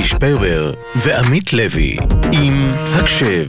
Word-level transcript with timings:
ליהי 0.00 0.08
שפרבר 0.08 0.72
ועמית 0.96 1.52
לוי 1.52 1.96
עם 2.32 2.72
הקשב. 2.94 3.46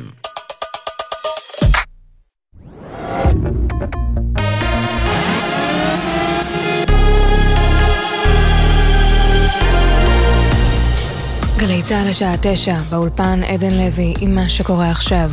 גלי 11.58 11.82
צה"ל 11.84 12.08
השעה 12.08 12.34
תשע, 12.42 12.78
באולפן 12.90 13.44
עדן 13.44 13.74
לוי 13.74 14.14
עם 14.22 14.36
מה 14.36 14.50
שקורה 14.50 14.90
עכשיו. 14.90 15.32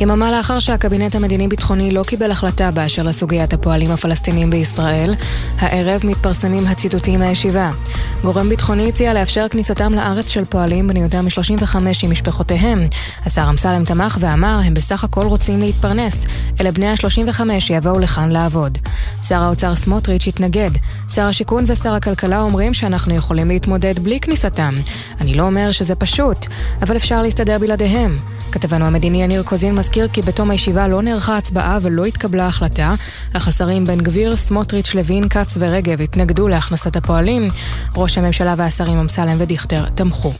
יממה 0.00 0.30
לאחר 0.30 0.60
שהקבינט 0.60 1.14
המדיני-ביטחוני 1.14 1.92
לא 1.92 2.02
קיבל 2.02 2.30
החלטה 2.30 2.70
באשר 2.70 3.02
לסוגיית 3.02 3.52
הפועלים 3.52 3.90
הפלסטינים 3.90 4.50
בישראל, 4.50 5.14
הערב 5.58 6.00
מתפרסמים 6.04 6.66
הציטוטים 6.66 7.20
מהישיבה. 7.20 7.70
גורם 8.24 8.48
ביטחוני 8.48 8.88
הציע 8.88 9.14
לאפשר 9.14 9.48
כניסתם 9.48 9.94
לארץ 9.94 10.28
של 10.28 10.44
פועלים 10.44 10.88
בני 10.88 11.00
יותר 11.00 11.22
מ-35 11.22 11.76
עם 12.02 12.10
משפחותיהם. 12.10 12.88
השר 13.26 13.46
אמסלם 13.50 13.84
תמך 13.84 14.18
ואמר, 14.20 14.60
הם 14.64 14.74
בסך 14.74 15.04
הכל 15.04 15.26
רוצים 15.26 15.60
להתפרנס. 15.60 16.24
אלה 16.60 16.72
בני 16.72 16.86
ה-35 16.86 17.40
שיבואו 17.58 17.98
לכאן 17.98 18.30
לעבוד. 18.30 18.78
שר 19.22 19.42
האוצר 19.42 19.76
סמוטריץ' 19.76 20.26
התנגד. 20.26 20.70
שר 21.08 21.22
השיכון 21.22 21.64
ושר 21.66 21.94
הכלכלה 21.94 22.40
אומרים 22.40 22.74
שאנחנו 22.74 23.14
יכולים 23.14 23.48
להתמודד 23.48 23.98
בלי 23.98 24.20
כניסתם. 24.20 24.74
אני 25.20 25.34
לא 25.34 25.46
אומר 25.46 25.72
שזה 25.72 25.94
פשוט, 25.94 26.46
אבל 26.82 26.96
אפשר 26.96 27.22
להסתדר 27.22 27.58
בלעדיהם. 27.58 28.16
כתבנו 28.52 28.86
המדיני 28.86 29.22
יניר 29.22 29.42
קוזין 29.42 29.74
מזכיר 29.74 29.89
כי 29.92 30.22
בתום 30.22 30.50
הישיבה 30.50 30.88
לא 30.88 31.02
נערכה 31.02 31.36
הצבעה 31.36 31.78
ולא 31.82 32.04
התקבלה 32.04 32.46
החלטה, 32.46 32.94
השרים 33.34 33.84
בן 33.84 33.98
גביר, 33.98 34.36
סמוטריץ', 34.36 34.94
לוין, 34.94 35.28
כץ 35.28 35.56
ורגב 35.58 36.00
התנגדו 36.00 36.48
להכנסת 36.48 36.96
הפועלים. 36.96 37.48
ראש 37.96 38.18
הממשלה 38.18 38.54
והשרים 38.58 38.98
אמסלם 38.98 39.34
ודיכטר 39.38 39.84
תמכו. 39.94 40.32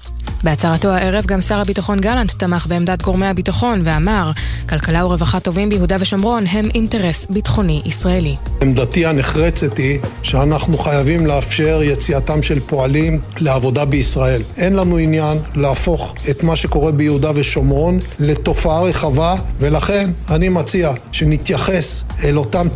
בהצהרתו 0.44 0.88
הערב 0.88 1.26
גם 1.26 1.40
שר 1.40 1.60
הביטחון 1.60 2.00
גלנט 2.00 2.32
תמך 2.32 2.66
בעמדת 2.66 3.02
גורמי 3.02 3.26
הביטחון 3.26 3.80
ואמר, 3.84 4.30
כלכלה 4.68 5.06
ורווחה 5.06 5.40
טובים 5.40 5.68
ביהודה 5.68 5.96
ושומרון 6.00 6.44
הם 6.46 6.68
אינטרס 6.74 7.26
ביטחוני 7.30 7.82
ישראלי. 7.84 8.36
עמדתי 8.62 9.06
הנחרצת 9.06 9.78
היא 9.78 9.98
שאנחנו 10.22 10.78
חייבים 10.78 11.26
לאפשר 11.26 11.80
יציאתם 11.82 12.42
של 12.42 12.60
פועלים 12.60 13.20
לעבודה 13.36 13.84
בישראל. 13.84 14.42
אין 14.56 14.76
לנו 14.76 14.96
עניין 14.96 15.38
להפוך 15.54 16.14
את 16.30 16.42
מה 16.42 16.56
שקורה 16.56 16.92
ביהודה 16.92 17.30
ושומרון 17.34 17.98
לתופעה 18.18 18.82
רחבה, 18.82 19.34
ולכן 19.58 20.10
אני 20.30 20.48
מציע 20.48 20.92
שנתייחס 21.12 22.04
אל 22.24 22.38
אותם 22.38 22.66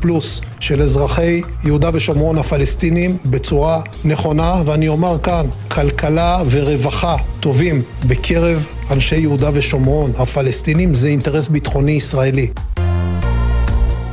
פלוס 0.00 0.40
של 0.60 0.82
אזרחי 0.82 1.42
יהודה 1.64 1.90
ושומרון 1.92 2.38
הפלסטינים 2.38 3.16
בצורה 3.26 3.80
נכונה, 4.04 4.62
ואני 4.66 4.88
אומר 4.88 5.18
כאן, 5.22 5.46
כלכלה 5.68 6.21
ורווחה 6.50 7.16
טובים 7.40 7.82
בקרב 8.08 8.66
אנשי 8.90 9.16
יהודה 9.16 9.50
ושומרון 9.54 10.12
הפלסטינים 10.18 10.94
זה 10.94 11.08
אינטרס 11.08 11.48
ביטחוני 11.48 11.92
ישראלי. 11.92 12.48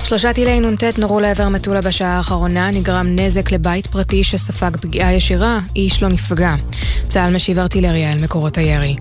שלושה 0.10 0.34
טילי 0.34 0.60
נ"ט 0.60 0.84
נורו 1.00 1.20
לעבר 1.20 1.50
מטולה 1.50 1.82
בשעה 1.82 2.18
האחרונה, 2.18 2.72
נגרם 2.72 3.08
נזק 3.10 3.52
לבית 3.52 3.88
פרטי 3.88 4.24
שספג 4.24 4.78
פגיעה 4.78 5.14
ישירה, 5.14 5.60
איש 5.76 6.04
לא 6.04 6.10
נפגע. 6.10 6.56
צה"ל 7.04 7.36
משיב 7.36 7.60
ארטילריה 7.60 8.14
אל 8.14 8.24
מקורות 8.24 8.58
הירי. 8.58 8.96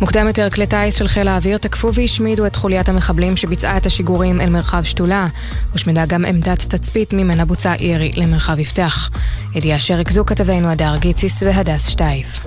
מוקדם 0.00 0.26
יותר 0.26 0.50
כלי 0.50 0.66
טיס 0.66 0.94
של 0.94 1.08
חיל 1.08 1.28
האוויר 1.28 1.58
תקפו 1.58 1.94
והשמידו 1.94 2.46
את 2.46 2.56
חוליית 2.56 2.88
המחבלים 2.88 3.36
שביצעה 3.36 3.76
את 3.76 3.86
השיגורים 3.86 4.40
אל 4.40 4.50
מרחב 4.50 4.82
שתולה. 4.84 5.26
הושמדה 5.72 6.06
גם 6.06 6.24
עמדת 6.24 6.74
תצפית 6.74 7.12
ממנה 7.12 7.44
בוצע 7.44 7.74
ירי 7.78 8.10
למרחב 8.16 8.58
יפתח. 8.58 9.10
ידיעה 9.54 9.78
שריכזו 9.78 10.24
כתבינו 10.26 10.70
הדר 10.70 10.96
גיציס 10.96 11.42
והדס 11.42 11.86
שטייף. 11.86 12.46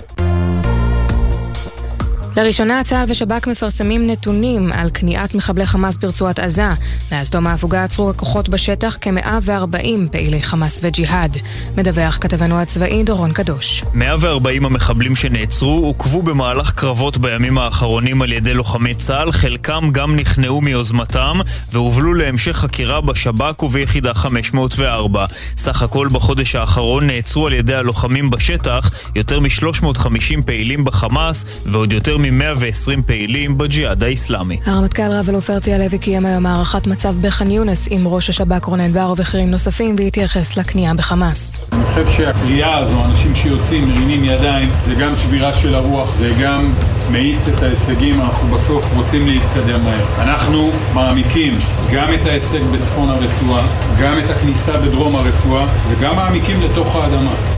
לראשונה 2.37 2.83
צה"ל 2.83 3.05
ושב"כ 3.07 3.47
מפרסמים 3.47 4.03
נתונים 4.07 4.71
על 4.73 4.89
כניעת 4.93 5.35
מחבלי 5.35 5.65
חמאס 5.65 5.97
ברצועת 5.97 6.39
עזה. 6.39 6.67
מאז 7.11 7.29
תום 7.29 7.47
ההפוגה 7.47 7.83
עצרו 7.83 8.09
הכוחות 8.09 8.49
בשטח 8.49 8.97
כ-140 9.01 10.09
פעילי 10.11 10.41
חמאס 10.41 10.79
וג'יהאד. 10.83 11.37
מדווח 11.77 12.17
כתבנו 12.21 12.61
הצבאי 12.61 13.03
דורון 13.03 13.33
קדוש. 13.33 13.83
140 13.93 14.65
המחבלים 14.65 15.15
שנעצרו 15.15 15.85
עוכבו 15.85 16.21
במהלך 16.21 16.71
קרבות 16.71 17.17
בימים 17.17 17.57
האחרונים 17.57 18.21
על 18.21 18.31
ידי 18.33 18.53
לוחמי 18.53 18.95
צה"ל, 18.95 19.31
חלקם 19.31 19.89
גם 19.91 20.15
נכנעו 20.15 20.61
מיוזמתם 20.61 21.39
והובלו 21.71 22.13
להמשך 22.13 22.55
חקירה 22.57 23.01
בשב"כ 23.01 23.63
וביחידה 23.63 24.13
504. 24.13 25.25
סך 25.57 25.81
הכל 25.81 26.07
בחודש 26.11 26.55
האחרון 26.55 27.07
נעצרו 27.07 27.47
על 27.47 27.53
ידי 27.53 27.75
הלוחמים 27.75 28.29
בשטח 28.29 28.91
יותר 29.15 29.39
מ-350 29.39 30.41
פעילים 30.45 30.85
בחמאס 30.85 31.45
ועוד 31.65 31.93
יותר 31.93 32.17
מ-120 32.31 33.01
פעילים 33.05 33.57
בג'יהאד 33.57 34.03
האיסלאמי. 34.03 34.57
הרמטכ"ל 34.65 35.11
רב-אלוף 35.11 35.49
הרצי 35.49 35.73
הלוי 35.73 35.97
קיים 35.97 36.25
היום 36.25 36.45
הערכת 36.45 36.87
מצב 36.87 37.15
בח'אן 37.21 37.51
יונס 37.51 37.87
עם 37.91 38.07
ראש 38.07 38.29
השב"כ 38.29 38.65
רונן 38.65 38.91
בר 38.91 39.11
ובכירים 39.11 39.49
נוספים 39.49 39.95
והתייחס 39.97 40.57
לכניעה 40.57 40.93
בחמאס. 40.93 41.69
אני 41.71 41.83
חושב 41.85 42.11
שהקריאה 42.11 42.77
הזו, 42.77 43.05
אנשים 43.05 43.35
שיוצאים, 43.35 43.89
מרימים 43.89 44.23
ידיים, 44.23 44.69
זה 44.81 44.95
גם 44.95 45.17
שבירה 45.17 45.53
של 45.53 45.75
הרוח, 45.75 46.15
זה 46.15 46.31
גם 46.41 46.73
מאיץ 47.11 47.47
את 47.47 47.63
ההישגים, 47.63 48.21
אנחנו 48.21 48.47
בסוף 48.47 48.93
רוצים 48.95 49.27
להתקדם 49.27 49.83
מהר. 49.83 50.05
אנחנו 50.19 50.71
מעמיקים 50.93 51.53
גם 51.93 52.13
את 52.13 52.25
ההישג 52.25 52.63
בצפון 52.63 53.09
הרצועה, 53.09 53.67
גם 54.01 54.19
את 54.19 54.29
הכניסה 54.29 54.77
בדרום 54.77 55.15
הרצועה, 55.15 55.65
וגם 55.89 56.15
מעמיקים 56.15 56.57
לתוך 56.61 56.95
האדמה. 56.95 57.52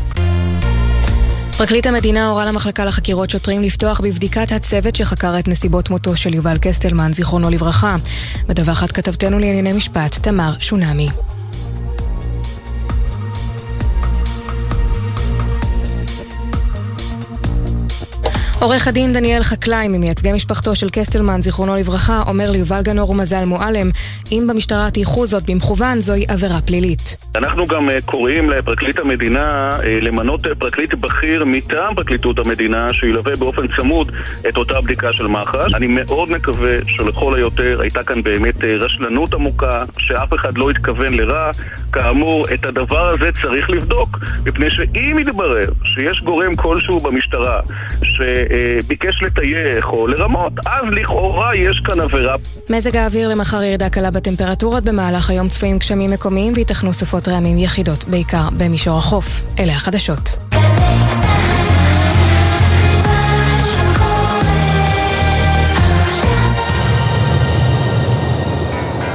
פרקליט 1.58 1.88
המדינה 1.88 2.28
הורה 2.28 2.46
למחלקה 2.46 2.86
לחקירות 2.86 3.30
שוטרים 3.30 3.62
לפתוח 3.62 4.00
בבדיקת 4.00 4.52
הצוות 4.52 4.96
שחקר 4.96 5.40
את 5.40 5.48
נסיבות 5.48 5.90
מותו 5.90 6.18
של 6.18 6.34
יובל 6.34 6.58
קסטלמן, 6.62 7.14
זיכרונו 7.14 7.50
לברכה. 7.50 7.96
מדווחת 8.50 8.92
כתבתנו 8.92 9.40
לענייני 9.40 9.74
משפט, 9.74 10.16
תמר 10.22 10.54
שונמי. 10.60 11.08
עורך 18.62 18.88
הדין 18.88 19.14
דניאל 19.14 19.44
חקלאי 19.44 19.88
ממייצגי 19.88 20.32
משפחתו 20.32 20.76
של 20.76 20.90
קסטלמן, 20.90 21.42
זיכרונו 21.42 21.76
לברכה, 21.76 22.24
אומר 22.28 22.52
ליובל 22.52 22.82
גנור 22.82 23.10
ומזל 23.10 23.46
מועלם, 23.46 23.90
אם 24.32 24.48
במשטרה 24.50 24.92
תייחו 24.92 25.28
זאת 25.28 25.50
במכוון, 25.50 26.02
זוהי 26.02 26.26
עבירה 26.28 26.62
פלילית. 26.62 27.16
אנחנו 27.36 27.66
גם 27.66 27.90
קוראים 28.06 28.50
לפרקליט 28.50 29.00
המדינה 29.00 29.70
למנות 30.02 30.48
פרקליט 30.60 30.94
בכיר 30.94 31.46
מטעם 31.46 31.96
פרקליטות 31.96 32.40
המדינה 32.40 32.94
שילווה 32.94 33.36
באופן 33.36 33.62
צמוד 33.76 34.12
את 34.50 34.58
אותה 34.58 34.82
בדיקה 34.82 35.14
של 35.14 35.28
מח"ש. 35.28 35.74
אני 35.74 35.88
מאוד 35.88 36.30
מקווה 36.30 36.76
שלכל 36.88 37.36
היותר 37.36 37.82
הייתה 37.82 38.04
כאן 38.04 38.24
באמת 38.24 38.64
רשלנות 38.80 39.34
עמוקה, 39.34 39.84
שאף 39.98 40.34
אחד 40.34 40.58
לא 40.58 40.70
התכוון 40.70 41.14
לרע. 41.14 41.52
כאמור, 41.94 42.46
את 42.54 42.66
הדבר 42.66 43.10
הזה 43.10 43.30
צריך 43.42 43.70
לבדוק, 43.70 44.20
מפני 44.46 44.70
שאם 44.70 45.16
יתברר 45.20 45.70
שיש 45.84 46.22
גורם 46.22 46.56
כלשהו 46.56 47.00
במשטרה 47.00 47.60
ש... 48.04 48.22
ביקש 48.88 49.22
לטייח 49.22 49.90
או 49.90 50.08
לרמות, 50.08 50.54
אז 50.66 50.90
לכאורה 50.92 51.56
יש 51.56 51.80
כאן 51.80 52.00
עבירה. 52.00 52.36
מזג 52.70 52.96
האוויר 52.96 53.30
למחר 53.30 53.64
ירידה 53.64 53.90
קלה 53.90 54.12
בטמפרטורות, 54.12 54.84
במהלך 54.84 55.30
היום 55.30 55.50
צפויים 55.50 55.78
גשמים 55.78 56.12
מקומיים 56.12 56.54
וייתכנו 56.56 56.94
סופות 56.94 57.28
רעמים 57.28 57.58
יחידות, 57.58 58.04
בעיקר 58.04 58.50
במישור 58.58 58.98
החוף. 58.98 59.42
אלה 59.60 59.74
החדשות. 59.74 60.36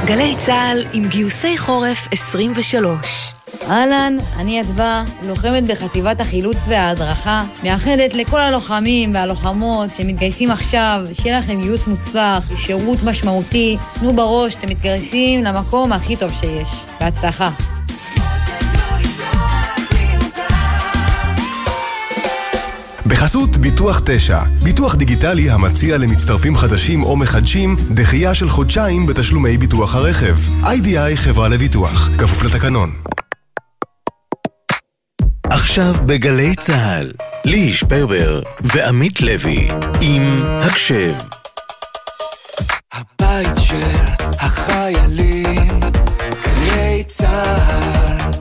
גלי 0.05 0.35
צה"ל 0.37 0.85
עם 0.93 1.07
גיוסי 1.07 1.57
חורף 1.57 2.07
23 2.11 3.33
אהלן, 3.69 4.17
אני 4.39 4.61
אדווה, 4.61 5.03
לוחמת 5.27 5.63
בחטיבת 5.63 6.21
החילוץ 6.21 6.57
וההדרכה, 6.67 7.43
מאחלת 7.63 8.13
לכל 8.13 8.39
הלוחמים 8.41 9.13
והלוחמות 9.13 9.89
שמתגייסים 9.97 10.51
עכשיו, 10.51 11.01
שיהיה 11.13 11.39
לכם 11.39 11.61
גיוס 11.61 11.87
מוצלח, 11.87 12.43
שירות 12.57 12.99
משמעותי, 13.03 13.77
תנו 13.99 14.13
בראש, 14.13 14.55
אתם 14.55 14.69
מתגייסים 14.69 15.43
למקום 15.43 15.93
הכי 15.93 16.15
טוב 16.15 16.31
שיש. 16.39 16.69
בהצלחה. 16.99 17.49
בחסות 23.05 23.57
ביטוח 23.57 24.01
9, 24.05 24.39
ביטוח 24.63 24.95
דיגיטלי 24.95 25.49
המציע 25.49 25.97
למצטרפים 25.97 26.57
חדשים 26.57 27.03
או 27.03 27.17
מחדשים 27.17 27.75
דחייה 27.93 28.33
של 28.33 28.49
חודשיים 28.49 29.05
בתשלומי 29.05 29.57
ביטוח 29.57 29.95
הרכב. 29.95 30.35
איי-די-איי 30.63 31.17
חברה 31.17 31.49
לביטוח, 31.49 32.09
כפוף 32.17 32.43
לתקנון. 32.43 32.91
עכשיו 35.71 35.93
בגלי 36.05 36.55
צה"ל, 36.55 37.11
ליהי 37.45 37.73
שפרבר 37.73 38.41
ועמית 38.61 39.21
לוי 39.21 39.67
עם 40.01 40.43
הקשב. 40.45 41.13
הבית 42.91 43.49
של 43.59 43.95
החיילים, 44.39 45.79
גלי 46.43 47.03
צה"ל 47.03 48.31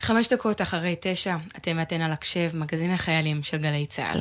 חמש 0.00 0.28
דקות 0.28 0.62
אחרי 0.62 0.94
תשע, 1.00 1.36
אתם 1.56 1.76
ואתן 1.78 2.00
על 2.00 2.12
הקשב, 2.12 2.50
מגזין 2.54 2.92
החיילים 2.92 3.40
של 3.42 3.56
גלי 3.56 3.86
צה"ל. 3.86 4.20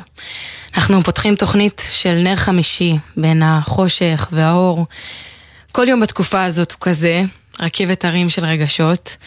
אנחנו 0.76 1.04
פותחים 1.04 1.36
תוכנית 1.36 1.84
של 1.90 2.14
נר 2.24 2.36
חמישי 2.36 2.94
בין 3.18 3.44
החושך 3.44 4.28
והאור. 4.32 4.86
כל 5.72 5.86
יום 5.90 6.02
בתקופה 6.02 6.44
הזאת 6.44 6.72
הוא 6.72 6.80
כזה, 6.82 7.22
רכבת 7.60 8.06
הרים 8.06 8.30
של 8.30 8.46
רגשות, 8.46 9.18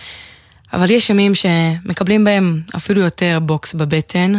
אבל 0.73 0.91
יש 0.91 1.11
ימים 1.11 1.32
שמקבלים 1.35 2.25
בהם 2.25 2.61
אפילו 2.76 3.00
יותר 3.00 3.38
בוקס 3.43 3.75
בבטן, 3.75 4.35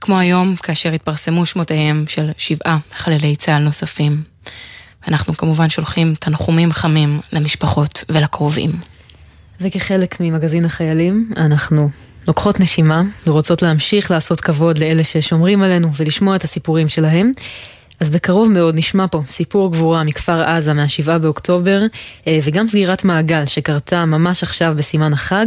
כמו 0.00 0.18
היום 0.18 0.56
כאשר 0.56 0.92
התפרסמו 0.92 1.46
שמותיהם 1.46 2.04
של 2.08 2.30
שבעה 2.36 2.78
חללי 2.96 3.36
צה"ל 3.36 3.62
נוספים. 3.62 4.22
אנחנו 5.08 5.36
כמובן 5.36 5.68
שולחים 5.68 6.14
תנחומים 6.20 6.72
חמים 6.72 7.20
למשפחות 7.32 8.04
ולקרובים. 8.08 8.70
וכחלק 9.60 10.20
ממגזין 10.20 10.64
החיילים, 10.64 11.30
אנחנו 11.36 11.90
לוקחות 12.28 12.60
נשימה 12.60 13.02
ורוצות 13.26 13.62
להמשיך 13.62 14.10
לעשות 14.10 14.40
כבוד 14.40 14.78
לאלה 14.78 15.04
ששומרים 15.04 15.62
עלינו 15.62 15.90
ולשמוע 15.96 16.36
את 16.36 16.44
הסיפורים 16.44 16.88
שלהם. 16.88 17.32
אז 18.00 18.10
בקרוב 18.10 18.48
מאוד 18.48 18.74
נשמע 18.74 19.06
פה 19.10 19.22
סיפור 19.28 19.72
גבורה 19.72 20.04
מכפר 20.04 20.42
עזה 20.42 20.74
מה-7 20.74 21.18
באוקטובר, 21.18 21.82
אה, 22.26 22.38
וגם 22.42 22.68
סגירת 22.68 23.04
מעגל 23.04 23.46
שקרתה 23.46 24.04
ממש 24.04 24.42
עכשיו 24.42 24.74
בסימן 24.76 25.12
החג. 25.12 25.46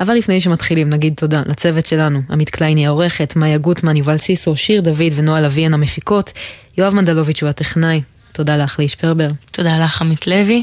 אבל 0.00 0.14
לפני 0.14 0.40
שמתחילים, 0.40 0.90
נגיד 0.90 1.14
תודה 1.16 1.42
לצוות 1.46 1.86
שלנו, 1.86 2.20
עמית 2.30 2.50
קלייני 2.50 2.86
העורכת, 2.86 3.36
מאיה 3.36 3.58
גוטמן, 3.58 3.96
יובל 3.96 4.18
סיסו, 4.18 4.56
שיר 4.56 4.80
דוד 4.80 5.12
ונועה 5.14 5.40
לויין 5.40 5.74
המפיקות, 5.74 6.32
יואב 6.78 6.94
מנדלוביץ' 6.94 7.42
הוא 7.42 7.50
הטכנאי. 7.50 8.02
תודה 8.32 8.56
לך, 8.56 8.78
ליש 8.78 8.94
פרבר. 8.94 9.28
תודה 9.50 9.84
לך, 9.84 10.02
עמית 10.02 10.26
לוי. 10.26 10.62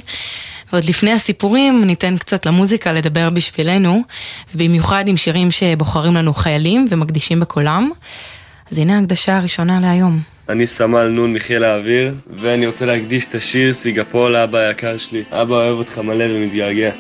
ועוד 0.73 0.83
לפני 0.83 1.11
הסיפורים, 1.11 1.83
ניתן 1.85 2.17
קצת 2.17 2.45
למוזיקה 2.45 2.93
לדבר 2.93 3.29
בשבילנו, 3.29 4.01
ובמיוחד 4.55 5.07
עם 5.07 5.17
שירים 5.17 5.51
שבוחרים 5.51 6.15
לנו 6.15 6.33
חיילים 6.33 6.87
ומקדישים 6.91 7.39
בקולם. 7.39 7.91
אז 8.71 8.77
הנה 8.77 8.97
ההקדשה 8.97 9.37
הראשונה 9.37 9.79
להיום. 9.79 10.19
אני 10.51 10.67
סמל 10.67 11.07
נון 11.07 11.33
מחיל 11.33 11.63
האוויר, 11.63 12.13
ואני 12.37 12.67
רוצה 12.67 12.85
להקדיש 12.85 13.25
את 13.25 13.35
השיר 13.35 13.73
סיגפור 13.73 14.29
לאבא 14.29 14.57
היקר 14.57 14.97
שלי. 14.97 15.23
אבא 15.31 15.55
אוהב 15.55 15.77
אותך 15.77 15.97
מלא 15.97 16.25
ומתגעגע. 16.29 16.91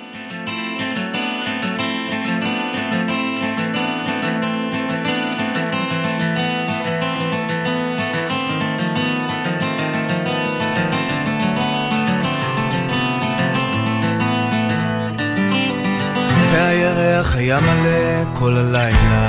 והירח 16.53 17.35
היה 17.35 17.59
מלא 17.59 18.35
כל 18.35 18.57
הלילה 18.57 19.20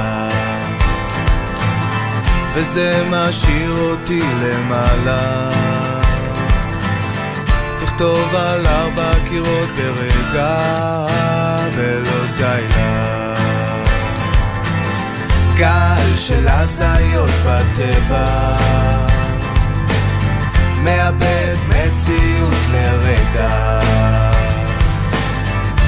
וזה 2.63 3.05
משאיר 3.11 3.73
אותי 3.73 4.23
למעלה. 4.43 5.51
תכתוב 7.81 8.35
על 8.35 8.67
ארבע 8.67 9.13
קירות 9.29 9.69
ברגע 9.69 10.57
ולא 11.77 12.27
די 12.37 12.65
לה. 12.77 13.35
גל 15.57 16.17
של 16.17 16.49
הזיות 16.49 17.31
בטבע 17.47 18.57
מאבד 20.83 21.57
מציאות 21.69 22.55
לרגע. 22.73 23.81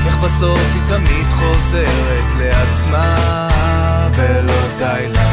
איך 0.06 0.16
בסוף 0.16 0.60
היא 0.74 0.96
תמיד 0.96 1.26
חוזרת 1.30 2.24
לעצמה 2.38 3.48
ולא 4.16 4.62
די 4.78 5.08
לה 5.08 5.23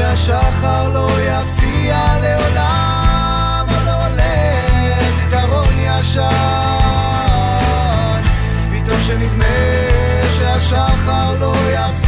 שהשחר 0.00 0.88
לא 0.88 1.08
יפציע 1.20 1.98
לעולם 2.22 3.66
עוד 3.68 3.88
עולה 3.88 4.52
זיכרון 5.14 5.74
ישן. 5.78 6.20
פתאום 8.70 9.02
שנדמה 9.06 9.44
שהשחר 10.36 11.34
לא 11.40 11.54
יפציע 11.70 11.99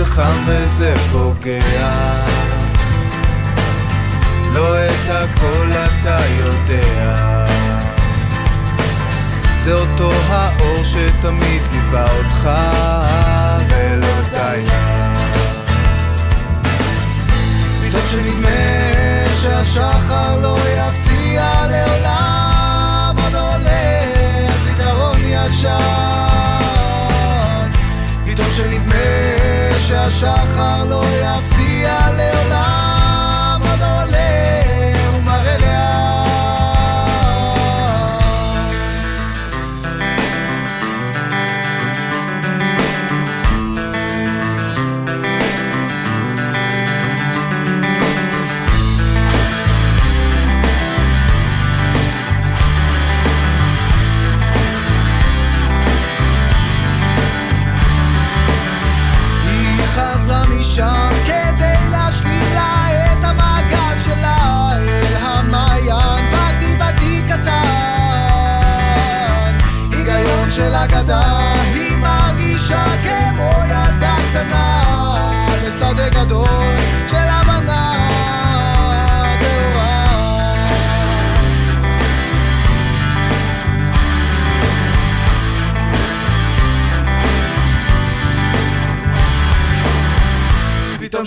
זה 0.00 0.06
חם 0.06 0.44
וזה 0.46 0.94
פוגע. 1.12 1.90
לא 4.52 4.86
את 4.86 5.10
הכל 5.10 5.66
אתה 5.72 6.18
יודע. 6.38 7.46
זה 9.58 9.72
אותו 9.72 10.12
האור 10.28 10.84
שתמיד 10.84 11.62
ליווה 11.72 12.06
אותך 12.16 12.50
ולא 13.68 14.20
די. 14.32 14.64
פתאום 17.82 18.02
שנדמה 18.10 18.48
שהשחר 19.42 20.40
לא 20.42 20.58
יפציע 20.58 21.52
לעולם 21.70 23.14
עוד 23.24 23.34
עולה 23.34 24.00
זיכרון 24.64 25.18
ישן 25.24 26.29
שהשחר 30.08 30.84
לא 30.84 31.02
יפציע 31.04 31.98
לעולם 32.16 32.89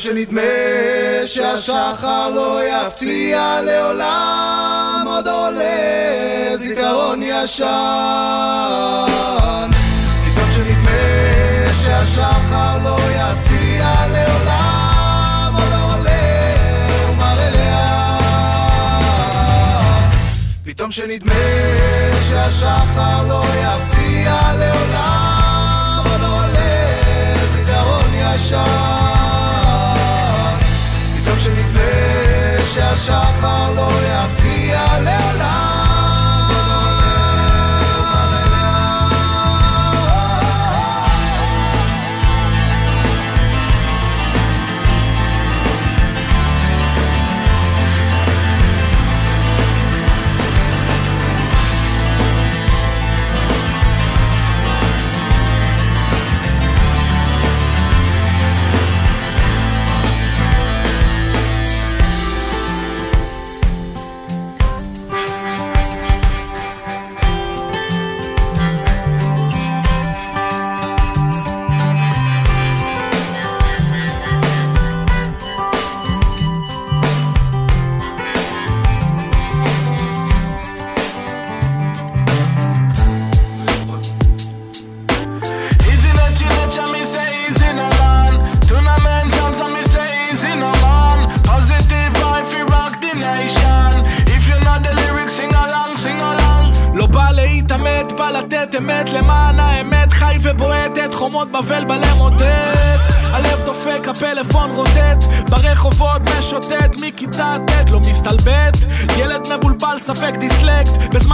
שנדמה 0.03 0.41
שהשחר 1.25 2.29
לא 2.29 2.62
יפציע 2.63 3.62
לעולם 3.65 5.05
עוד 5.07 5.27
עולה 5.27 6.57
זיכרון 6.57 7.24
ישן 7.24 7.63
שהשחר 11.83 12.77
לא 12.83 12.97
יפציע 13.11 13.93
לעולם 14.11 15.55
עולה 15.57 17.49
לאן 17.49 18.49
פתאום 20.63 20.91
שנדמה 20.91 21.33
שהשחר 22.27 23.27
לא 23.27 23.43
לעולם 24.57 26.03
עולה 26.23 27.33
זיכרון 27.53 28.13
ישן 28.13 28.63
פתאום 31.15 31.39
שנדמה 31.39 31.91
שהשחר 32.73 33.73
לא 33.75 33.89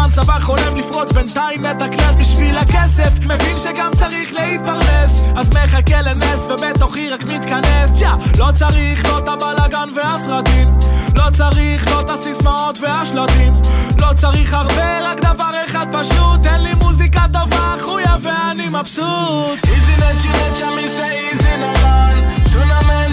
בזמן 0.10 0.24
צבא 0.24 0.40
חולם 0.40 0.76
לפרוץ, 0.76 1.12
בינתיים 1.12 1.62
מתקלט 1.62 2.16
בשביל 2.20 2.58
הכסף. 2.58 3.26
מבין 3.26 3.58
שגם 3.58 3.92
צריך 4.00 4.34
להתפרנס, 4.34 5.24
אז 5.36 5.50
מחכה 5.50 6.02
לנס, 6.02 6.46
ובתוכי 6.46 7.10
רק 7.10 7.24
מתכנס. 7.24 8.02
יא, 8.02 8.10
לא 8.40 8.50
צריך 8.60 9.06
לא 9.06 9.20
את 9.20 9.28
הבלאגן 9.28 9.90
והסרטים, 9.96 10.78
לא 11.16 11.24
צריך 11.38 11.88
לא 11.88 12.02
את 12.02 12.10
הסיסמאות 12.10 12.80
והשלטים, 12.82 13.62
לא 14.00 14.08
צריך 14.16 14.54
הרבה, 14.54 15.12
רק 15.12 15.20
דבר 15.20 15.52
אחד 15.66 15.86
פשוט, 15.92 16.44
תן 16.44 16.62
לי 16.62 16.74
מוזיקה 16.74 17.22
טובה, 17.34 17.76
חויה 17.80 18.16
ואני 18.22 18.70
מבסוט. 18.70 19.60
איזי 19.68 19.94
נצ'י 19.94 20.28
נצ'ה 20.28 20.76
מי 20.76 20.90
זה 20.90 21.04
איזי 21.04 21.58
נאמן, 21.58 22.36
טונאמן 22.54 23.09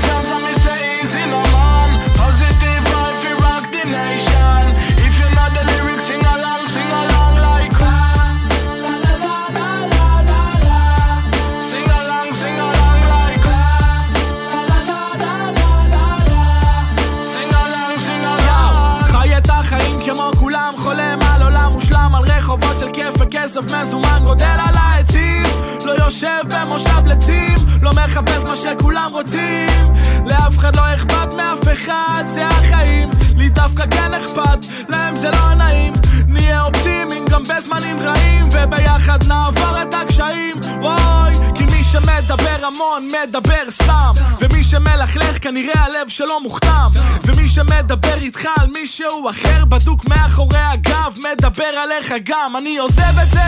מזומן 23.83 24.21
גודל 24.25 24.45
על 24.69 24.75
העצים. 24.75 25.43
לא 25.85 25.93
יושב 26.05 26.43
במושב 26.49 27.07
לצים 27.07 27.57
לא 27.83 27.91
מחפש 27.93 28.45
מה 28.45 28.57
שכולם 28.57 29.11
רוצים. 29.13 29.93
לאף 30.27 30.59
אחד 30.59 30.77
לא 30.77 30.95
אכפת 30.95 31.35
מאף 31.37 31.69
אחד 31.73 32.25
זה 32.27 32.47
החיים. 32.47 33.11
לי 33.37 33.49
דווקא 33.49 33.85
כן 33.91 34.15
אכפת 34.15 34.67
להם 34.89 35.17
זה 35.17 35.31
לא 35.31 35.55
נעים. 35.55 35.93
נהיה 36.29 36.63
אופטימיים 36.63 37.25
גם 37.31 37.43
בזמנים 37.43 37.99
רעים 38.01 38.49
וביחד 38.53 39.25
נעבור 39.29 39.83
את 39.83 39.95
הקשיים. 39.95 40.57
וואי 40.81 41.33
כי 41.55 41.66
שמדבר 41.93 42.67
המון 42.67 43.09
מדבר 43.09 43.71
סתם. 43.71 44.13
ומי 44.41 44.63
שמלכלך 44.65 45.43
כנראה 45.43 45.85
הלב 45.85 46.09
שלו 46.09 46.41
מוכתם. 46.41 46.89
ומי 47.25 47.49
שמדבר 47.49 48.15
איתך 48.15 48.49
על 48.61 48.67
מישהו 48.73 49.31
אחר 49.31 49.65
בדוק 49.65 50.09
מאחורי 50.09 50.59
הגב 50.59 51.17
מדבר 51.17 51.65
עליך 51.65 52.15
גם. 52.25 52.57
אני 52.57 52.79
עוזב 52.79 53.19
את 53.23 53.29
זה 53.29 53.43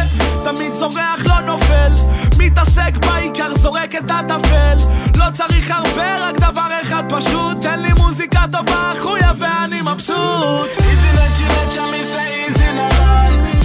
תמיד 0.44 0.72
זורח 0.72 1.24
לא 1.24 1.40
נופל. 1.40 1.92
מתעסק 2.38 2.96
בעיקר 3.06 3.54
זורק 3.54 3.94
את 3.94 4.10
הטפל. 4.10 4.76
לא 5.16 5.24
צריך 5.32 5.70
הרבה 5.70 6.28
רק 6.28 6.36
דבר 6.38 6.68
אחד 6.82 7.02
פשוט. 7.08 7.60
תן 7.60 7.80
לי 7.80 7.92
מוזיקה 7.98 8.44
טובה 8.52 8.92
חויה 9.02 9.32
ואני 9.38 9.80
מבסוט. 9.82 10.68
איזי 10.78 11.08
נצ'י 11.12 11.44
נצ'ה 11.44 11.90
מי 11.90 12.04
זה 12.04 12.18
איזי 12.18 12.72
נאמן 12.72 13.57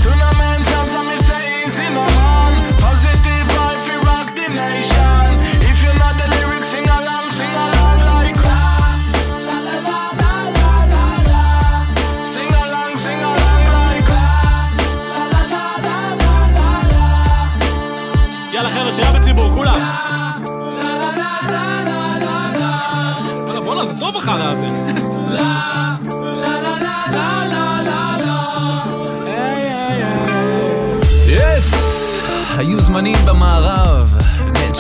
היו 32.58 32.80
זמנים 32.80 33.18
במערב, 33.26 34.13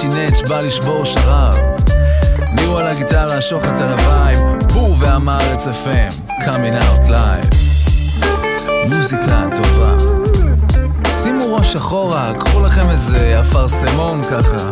נצ'י 0.05 0.27
נץ' 0.27 0.49
בא 0.49 0.61
לשבור 0.61 1.05
שרב. 1.05 1.55
מירו 2.51 2.77
על 2.77 2.87
הגיטרה, 2.87 3.41
שוחט 3.41 3.81
על 3.81 3.91
הווייב, 3.91 4.39
בור 4.73 4.95
והמארץ 4.99 5.67
FM, 5.67 6.31
coming 6.41 6.81
out 6.81 7.09
live. 7.09 7.55
מוזיקה 8.87 9.47
טובה. 9.55 9.95
שימו 11.23 11.55
ראש 11.55 11.75
אחורה, 11.75 12.33
קחו 12.39 12.61
לכם 12.61 12.89
איזה 12.89 13.39
אפרסמון 13.39 14.23
ככה. 14.23 14.71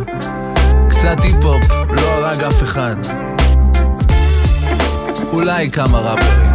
קצת 0.89 1.17
היפ-הופ, 1.23 1.71
לא 1.89 2.01
הרג 2.01 2.43
אף 2.43 2.63
אחד. 2.63 2.95
אולי 5.33 5.71
כמה 5.71 5.99
ראפרים. 5.99 6.51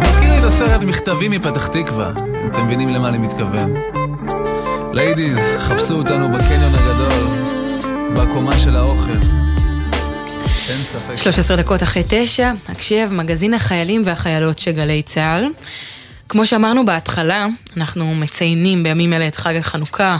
מזכיר 0.00 0.30
לי 0.30 0.38
את 0.38 0.44
הסרט 0.44 0.82
מכתבים 0.82 1.30
מפתח 1.30 1.66
תקווה, 1.66 2.10
אתם 2.46 2.66
מבינים 2.66 2.88
למה 2.88 3.08
אני 3.08 3.18
מתכוון. 3.18 4.01
ליידיז, 4.92 5.38
חפשו 5.58 5.94
אותנו 5.94 6.28
בקניון 6.28 6.72
הגדול, 6.74 7.28
בקומה 8.16 8.58
של 8.58 8.76
האוכל. 8.76 9.12
אין 10.68 10.82
ספק. 10.82 11.16
13 11.16 11.56
דקות 11.56 11.82
אחרי 11.82 12.02
תשע, 12.08 12.52
הקשב, 12.68 13.08
מגזין 13.12 13.54
החיילים 13.54 14.02
והחיילות 14.04 14.58
של 14.58 14.72
גלי 14.72 15.02
צה"ל. 15.02 15.48
כמו 16.28 16.46
שאמרנו 16.46 16.86
בהתחלה, 16.86 17.46
אנחנו 17.76 18.14
מציינים 18.14 18.82
בימים 18.82 19.12
אלה 19.12 19.28
את 19.28 19.36
חג 19.36 19.56
החנוכה, 19.56 20.16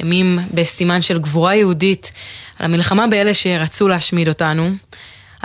ימים 0.00 0.38
בסימן 0.54 1.02
של 1.02 1.18
גבורה 1.18 1.54
יהודית, 1.54 2.12
על 2.58 2.64
המלחמה 2.66 3.06
באלה 3.06 3.34
שרצו 3.34 3.88
להשמיד 3.88 4.28
אותנו. 4.28 4.70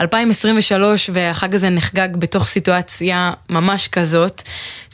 2023 0.01 1.09
והחג 1.13 1.55
הזה 1.55 1.69
נחגג 1.69 2.09
בתוך 2.19 2.47
סיטואציה 2.47 3.31
ממש 3.49 3.87
כזאת, 3.87 4.41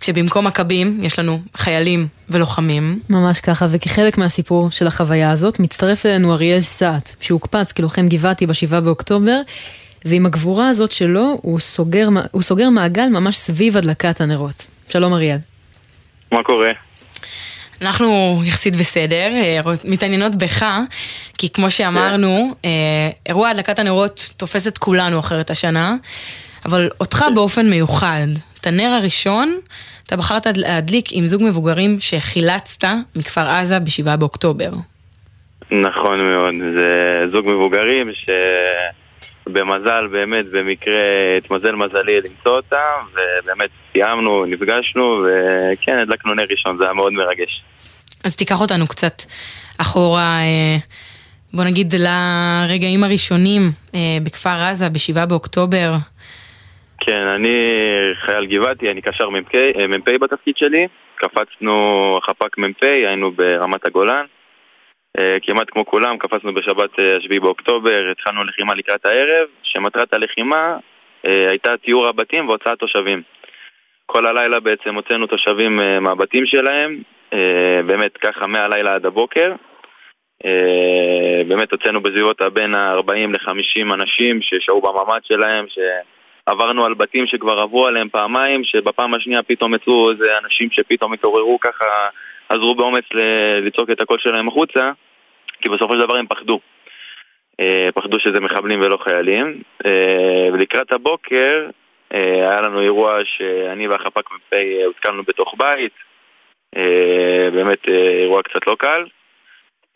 כשבמקום 0.01 0.47
מכבים 0.47 0.99
יש 1.03 1.19
לנו 1.19 1.39
חיילים 1.55 2.07
ולוחמים. 2.29 2.99
ממש 3.09 3.39
ככה, 3.39 3.67
וכחלק 3.69 4.17
מהסיפור 4.17 4.71
של 4.71 4.87
החוויה 4.87 5.31
הזאת, 5.31 5.59
מצטרף 5.59 6.05
אלינו 6.05 6.33
אריאל 6.33 6.61
סאט, 6.61 7.15
שהוקפץ 7.19 7.71
כלוחם 7.71 8.07
גבעתי 8.07 8.47
ב-7 8.47 8.79
באוקטובר, 8.79 9.41
ועם 10.05 10.25
הגבורה 10.25 10.69
הזאת 10.69 10.91
שלו, 10.91 11.39
הוא 11.41 11.59
סוגר, 11.59 12.09
הוא 12.31 12.41
סוגר 12.41 12.69
מעגל 12.69 13.09
ממש 13.09 13.37
סביב 13.37 13.77
הדלקת 13.77 14.21
הנרות. 14.21 14.67
שלום 14.87 15.13
אריאל. 15.13 15.37
מה 16.31 16.43
קורה? 16.43 16.71
אנחנו 17.81 18.41
יחסית 18.45 18.75
בסדר, 18.75 19.29
אה, 19.33 19.59
מתעניינות 19.83 20.35
בך, 20.35 20.65
כי 21.37 21.49
כמו 21.49 21.71
שאמרנו, 21.71 22.53
אה, 22.65 22.69
אירוע 23.25 23.49
הדלקת 23.49 23.79
הנרות 23.79 24.29
תופס 24.37 24.67
את 24.67 24.77
כולנו 24.77 25.19
אחרת 25.19 25.49
השנה, 25.49 25.95
אבל 26.65 26.89
אותך 26.99 27.25
באופן 27.35 27.69
מיוחד, 27.69 28.27
את 28.61 28.67
הנר 28.67 28.97
הראשון, 28.99 29.57
אתה 30.05 30.17
בחרת 30.17 30.47
להדליק 30.55 31.05
עם 31.11 31.27
זוג 31.27 31.43
מבוגרים 31.43 31.97
שחילצת 31.99 32.87
מכפר 33.15 33.47
עזה 33.47 33.79
ב-7 33.79 34.15
באוקטובר. 34.15 34.69
נכון 35.71 36.23
מאוד, 36.23 36.53
זה 36.77 37.21
זוג 37.31 37.45
מבוגרים 37.47 38.09
שבמזל, 39.47 40.07
באמת, 40.07 40.45
במקרה 40.51 41.01
התמזל 41.37 41.75
מזלי 41.75 42.21
למצוא 42.21 42.55
אותם, 42.55 43.05
ובאמת 43.11 43.69
סיימנו, 43.91 44.45
נפגשנו, 44.45 45.23
וכן, 45.23 45.97
הדלקנו 45.97 46.33
נר 46.33 46.45
ראשון, 46.49 46.77
זה 46.77 46.83
היה 46.83 46.93
מאוד 46.93 47.13
מרגש. 47.13 47.63
אז 48.23 48.35
תיקח 48.35 48.61
אותנו 48.61 48.87
קצת 48.87 49.23
אחורה, 49.81 50.39
אה, 50.39 50.77
בוא 51.53 51.63
נגיד 51.63 51.93
לרגעים 51.95 53.03
הראשונים 53.03 53.61
אה, 53.95 53.99
בכפר 54.23 54.49
עזה, 54.69 54.89
ב-7 54.89 55.25
באוקטובר. 55.25 55.93
כן, 56.99 57.27
אני 57.35 57.57
חייל 58.25 58.45
גבעתי, 58.45 58.91
אני 58.91 59.01
קשר 59.01 59.29
מ"פ 59.29 60.09
בתפקיד 60.21 60.57
שלי. 60.57 60.87
קפצנו 61.15 62.19
חפ"ק 62.23 62.57
מ"פ, 62.57 62.83
היינו 62.83 63.31
ברמת 63.31 63.85
הגולן. 63.85 64.25
כמעט 65.41 65.69
כמו 65.71 65.85
כולם, 65.85 66.17
קפצנו 66.17 66.53
בשבת 66.53 66.89
7 67.19 67.39
באוקטובר, 67.39 68.07
התחלנו 68.11 68.43
לחימה 68.43 68.73
לקראת 68.73 69.05
הערב, 69.05 69.47
שמטרת 69.63 70.13
הלחימה 70.13 70.77
הייתה 71.23 71.77
תיאור 71.77 72.07
הבתים 72.07 72.47
והוצאת 72.47 72.79
תושבים. 72.79 73.21
כל 74.05 74.25
הלילה 74.25 74.59
בעצם 74.59 74.95
הוצאנו 74.95 75.27
תושבים 75.27 75.79
מהבתים 76.01 76.45
שלהם, 76.45 77.01
באמת 77.85 78.17
ככה 78.17 78.47
מהלילה 78.47 78.95
עד 78.95 79.05
הבוקר. 79.05 79.53
באמת 81.47 81.71
הוצאנו 81.71 82.01
בסביבות 82.01 82.41
בין 82.53 82.75
ה-40 82.75 83.11
ל-50 83.11 83.93
אנשים 83.93 84.41
ששהו 84.41 84.81
בממ"ד 84.81 85.19
שלהם, 85.23 85.65
שעברנו 85.67 86.85
על 86.85 86.93
בתים 86.93 87.27
שכבר 87.27 87.59
עברו 87.59 87.87
עליהם 87.87 88.09
פעמיים, 88.09 88.63
שבפעם 88.63 89.13
השנייה 89.13 89.43
פתאום 89.43 89.73
יצאו 89.73 90.11
איזה 90.11 90.37
אנשים 90.37 90.69
שפתאום 90.71 91.13
התעוררו 91.13 91.59
ככה, 91.59 91.85
עזרו 92.49 92.75
באומץ 92.75 93.03
לצעוק 93.61 93.89
את 93.89 94.01
הקול 94.01 94.19
שלהם 94.19 94.47
החוצה, 94.47 94.91
כי 95.61 95.69
בסופו 95.69 95.93
של 95.93 95.99
דבר 95.99 96.15
הם 96.15 96.27
פחדו. 96.27 96.59
פחדו 97.93 98.19
שזה 98.19 98.39
מחבלים 98.39 98.81
ולא 98.81 98.97
חיילים. 98.97 99.61
ולקראת 100.53 100.91
הבוקר 100.91 101.69
היה 102.11 102.61
לנו 102.61 102.81
אירוע 102.81 103.19
שאני 103.25 103.87
והחפ"ק 103.87 104.31
מ"פ 104.31 104.53
הותקלנו 104.85 105.23
בתוך 105.23 105.55
בית, 105.57 105.93
אה, 106.75 107.49
באמת 107.53 107.89
אה, 107.89 107.95
אירוע 107.95 108.43
קצת 108.43 108.67
לא 108.67 108.75
קל. 108.79 109.05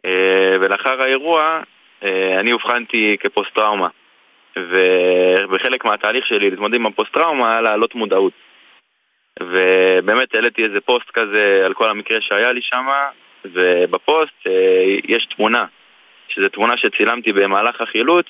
אה, 0.06 0.58
ולאחר 0.62 1.02
האירוע 1.02 1.62
אה, 2.04 2.40
אני 2.40 2.52
אובחנתי 2.52 3.18
כפוסט-טראומה. 3.20 3.88
ובחלק 4.58 5.86
מהתהליך 5.86 6.26
שלי 6.26 6.50
להתמודד 6.50 6.76
עם 6.76 6.86
הפוסט-טראומה 6.86 7.52
היה 7.52 7.62
להעלות 7.62 7.96
מודעות. 7.96 8.34
ובאמת 9.40 10.36
העליתי 10.36 10.64
איזה 10.64 10.82
פוסט 10.82 11.12
כזה 11.14 11.62
על 11.66 11.74
כל 11.74 11.90
המקרה 11.90 12.22
שהיה 12.22 12.52
לי 12.52 12.62
שם, 12.62 12.88
ובפוסט 13.46 14.48
אה, 14.48 14.96
יש 15.08 15.26
תמונה, 15.26 15.66
שזו 16.28 16.50
תמונה 16.50 16.78
שצילמתי 16.78 17.34
במהלך 17.34 17.82
החילוץ, 17.82 18.26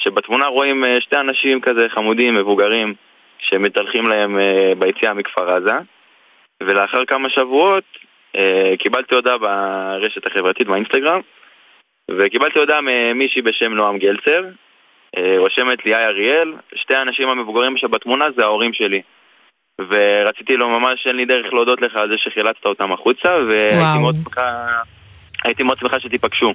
שבתמונה 0.00 0.46
רואים 0.46 0.84
אה, 0.84 1.00
שתי 1.00 1.16
אנשים 1.16 1.60
כזה 1.60 1.88
חמודים, 1.88 2.34
מבוגרים, 2.34 2.94
שמתהלכים 3.38 4.06
להם 4.06 4.38
אה, 4.38 4.72
ביציאה 4.78 5.14
מכפר 5.14 5.50
עזה, 5.50 5.74
ולאחר 6.62 7.04
כמה 7.04 7.30
שבועות 7.30 7.84
קיבלתי 8.78 9.14
הודעה 9.14 9.38
ברשת 9.38 10.26
החברתית, 10.26 10.66
באינסטגרם, 10.66 11.20
וקיבלתי 12.10 12.58
הודעה 12.58 12.80
ממישהי 12.82 13.42
בשם 13.42 13.72
נועם 13.72 13.98
גלצר, 13.98 14.44
רושמת 15.36 15.84
לי 15.84 15.94
היי 15.94 16.06
אריאל, 16.06 16.54
שתי 16.74 16.94
האנשים 16.94 17.28
המבוגרים 17.28 17.76
שבתמונה 17.76 18.24
זה 18.36 18.44
ההורים 18.44 18.72
שלי. 18.72 19.02
ורציתי 19.80 20.56
לו 20.56 20.68
ממש, 20.68 21.06
אין 21.06 21.16
לי 21.16 21.24
דרך 21.24 21.52
להודות 21.52 21.82
לך 21.82 21.96
על 21.96 22.08
זה 22.08 22.14
שחילצת 22.18 22.64
אותם 22.64 22.92
החוצה, 22.92 23.28
והייתי 23.48 23.98
מאוד 24.00 24.16
שמחה, 24.24 24.66
הייתי 25.44 25.62
מאוד 25.62 25.78
שמחה 25.78 26.00
שתיפגשו. 26.00 26.54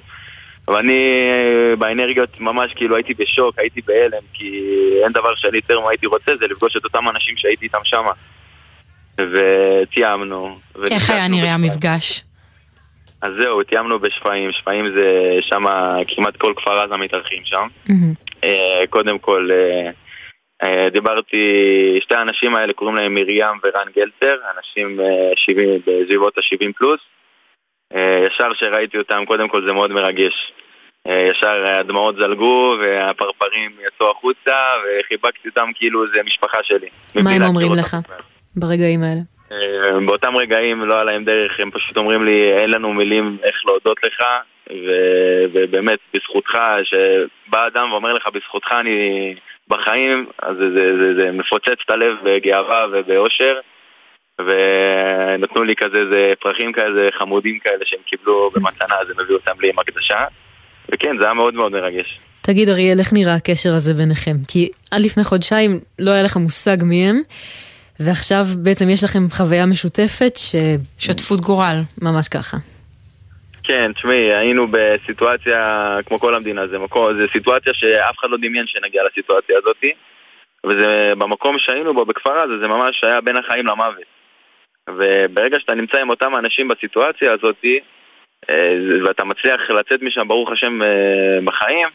ואני 0.68 0.98
באנרגיות 1.78 2.40
ממש 2.40 2.72
כאילו 2.74 2.96
הייתי 2.96 3.14
בשוק, 3.14 3.58
הייתי 3.58 3.80
בהלם, 3.86 4.22
כי 4.32 4.60
אין 5.04 5.12
דבר 5.12 5.34
שאני 5.34 5.56
יותר 5.56 5.80
מה 5.80 5.90
הייתי 5.90 6.06
רוצה 6.06 6.36
זה 6.36 6.46
לפגוש 6.46 6.76
את 6.76 6.84
אותם 6.84 7.08
אנשים 7.08 7.36
שהייתי 7.36 7.64
איתם 7.64 7.78
שמה. 7.84 8.10
ותיאמנו. 9.18 10.58
איך 10.90 11.10
היה 11.10 11.28
נראה 11.28 11.54
המפגש? 11.54 12.24
אז 13.22 13.32
זהו, 13.40 13.62
תיאמנו 13.62 13.98
בשפיים, 13.98 14.52
שפיים 14.52 14.84
זה 14.96 15.38
שם 15.40 15.64
כמעט 16.08 16.36
כל 16.36 16.52
כפר 16.56 16.78
עזה 16.80 16.96
מתארחים 16.96 17.42
שם. 17.44 17.66
Mm-hmm. 17.88 18.46
קודם 18.90 19.18
כל... 19.18 19.48
אה, 20.64 20.88
דיברתי, 20.90 21.36
שתי 22.00 22.14
האנשים 22.14 22.54
האלה 22.54 22.72
קוראים 22.72 22.96
להם 22.96 23.14
מרים 23.14 23.58
ורן 23.64 23.88
גלצר, 23.96 24.36
אנשים 24.56 25.00
70, 25.36 25.68
אה, 25.70 25.76
בסביבות 25.86 26.38
ה-70 26.38 26.72
פלוס. 26.78 27.00
אה, 27.94 28.26
ישר 28.26 28.54
כשראיתי 28.54 28.98
אותם, 28.98 29.24
קודם 29.26 29.48
כל 29.48 29.66
זה 29.66 29.72
מאוד 29.72 29.90
מרגש. 29.90 30.52
ישר 31.08 31.64
הדמעות 31.78 32.16
זלגו 32.16 32.76
והפרפרים 32.80 33.70
יצאו 33.86 34.10
החוצה 34.10 34.56
וחיבקתי 34.82 35.48
אותם 35.48 35.70
כאילו 35.74 36.06
זה 36.14 36.22
משפחה 36.24 36.58
שלי. 36.62 36.88
מה 37.22 37.30
הם 37.30 37.42
אומרים 37.42 37.72
לך 37.72 37.96
ברגעים 38.56 39.00
האלה? 39.02 39.20
באותם 40.06 40.36
רגעים 40.36 40.80
לא 40.80 40.94
היה 40.94 41.04
להם 41.04 41.24
דרך, 41.24 41.60
הם 41.60 41.70
פשוט 41.70 41.96
אומרים 41.96 42.24
לי 42.24 42.52
אין 42.52 42.70
לנו 42.70 42.92
מילים 42.92 43.36
איך 43.42 43.56
להודות 43.66 44.04
לך 44.04 44.22
ובאמת 45.52 45.98
בזכותך, 46.14 46.58
שבא 46.84 47.66
אדם 47.66 47.92
ואומר 47.92 48.12
לך 48.12 48.28
בזכותך 48.34 48.72
אני 48.80 49.34
בחיים, 49.68 50.26
אז 50.42 50.56
זה, 50.56 50.70
זה, 50.76 50.86
זה, 51.02 51.14
זה 51.20 51.32
מפוצץ 51.32 51.78
את 51.84 51.90
הלב 51.90 52.16
בגאווה 52.24 52.86
ובאושר. 52.92 53.60
ונתנו 54.38 55.64
לי 55.64 55.76
כזה 55.76 55.96
איזה 55.96 56.32
פרחים 56.40 56.72
כאלה 56.72 57.08
חמודים 57.18 57.58
כאלה 57.58 57.84
שהם 57.84 58.00
קיבלו 58.06 58.50
במתנה, 58.54 58.94
אז 59.00 59.10
הם 59.10 59.20
הביאו 59.20 59.38
אותם 59.38 59.60
לי 59.60 59.68
עם 59.68 59.78
הקדשה. 59.78 60.24
וכן, 60.88 61.18
זה 61.18 61.24
היה 61.24 61.34
מאוד 61.34 61.54
מאוד 61.54 61.72
מרגש. 61.72 62.18
תגיד 62.40 62.68
אריאל, 62.68 62.98
איך 62.98 63.12
נראה 63.12 63.34
הקשר 63.34 63.74
הזה 63.74 63.94
ביניכם? 63.94 64.36
כי 64.48 64.70
עד 64.90 65.00
לפני 65.00 65.24
חודשיים 65.24 65.80
לא 65.98 66.10
היה 66.10 66.22
לך 66.22 66.36
מושג 66.36 66.76
מי 66.82 67.08
הם, 67.08 67.20
ועכשיו 68.00 68.44
בעצם 68.62 68.88
יש 68.88 69.04
לכם 69.04 69.30
חוויה 69.30 69.66
משותפת 69.66 70.36
ש... 70.36 70.54
שותפות 70.98 71.40
גורל, 71.40 71.76
ממש 72.02 72.28
ככה. 72.28 72.56
כן, 73.64 73.92
תשמעי, 73.92 74.34
היינו 74.34 74.66
בסיטואציה, 74.70 75.98
כמו 76.06 76.20
כל 76.20 76.34
המדינה, 76.34 76.66
זה, 76.66 76.78
מקום, 76.78 77.12
זה 77.12 77.26
סיטואציה 77.32 77.74
שאף 77.74 78.18
אחד 78.18 78.30
לא 78.30 78.36
דמיין 78.36 78.66
שנגיע 78.66 79.02
לסיטואציה 79.04 79.58
הזאת 79.58 79.84
וזה 80.66 81.12
במקום 81.18 81.58
שהיינו 81.58 81.94
בו, 81.94 82.04
בכפר 82.04 82.38
הזה, 82.38 82.58
זה 82.58 82.68
ממש 82.68 83.04
היה 83.04 83.20
בין 83.20 83.36
החיים 83.36 83.66
למוות. 83.66 84.04
וברגע 84.90 85.60
שאתה 85.60 85.74
נמצא 85.74 86.00
עם 86.00 86.10
אותם 86.10 86.36
אנשים 86.36 86.68
בסיטואציה 86.68 87.32
הזאת, 87.32 87.64
אה, 88.50 88.76
ואתה 89.04 89.24
מצליח 89.24 89.70
לצאת 89.70 90.02
משם, 90.02 90.28
ברוך 90.28 90.50
השם, 90.50 90.82
אה, 90.82 91.38
בחיים, 91.44 91.88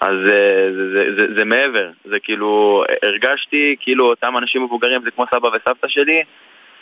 אז 0.00 0.16
אה, 0.28 0.68
זה, 0.72 0.92
זה, 0.94 1.04
זה, 1.16 1.26
זה 1.36 1.44
מעבר. 1.44 1.90
זה 2.04 2.20
כאילו, 2.20 2.84
הרגשתי 3.02 3.76
כאילו 3.80 4.06
אותם 4.06 4.36
אנשים 4.36 4.62
מבוגרים 4.62 5.02
זה 5.04 5.10
כמו 5.10 5.24
סבא 5.34 5.46
וסבתא 5.46 5.88
שלי, 5.88 6.22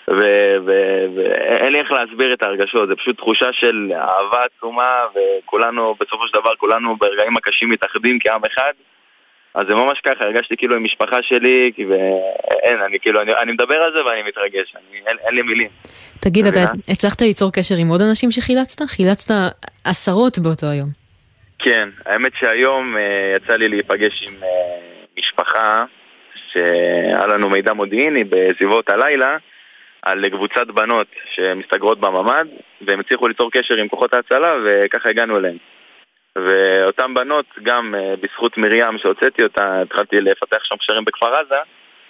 ואין 0.08 1.72
לי 1.72 1.78
איך 1.78 1.92
להסביר 1.92 2.32
את 2.32 2.42
ההרגשות, 2.42 2.88
זה 2.88 2.96
פשוט 2.96 3.16
תחושה 3.16 3.52
של 3.52 3.92
אהבה 3.94 4.44
עצומה, 4.44 5.04
וכולנו, 5.14 5.94
בסופו 6.00 6.28
של 6.28 6.34
דבר, 6.40 6.54
כולנו 6.58 6.96
ברגעים 6.96 7.36
הקשים 7.36 7.70
מתאחדים 7.70 8.18
כעם 8.20 8.40
אחד. 8.44 8.72
אז 9.54 9.66
זה 9.66 9.74
ממש 9.74 10.00
ככה, 10.00 10.24
הרגשתי 10.24 10.56
כאילו 10.56 10.76
עם 10.76 10.84
משפחה 10.84 11.22
שלי, 11.22 11.72
ואין, 11.88 12.80
אני 12.86 12.98
כאילו, 13.00 13.22
אני, 13.22 13.32
אני 13.34 13.52
מדבר 13.52 13.76
על 13.76 13.92
זה 13.92 14.04
ואני 14.04 14.22
מתרגש, 14.22 14.74
אני, 14.76 14.98
אין, 15.06 15.16
אין 15.26 15.34
לי 15.34 15.42
מילים. 15.42 15.68
תגיד, 16.20 16.46
אתה 16.46 16.60
הצלחת 16.88 17.20
ליצור 17.20 17.52
קשר 17.52 17.74
עם 17.78 17.88
עוד 17.88 18.00
אנשים 18.00 18.30
שחילצת? 18.30 18.84
חילצת 18.88 19.34
עשרות 19.84 20.38
באותו 20.38 20.66
היום. 20.66 20.88
כן, 21.58 21.88
האמת 22.06 22.32
שהיום 22.38 22.96
uh, 22.96 22.98
יצא 23.36 23.52
לי 23.56 23.68
להיפגש 23.68 24.24
עם 24.28 24.34
uh, 24.42 24.46
משפחה 25.18 25.84
שהיה 26.52 27.26
לנו 27.26 27.48
מידע 27.48 27.72
מודיעיני 27.72 28.24
בסביבות 28.24 28.90
הלילה, 28.90 29.36
על 30.02 30.28
קבוצת 30.28 30.66
בנות 30.66 31.06
שמסתגרות 31.34 32.00
בממ"ד, 32.00 32.46
והם 32.80 33.00
הצליחו 33.00 33.28
ליצור 33.28 33.50
קשר 33.50 33.74
עם 33.76 33.88
כוחות 33.88 34.14
ההצלה, 34.14 34.56
וככה 34.64 35.08
הגענו 35.08 35.36
אליהם. 35.36 35.56
ואותן 36.36 37.14
בנות, 37.14 37.46
גם 37.62 37.94
uh, 37.94 38.20
בזכות 38.20 38.58
מרים 38.58 38.98
שהוצאתי 38.98 39.42
אותה, 39.42 39.80
התחלתי 39.82 40.16
לפתח 40.16 40.64
שם 40.64 40.76
קשרים 40.76 41.04
בכפר 41.04 41.34
עזה, 41.34 41.58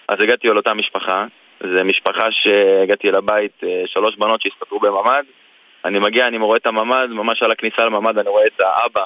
אז 0.08 0.16
הגעתי 0.20 0.48
אל 0.48 0.56
אותה 0.56 0.74
משפחה. 0.74 1.26
זו 1.60 1.84
משפחה 1.84 2.30
שהגעתי 2.30 3.10
לבית, 3.10 3.52
uh, 3.62 3.66
שלוש 3.86 4.16
בנות 4.16 4.42
שהסתתרו 4.42 4.80
בממ"ד. 4.80 5.24
אני 5.84 5.98
מגיע, 5.98 6.26
אני 6.26 6.38
רואה 6.38 6.56
את 6.56 6.66
הממ"ד, 6.66 7.08
ממש 7.10 7.42
על 7.42 7.52
הכניסה 7.52 7.84
לממ"ד 7.84 8.18
אני 8.18 8.28
רואה 8.28 8.46
את 8.46 8.60
האבא 8.60 9.04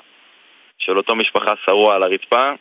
של 0.78 0.96
אותו 0.96 1.14
משפחה 1.14 1.52
שרוע 1.64 1.94
על 1.94 2.02
הרצפה, 2.02 2.52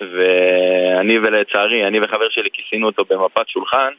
ואני 0.00 1.18
ולצערי, 1.18 1.86
אני 1.86 2.00
וחבר 2.02 2.28
שלי 2.30 2.48
כיסינו 2.52 2.86
אותו 2.86 3.04
במפת 3.04 3.48
שולחן, 3.48 3.92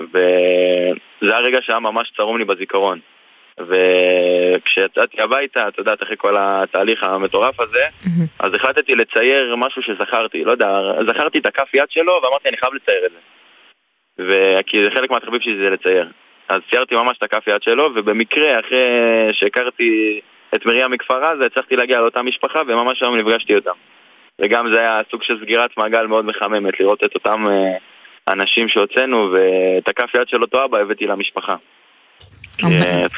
וזה 0.00 1.36
הרגע 1.36 1.58
שהיה 1.62 1.78
ממש 1.78 2.12
צרום 2.16 2.38
לי 2.38 2.44
בזיכרון. 2.44 2.98
וכשיצאתי 3.58 5.22
הביתה, 5.22 5.68
את 5.68 5.78
יודעת, 5.78 6.02
אחרי 6.02 6.16
כל 6.16 6.34
התהליך 6.38 7.02
המטורף 7.02 7.60
הזה, 7.60 7.84
mm-hmm. 7.86 8.08
אז 8.38 8.54
החלטתי 8.54 8.94
לצייר 8.94 9.56
משהו 9.56 9.82
שזכרתי, 9.82 10.44
לא 10.44 10.50
יודע, 10.50 10.80
זכרתי 11.08 11.38
את 11.38 11.46
הכף 11.46 11.74
יד 11.74 11.90
שלו 11.90 12.20
ואמרתי, 12.22 12.48
אני 12.48 12.56
חייב 12.56 12.74
לצייר 12.74 13.06
את 13.06 13.10
זה. 13.10 13.18
וכי 14.18 14.84
זה 14.84 14.90
חלק 14.90 15.10
מהתחביב 15.10 15.40
שלי 15.40 15.56
זה 15.64 15.70
לצייר. 15.70 16.08
אז 16.48 16.60
ציירתי 16.70 16.94
ממש 16.94 17.18
את 17.18 17.22
הכף 17.22 17.46
יד 17.46 17.62
שלו, 17.62 17.90
ובמקרה, 17.94 18.60
אחרי 18.60 18.78
שהכרתי 19.32 20.20
את 20.54 20.66
מרים 20.66 20.90
מכפר 20.90 21.24
עזה, 21.24 21.46
הצלחתי 21.46 21.76
להגיע 21.76 22.00
לאותה 22.00 22.22
משפחה, 22.22 22.62
וממש 22.66 23.02
היום 23.02 23.16
נפגשתי 23.16 23.54
אותם. 23.54 23.74
וגם 24.40 24.72
זה 24.72 24.80
היה 24.80 25.00
סוג 25.10 25.22
של 25.22 25.38
סגירת 25.40 25.70
מעגל 25.76 26.06
מאוד 26.06 26.24
מחממת, 26.24 26.80
לראות 26.80 27.04
את 27.04 27.14
אותם... 27.14 27.44
Uh, 27.46 27.87
אנשים 28.32 28.68
שהוצאנו, 28.68 29.32
ואת 29.32 29.88
הכף 29.88 30.14
יד 30.14 30.28
של 30.28 30.42
אותו 30.42 30.64
אבא 30.64 30.78
הבאתי 30.78 31.06
למשפחה. 31.06 31.54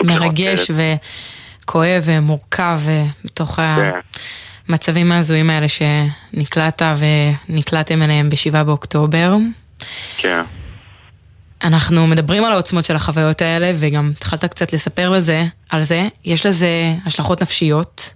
מרגש 0.05 0.71
וכואב 0.71 2.03
ומורכב 2.05 2.81
בתוך 3.25 3.57
כן. 3.57 3.91
המצבים 4.69 5.13
ההזויים 5.13 5.51
האלה 5.51 5.67
שנקלעת 5.69 6.83
ונקלעתם 7.49 8.03
אליהם 8.03 8.31
ב-7 8.31 8.65
באוקטובר. 8.65 9.35
כן. 10.17 10.43
אנחנו 11.65 12.07
מדברים 12.07 12.45
על 12.45 12.53
העוצמות 12.53 12.85
של 12.85 12.97
החוויות 12.97 13.43
האלה, 13.43 13.73
וגם 13.77 14.11
התחלת 14.17 14.45
קצת 14.45 14.73
לספר 14.73 15.11
לזה, 15.11 15.45
על 15.71 15.81
זה. 15.81 16.09
יש 16.25 16.47
לזה 16.47 16.69
השלכות 17.07 17.43
נפשיות. 17.43 18.15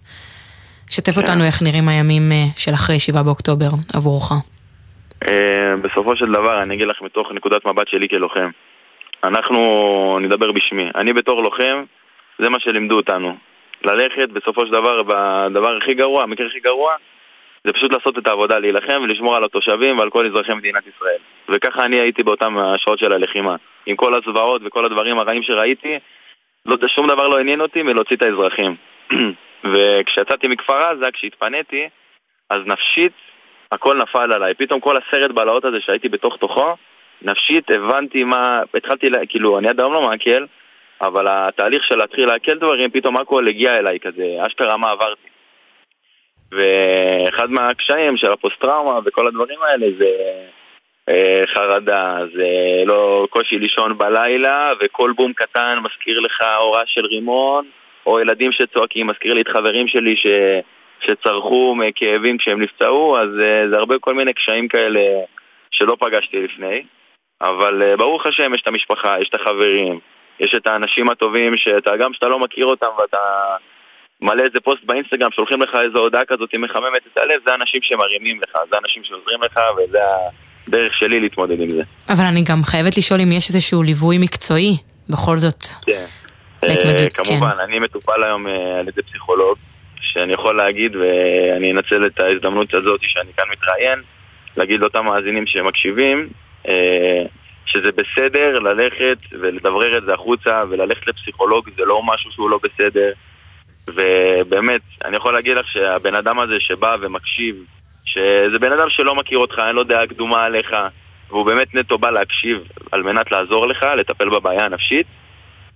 שתף 0.90 1.14
כן. 1.14 1.20
אותנו 1.20 1.44
איך 1.44 1.62
נראים 1.62 1.88
הימים 1.88 2.32
אה, 2.32 2.46
של 2.56 2.74
אחרי 2.74 2.98
7 2.98 3.22
באוקטובר 3.22 3.68
עבורך. 3.92 4.32
אה, 5.28 5.76
בסופו 5.82 6.16
של 6.16 6.32
דבר, 6.32 6.62
אני 6.62 6.74
אגיד 6.74 6.88
לך 6.88 7.02
מתוך 7.02 7.32
נקודת 7.32 7.66
מבט 7.66 7.88
שלי 7.88 8.08
כלוחם. 8.08 8.50
אנחנו 9.24 10.18
נדבר 10.20 10.52
בשמי. 10.52 10.90
אני 10.94 11.12
בתור 11.12 11.42
לוחם, 11.42 11.84
זה 12.38 12.48
מה 12.48 12.60
שלימדו 12.60 12.96
אותנו. 12.96 13.36
ללכת 13.84 14.28
בסופו 14.28 14.66
של 14.66 14.72
דבר, 14.72 15.02
בדבר 15.02 15.76
הכי 15.76 15.94
גרוע, 15.94 16.22
המקרה 16.22 16.46
הכי 16.46 16.60
גרוע, 16.60 16.94
זה 17.64 17.72
פשוט 17.72 17.92
לעשות 17.92 18.18
את 18.18 18.26
העבודה, 18.26 18.58
להילחם 18.58 19.00
ולשמור 19.02 19.36
על 19.36 19.44
התושבים 19.44 19.98
ועל 19.98 20.10
כל 20.10 20.26
אזרחי 20.26 20.54
מדינת 20.54 20.82
ישראל. 20.96 21.18
וככה 21.48 21.84
אני 21.84 21.96
הייתי 21.96 22.22
באותן 22.22 22.56
השעות 22.56 22.98
של 22.98 23.12
הלחימה. 23.12 23.56
עם 23.86 23.96
כל 23.96 24.14
הזוועות 24.14 24.62
וכל 24.64 24.84
הדברים 24.84 25.18
הרעים 25.18 25.42
שראיתי, 25.42 25.98
לא, 26.66 26.76
שום 26.86 27.06
דבר 27.06 27.28
לא 27.28 27.38
עניין 27.38 27.60
אותי 27.60 27.82
מלהוציא 27.82 28.16
את 28.16 28.22
האזרחים. 28.22 28.76
וכשיצאתי 29.72 30.48
מכפר 30.48 30.78
עזה, 30.78 31.10
כשהתפניתי, 31.12 31.88
אז 32.50 32.60
נפשית 32.66 33.12
הכל 33.74 33.96
נפל 33.96 34.32
עליי. 34.32 34.54
פתאום 34.54 34.80
כל 34.80 34.96
הסרט 34.96 35.30
בלהות 35.30 35.64
הזה 35.64 35.80
שהייתי 35.80 36.08
בתוך 36.08 36.36
תוכו, 36.36 36.74
נפשית 37.22 37.70
הבנתי 37.70 38.24
מה... 38.24 38.62
התחלתי, 38.74 39.10
לה, 39.10 39.26
כאילו, 39.26 39.58
אני 39.58 39.68
עד 39.68 39.80
היום 39.80 39.92
לא 39.92 40.02
מעכל, 40.02 40.44
אבל 41.00 41.26
התהליך 41.28 41.84
של 41.84 41.96
להתחיל 41.96 42.28
לעכל 42.28 42.58
דברים, 42.58 42.90
פתאום 42.90 43.16
הכל 43.16 43.48
הגיע 43.48 43.78
אליי 43.78 43.98
כזה, 44.00 44.36
אשכרה 44.46 44.76
מה 44.76 44.90
עברתי. 44.90 45.28
ואחד 46.52 47.50
מהקשיים 47.50 48.16
של 48.16 48.32
הפוסט-טראומה 48.32 49.00
וכל 49.04 49.26
הדברים 49.26 49.62
האלה 49.62 49.86
זה 49.98 50.10
אה, 51.08 51.42
חרדה, 51.46 52.18
זה 52.34 52.48
לא 52.86 53.26
קושי 53.30 53.58
לישון 53.58 53.98
בלילה, 53.98 54.72
וכל 54.80 55.12
בום 55.16 55.32
קטן 55.32 55.78
מזכיר 55.82 56.20
לך 56.20 56.42
הוראה 56.60 56.82
של 56.86 57.06
רימון, 57.06 57.66
או 58.06 58.20
ילדים 58.20 58.52
שצועקים, 58.52 59.06
מזכיר 59.06 59.34
לי 59.34 59.40
את 59.40 59.48
חברים 59.48 59.88
שלי 59.88 60.16
ש... 60.16 60.26
שצרחו 61.00 61.74
מכאבים 61.74 62.38
כשהם 62.38 62.62
נפצעו, 62.62 63.18
אז 63.18 63.28
אה, 63.42 63.68
זה 63.70 63.76
הרבה 63.76 63.98
כל 63.98 64.14
מיני 64.14 64.32
קשיים 64.32 64.68
כאלה 64.68 65.00
שלא 65.70 65.96
פגשתי 66.00 66.40
לפני. 66.40 66.82
אבל 67.40 67.82
אה, 67.82 67.96
ברוך 67.96 68.26
השם, 68.26 68.54
יש 68.54 68.62
את 68.62 68.68
המשפחה, 68.68 69.16
יש 69.20 69.28
את 69.28 69.34
החברים, 69.34 69.98
יש 70.40 70.54
את 70.56 70.66
האנשים 70.66 71.10
הטובים 71.10 71.56
שאתה, 71.56 71.96
גם 71.96 72.12
כשאתה 72.12 72.28
לא 72.28 72.38
מכיר 72.38 72.66
אותם 72.66 72.86
ואתה 72.98 73.18
מלא 74.20 74.42
איזה 74.42 74.60
פוסט 74.60 74.84
באינסטגרם, 74.84 75.30
שולחים 75.30 75.62
לך 75.62 75.74
איזו 75.74 75.98
הודעה 75.98 76.24
כזאת 76.24 76.54
מחממת 76.54 77.02
את 77.12 77.18
הלב, 77.18 77.40
זה 77.46 77.54
אנשים 77.54 77.80
שמרימים 77.82 78.40
לך, 78.42 78.56
זה 78.70 78.76
אנשים 78.84 79.04
שעוזרים 79.04 79.42
לך, 79.42 79.60
וזה 79.76 79.98
הדרך 80.68 80.94
שלי 80.94 81.20
להתמודד 81.20 81.60
עם 81.60 81.70
זה. 81.70 81.82
אבל 82.08 82.24
אני 82.24 82.42
גם 82.50 82.62
חייבת 82.64 82.96
לשאול 82.96 83.20
אם 83.20 83.32
יש 83.32 83.48
איזשהו 83.48 83.82
ליווי 83.82 84.18
מקצועי, 84.18 84.76
בכל 85.08 85.38
זאת. 85.38 85.64
כן. 85.86 86.04
אה, 86.64 87.10
כמובן, 87.14 87.50
כן. 87.50 87.60
אני 87.60 87.78
מטופל 87.78 88.24
היום 88.24 88.46
על 88.80 88.88
ידי 88.88 89.02
פסיכולוג, 89.02 89.58
שאני 90.14 90.32
יכול 90.32 90.56
להגיד, 90.56 90.96
ואני 90.96 91.72
אנצל 91.72 92.06
את 92.06 92.20
ההזדמנות 92.20 92.74
הזאת 92.74 93.00
שאני 93.02 93.32
כאן 93.36 93.44
מתראיין, 93.52 93.98
להגיד 94.56 94.80
לאותם 94.80 95.04
מאזינים 95.04 95.46
שמקשיבים, 95.46 96.28
אה, 96.68 97.22
שזה 97.66 97.90
בסדר 97.92 98.58
ללכת 98.58 99.18
ולדברר 99.40 99.98
את 99.98 100.04
זה 100.04 100.12
החוצה 100.12 100.62
וללכת 100.70 101.06
לפסיכולוג 101.06 101.68
זה 101.76 101.84
לא 101.84 102.02
משהו 102.02 102.30
שהוא 102.32 102.50
לא 102.50 102.60
בסדר. 102.62 103.12
ובאמת, 103.88 104.80
אני 105.04 105.16
יכול 105.16 105.32
להגיד 105.32 105.56
לך 105.56 105.66
שהבן 105.68 106.14
אדם 106.14 106.38
הזה 106.38 106.60
שבא 106.60 106.96
ומקשיב, 107.00 107.56
שזה 108.04 108.58
בן 108.60 108.72
אדם 108.72 108.90
שלא 108.90 109.14
מכיר 109.14 109.38
אותך, 109.38 109.58
אין 109.66 109.74
לו 109.74 109.84
דעה 109.84 110.06
קדומה 110.06 110.44
עליך 110.44 110.76
והוא 111.28 111.46
באמת 111.46 111.74
נטו 111.74 111.98
בא 111.98 112.10
להקשיב 112.10 112.58
על 112.92 113.02
מנת 113.02 113.32
לעזור 113.32 113.66
לך, 113.66 113.82
לטפל 113.82 114.28
בבעיה 114.28 114.64
הנפשית 114.64 115.06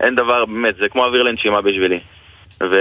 אין 0.00 0.14
דבר, 0.14 0.44
באמת, 0.44 0.76
זה 0.76 0.88
כמו 0.88 1.04
אוויר 1.04 1.22
לנשימה 1.22 1.60
בשבילי 1.60 2.00
ו... 2.62 2.74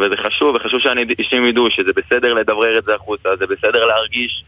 וזה 0.00 0.16
חשוב, 0.26 0.56
וחשוב 0.56 0.80
שאנשים 0.80 1.46
ידעו 1.46 1.70
שזה 1.70 1.90
בסדר 1.96 2.34
לדברר 2.34 2.78
את 2.78 2.84
זה 2.84 2.94
החוצה, 2.94 3.28
זה 3.38 3.46
בסדר 3.46 3.86
להרגיש 3.86 4.44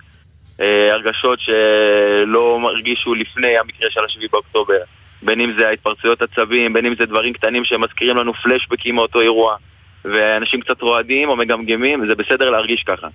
אה, 0.61 0.93
הרגשות 0.93 1.39
שלא 1.41 2.61
הרגישו 2.65 3.15
לפני 3.15 3.59
המקרה 3.59 3.91
של 3.91 4.05
השביעי 4.05 4.29
באוקטובר. 4.33 4.79
בין 5.23 5.41
אם 5.41 5.53
זה 5.59 5.69
ההתפרצויות 5.69 6.23
עצבים, 6.23 6.73
בין 6.73 6.87
אם 6.87 6.95
זה 6.99 7.07
דברים 7.07 7.33
קטנים 7.33 7.65
שמזכירים 7.65 8.17
לנו 8.17 8.35
פלשבקים 8.35 8.95
מאותו 8.95 9.21
אירוע 9.21 9.57
ואנשים 10.05 10.61
קצת 10.61 10.83
רועדים 10.83 11.29
או 11.29 11.37
מגמגמים, 11.37 12.07
זה 12.09 12.15
בסדר 12.15 12.51
להרגיש 12.51 12.83
ככה. 12.83 13.07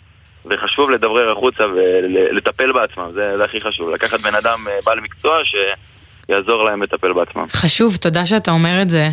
וחשוב 0.45 0.89
לדברר 0.89 1.31
החוצה 1.31 1.63
ולטפל 1.67 2.71
בעצמם, 2.71 3.11
זה, 3.13 3.37
זה 3.37 3.43
הכי 3.43 3.61
חשוב. 3.61 3.89
לקחת 3.89 4.19
בן 4.19 4.35
אדם 4.35 4.67
אה, 4.67 4.79
בעל 4.85 4.99
מקצוע 4.99 5.37
שיעזור 5.43 6.63
להם 6.63 6.83
לטפל 6.83 7.13
בעצמם. 7.13 7.45
חשוב, 7.49 7.95
תודה 7.95 8.25
שאתה 8.25 8.51
אומר 8.51 8.81
את 8.81 8.89
זה. 8.89 9.09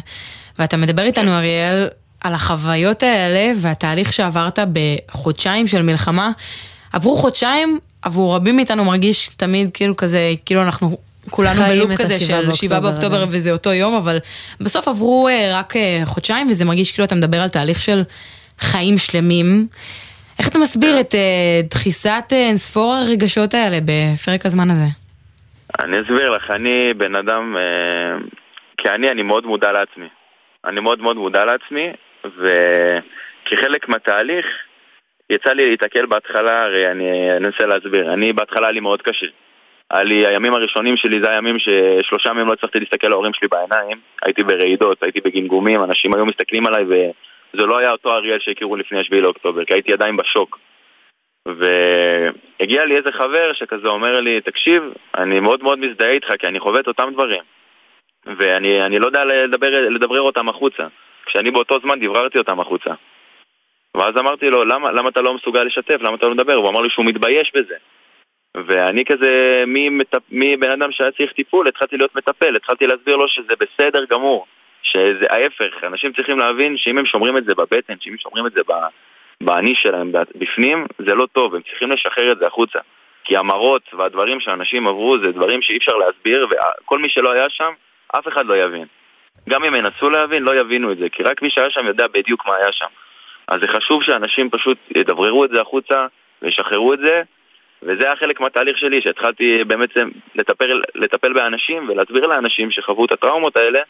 ואתה 0.59 0.77
מדבר 0.77 1.03
איתנו 1.03 1.31
אריאל 1.31 1.89
על 2.25 2.35
החוויות 2.35 3.03
האלה 3.03 3.53
והתהליך 3.57 4.13
שעברת 4.13 4.59
בחודשיים 4.73 5.67
של 5.67 5.83
מלחמה 5.83 6.31
עברו 6.93 7.17
חודשיים, 7.17 7.79
עבור 8.03 8.37
רבים 8.37 8.57
מאיתנו 8.57 8.85
מרגיש 8.85 9.29
תמיד 9.29 9.71
כאילו 9.75 9.97
כזה, 9.97 10.33
כאילו 10.47 10.63
אנחנו 10.63 10.99
כולנו 11.31 11.61
בלופ 11.69 12.01
כזה 12.01 12.21
של 12.21 12.53
שבעה 12.53 12.81
באוקטובר 12.81 13.25
וזה 13.31 13.53
אותו 13.53 13.73
יום, 13.73 13.95
אבל 13.95 14.19
בסוף 14.61 14.89
עברו 14.89 15.29
uh, 15.29 15.55
רק 15.55 15.73
uh, 15.77 15.79
חודשיים 16.05 16.51
וזה 16.51 16.65
מרגיש 16.65 16.93
כאילו 16.93 17.05
אתה 17.05 17.15
מדבר 17.15 17.41
על 17.41 17.49
תהליך 17.49 17.81
של 17.81 18.03
חיים 18.59 18.99
שלמים. 18.99 19.67
איך 20.39 20.49
אתה 20.49 20.59
מסביר 20.59 21.01
את 21.01 21.15
uh, 21.15 21.71
דחיסת 21.71 22.25
uh, 22.31 22.35
אינספור 22.35 22.95
הרגשות 22.95 23.55
האלה 23.55 23.79
בפרק 23.85 24.47
הזמן 24.47 24.71
הזה? 24.71 24.87
אני 25.79 25.97
אסביר 26.01 26.31
לך, 26.31 26.51
אני 26.51 26.95
בן 26.97 27.15
אדם, 27.15 27.57
uh, 27.57 28.37
כי 28.77 28.89
אני 28.89 29.23
מאוד 29.23 29.47
מודע 29.47 29.73
לעצמי. 29.73 30.07
אני 30.67 30.81
מאוד 30.81 31.01
מאוד 31.01 31.17
מודע 31.17 31.45
לעצמי, 31.45 31.89
וכחלק 32.25 33.89
מהתהליך, 33.89 34.47
יצא 35.31 35.53
לי 35.53 35.71
להתקל 35.71 36.07
בהתחלה, 36.07 36.65
הרי 36.65 36.87
אני 36.87 37.37
אנסה 37.37 37.67
להסביר. 37.67 38.13
אני 38.13 38.33
בהתחלה 38.33 38.67
היה 38.67 38.73
לי 38.73 38.81
מאוד 38.81 39.03
קשה. 39.03 39.27
היה 39.91 40.05
לי, 40.05 40.27
הימים 40.27 40.55
הראשונים 40.55 40.97
שלי 40.97 41.21
זה 41.21 41.31
הימים 41.31 41.57
ששלושה 41.59 42.31
ימים 42.31 42.47
לא 42.47 42.53
הצלחתי 42.53 42.81
להסתכל 42.81 43.09
להורים 43.09 43.33
שלי 43.35 43.49
בעיניים. 43.49 44.01
הייתי 44.25 44.43
ברעידות, 44.43 45.03
הייתי 45.03 45.21
בגמגומים, 45.21 45.85
אנשים 45.85 46.15
היו 46.15 46.27
מסתכלים 46.27 46.67
עליי 46.67 46.85
וזה 46.85 47.67
לא 47.67 47.79
היה 47.79 47.91
אותו 47.91 48.15
אריאל 48.15 48.39
שהכירו 48.41 48.77
לפני 48.77 49.01
השביעי 49.01 49.23
לאוקטובר, 49.23 49.65
כי 49.65 49.75
הייתי 49.75 49.93
עדיין 49.93 50.17
בשוק. 50.17 50.59
והגיע 51.49 52.85
לי 52.85 52.97
איזה 52.97 53.13
חבר 53.13 53.53
שכזה 53.53 53.89
אומר 53.89 54.21
לי, 54.21 54.41
תקשיב, 54.41 54.83
אני 55.19 55.41
מאוד 55.41 55.63
מאוד 55.63 55.79
מזדהה 55.79 56.11
איתך 56.11 56.33
כי 56.39 56.47
אני 56.47 56.61
חווה 56.61 56.81
את 56.81 56.89
אותם 56.89 57.11
דברים. 57.13 57.43
ואני 58.27 58.99
לא 58.99 59.07
יודע 59.07 59.25
לדבר, 59.25 59.89
לדברר 59.91 60.21
אותם 60.21 60.49
החוצה. 60.49 60.87
כשאני 61.27 61.51
באותו 61.51 61.81
זמן 61.81 62.01
דבררתי 62.01 62.39
אותם 62.39 62.61
החוצה. 62.61 62.91
ואז 63.97 64.17
אמרתי 64.19 64.51
לו, 64.51 64.65
למה, 64.65 64.93
למה 64.93 65.09
אתה 65.09 65.21
לא 65.21 65.35
מסוגל 65.35 65.63
לשתף? 65.63 65.97
למה 66.01 66.17
אתה 66.17 66.27
לא 66.27 66.35
מדבר? 66.35 66.55
הוא 66.55 66.69
אמר 66.69 66.81
לי 66.81 66.91
שהוא 66.91 67.05
מתבייש 67.05 67.53
בזה. 67.55 67.75
ואני 68.57 69.05
כזה, 69.05 69.65
מבן 70.31 70.71
אדם 70.71 70.93
שהיה 70.93 71.11
צריך 71.11 71.33
טיפול, 71.33 71.69
התחלתי 71.69 71.97
להיות 71.97 72.17
מטפל, 72.17 72.57
התחלתי 72.57 72.87
להסביר 72.87 73.17
לו 73.17 73.29
שזה 73.29 73.53
בסדר 73.61 74.05
גמור, 74.05 74.47
שזה 74.83 75.27
ההפך, 75.31 75.85
אנשים 75.85 76.13
צריכים 76.13 76.39
להבין 76.39 76.77
שאם 76.77 76.99
הם 76.99 77.07
שומרים 77.07 77.37
את 77.37 77.45
זה 77.45 77.55
בבטן, 77.55 77.95
שאם 78.01 78.13
הם 78.13 78.19
שומרים 78.19 78.47
את 78.47 78.53
זה 78.53 78.61
באני 79.41 79.75
שלהם 79.75 80.13
בפנים, 80.35 80.87
זה 80.99 81.15
לא 81.15 81.27
טוב, 81.33 81.55
הם 81.55 81.63
צריכים 81.63 81.91
לשחרר 81.91 82.33
את 82.33 82.39
זה 82.39 82.47
החוצה. 82.47 82.79
כי 83.25 83.37
המראות 83.37 83.83
והדברים 83.95 84.41
שאנשים 84.41 84.87
עברו 84.87 85.19
זה 85.19 85.33
דברים 85.33 85.63
שאי 85.63 85.77
אפשר 85.77 85.97
להסביר, 85.97 86.47
וכל 86.51 86.99
מי 86.99 87.09
שלא 87.09 87.33
היה 87.33 87.51
שם, 87.51 87.73
אף 88.19 88.29
אחד 88.29 88.47
לא 88.47 88.55
יבין. 88.57 88.87
גם 89.49 89.65
אם 89.65 89.75
ינסו 89.75 90.11
להבין, 90.11 90.43
לא 90.43 90.61
יבינו 90.61 90.93
את 90.93 90.99
זה, 90.99 91.09
כי 91.09 91.23
רק 91.23 91.43
מי 91.43 91.51
שהיה 91.51 91.71
שם 91.71 91.87
יודע 91.87 92.07
בדיוק 92.07 92.47
מה 92.47 92.57
היה 92.57 92.73
שם. 92.73 92.87
אז 93.49 93.61
זה 93.61 93.69
חשוב 93.69 94.03
שאנשים 94.03 94.51
פשוט 94.51 94.79
ידבררו 94.97 95.45
את 95.45 95.51
זה 95.51 95.61
החוצה 95.61 96.07
וישחררו 96.43 96.93
את 96.93 96.99
זה, 96.99 97.23
וזה 97.83 98.07
היה 98.07 98.17
חלק 98.17 98.41
מהתהליך 98.41 98.79
שלי, 98.79 99.01
שהתחלתי 99.01 99.65
באמת 99.65 99.91
לטפל, 100.35 100.83
לטפל 100.95 101.33
באנשים 101.33 101.89
ולהסביר 101.89 102.27
לאנשים 102.27 102.71
שחוו 102.71 103.05
את 103.05 103.13
הטראומות 103.13 103.57
האלה, 103.57 103.81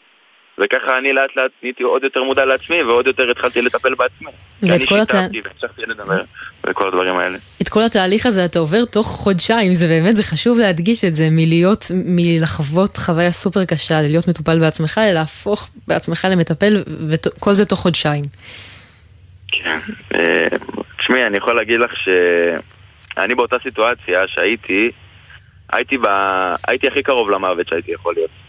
וככה 0.57 0.97
אני 0.97 1.13
לאט 1.13 1.29
לאט 1.35 1.51
נהייתי 1.63 1.83
עוד 1.83 2.03
יותר 2.03 2.23
מודע 2.23 2.45
לעצמי 2.45 2.83
ועוד 2.83 3.07
יותר 3.07 3.31
התחלתי 3.31 3.61
לטפל 3.61 3.95
בעצמי. 3.95 4.31
ואת 4.61 4.89
כל 4.89 4.99
התהליך... 4.99 5.45
והמשכתי 5.45 5.81
לדבר 5.87 6.21
וכל 6.67 6.87
הדברים 6.87 7.17
האלה. 7.17 7.37
את 7.61 7.69
כל 7.69 7.83
התהליך 7.83 8.25
הזה 8.25 8.45
אתה 8.45 8.59
עובר 8.59 8.85
תוך 8.85 9.07
חודשיים, 9.07 9.73
זה 9.73 9.87
באמת, 9.87 10.15
זה 10.15 10.23
חשוב 10.23 10.59
להדגיש 10.59 11.05
את 11.05 11.15
זה, 11.15 11.27
מלהיות, 11.31 11.85
מלחוות 12.05 12.97
חוויה 12.97 13.31
סופר 13.31 13.65
קשה, 13.65 14.01
להיות 14.01 14.27
מטופל 14.27 14.59
בעצמך, 14.59 15.01
להפוך 15.13 15.69
בעצמך 15.87 16.27
למטפל, 16.31 16.83
וכל 17.09 17.53
זה 17.53 17.65
תוך 17.65 17.79
חודשיים. 17.79 18.23
כן. 19.47 19.79
אה, 20.15 20.47
תשמעי, 20.97 21.25
אני 21.25 21.37
יכול 21.37 21.55
להגיד 21.55 21.79
לך 21.79 21.91
שאני 21.95 23.35
באותה 23.35 23.55
סיטואציה 23.63 24.27
שהייתי, 24.27 24.91
הייתי, 25.73 25.97
ב... 25.97 26.05
הייתי 26.67 26.87
הכי 26.87 27.03
קרוב 27.03 27.29
למוות 27.29 27.67
שהייתי 27.67 27.91
יכול 27.91 28.13
להיות. 28.13 28.44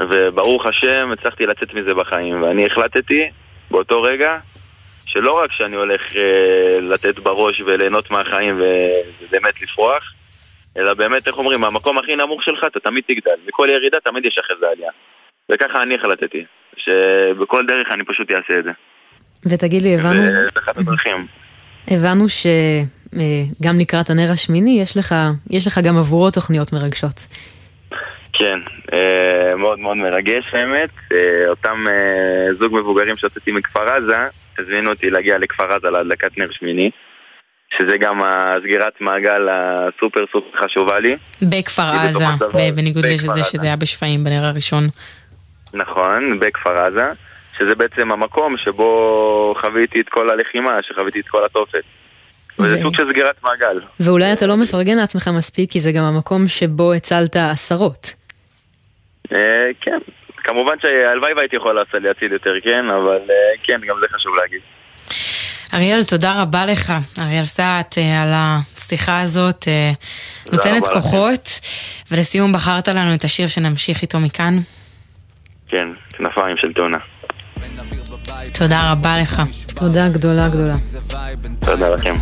וברוך 0.00 0.66
השם, 0.66 1.10
הצלחתי 1.12 1.46
לצאת 1.46 1.74
מזה 1.74 1.94
בחיים. 1.94 2.42
ואני 2.42 2.66
החלטתי 2.66 3.30
באותו 3.70 4.02
רגע 4.02 4.38
שלא 5.06 5.40
רק 5.42 5.52
שאני 5.52 5.76
הולך 5.76 6.00
אה, 6.16 6.80
לתת 6.80 7.18
בראש 7.18 7.60
וליהנות 7.66 8.10
מהחיים 8.10 8.60
ובאמת 8.60 9.62
לפרוח, 9.62 10.02
אלא 10.76 10.94
באמת, 10.94 11.26
איך 11.26 11.38
אומרים, 11.38 11.64
המקום 11.64 11.98
הכי 11.98 12.16
נמוך 12.16 12.42
שלך 12.42 12.64
אתה 12.66 12.80
תמיד 12.80 13.04
תגדל. 13.08 13.36
מכל 13.48 13.68
ירידה 13.70 13.98
תמיד 14.04 14.24
יש 14.26 14.38
אחרי 14.38 14.56
זה 14.60 14.66
עלייה. 14.72 14.90
וככה 15.52 15.82
אני 15.82 15.94
החלטתי, 15.94 16.44
שבכל 16.76 17.66
דרך 17.66 17.86
אני 17.90 18.04
פשוט 18.04 18.30
אעשה 18.30 18.58
את 18.58 18.64
זה. 18.64 18.70
ותגיד 19.46 19.82
לי, 19.82 19.94
הבנו... 19.94 20.22
זה 20.22 20.48
אחת 20.58 20.78
הדרכים. 20.78 21.26
הבנו 21.88 22.28
שגם 22.28 23.74
אה, 23.74 23.80
לקראת 23.80 24.10
הנר 24.10 24.30
השמיני 24.32 24.80
יש 24.82 24.96
לך, 24.96 25.14
יש 25.50 25.66
לך 25.66 25.78
גם 25.84 25.96
עבורו 25.96 26.30
תוכניות 26.30 26.72
מרגשות. 26.72 27.26
כן, 28.32 28.58
אה, 28.92 29.56
מאוד 29.56 29.78
מאוד 29.78 29.96
מרגש 29.96 30.44
האמת. 30.52 30.90
אה, 31.12 31.48
אותם 31.48 31.84
זוג 32.58 32.74
מבוגרים 32.74 33.16
שהוצאתי 33.16 33.52
מכפר 33.52 33.92
עזה, 33.92 34.16
הזמינו 34.58 34.90
אותי 34.90 35.10
להגיע 35.10 35.38
לכפר 35.38 35.72
עזה 35.72 35.90
להדלקת 35.90 36.38
נר 36.38 36.50
שמיני. 36.50 36.90
שזה 37.76 37.96
גם 37.98 38.20
הסגירת 38.22 39.00
מעגל 39.00 39.48
הסופר 39.50 40.24
סופר 40.32 40.58
חשובה 40.58 40.98
לי. 40.98 41.16
בכפר 41.42 41.82
עזה, 41.82 42.24
בניגוד 42.74 43.06
לזה 43.06 43.42
שזה 43.42 43.66
היה 43.66 43.76
בשפיים 43.76 44.24
בנר 44.24 44.46
הראשון. 44.46 44.84
נכון, 45.74 46.34
בכפר 46.40 46.82
עזה. 46.82 47.12
שזה 47.58 47.74
בעצם 47.74 48.12
המקום 48.12 48.56
שבו 48.56 49.54
חוויתי 49.60 50.00
את 50.00 50.08
כל 50.08 50.30
הלחימה, 50.30 50.78
שחוויתי 50.82 51.20
את 51.20 51.28
כל 51.28 51.44
התופת. 51.44 51.82
וזה 52.58 52.82
סוג 52.82 52.94
של 52.94 53.02
סגירת 53.10 53.42
מעגל. 53.42 53.80
ואולי 54.00 54.32
אתה 54.32 54.46
לא 54.46 54.56
מפרגן 54.56 54.96
לעצמך 54.96 55.30
מספיק, 55.36 55.70
כי 55.70 55.80
זה 55.80 55.92
גם 55.92 56.04
המקום 56.04 56.48
שבו 56.48 56.92
הצלת 56.92 57.36
עשרות. 57.36 58.14
אה, 59.32 59.68
כן, 59.80 59.98
כמובן 60.36 60.74
שהלוואי 60.82 61.32
והייתי 61.32 61.56
יכול 61.56 61.84
להציל 61.94 62.32
יותר, 62.32 62.54
כן? 62.64 62.86
אבל 62.90 63.20
אה, 63.30 63.36
כן, 63.62 63.80
גם 63.88 63.96
זה 64.02 64.06
חשוב 64.14 64.36
להגיד. 64.36 64.60
אריאל, 65.74 66.04
תודה 66.04 66.42
רבה 66.42 66.66
לך, 66.66 66.92
אריאל 67.18 67.44
סעט, 67.44 67.98
אה, 67.98 68.22
על 68.22 68.28
השיחה 68.32 69.20
הזאת, 69.20 69.68
אה, 69.68 69.92
נותנת 70.52 70.88
כוחות. 70.92 71.48
ולסיום, 72.10 72.52
בחרת 72.52 72.88
לנו 72.88 73.14
את 73.14 73.24
השיר 73.24 73.48
שנמשיך 73.48 74.02
איתו 74.02 74.20
מכאן. 74.20 74.58
כן, 75.68 75.88
כנפיים 76.12 76.56
של 76.56 76.72
טונה. 76.72 76.98
תודה 78.58 78.92
רבה 78.92 79.18
לך. 79.22 79.42
תודה 79.78 80.08
גדולה 80.08 80.48
גדולה. 80.48 80.76
תודה 81.60 81.88
לכם. 81.88 82.14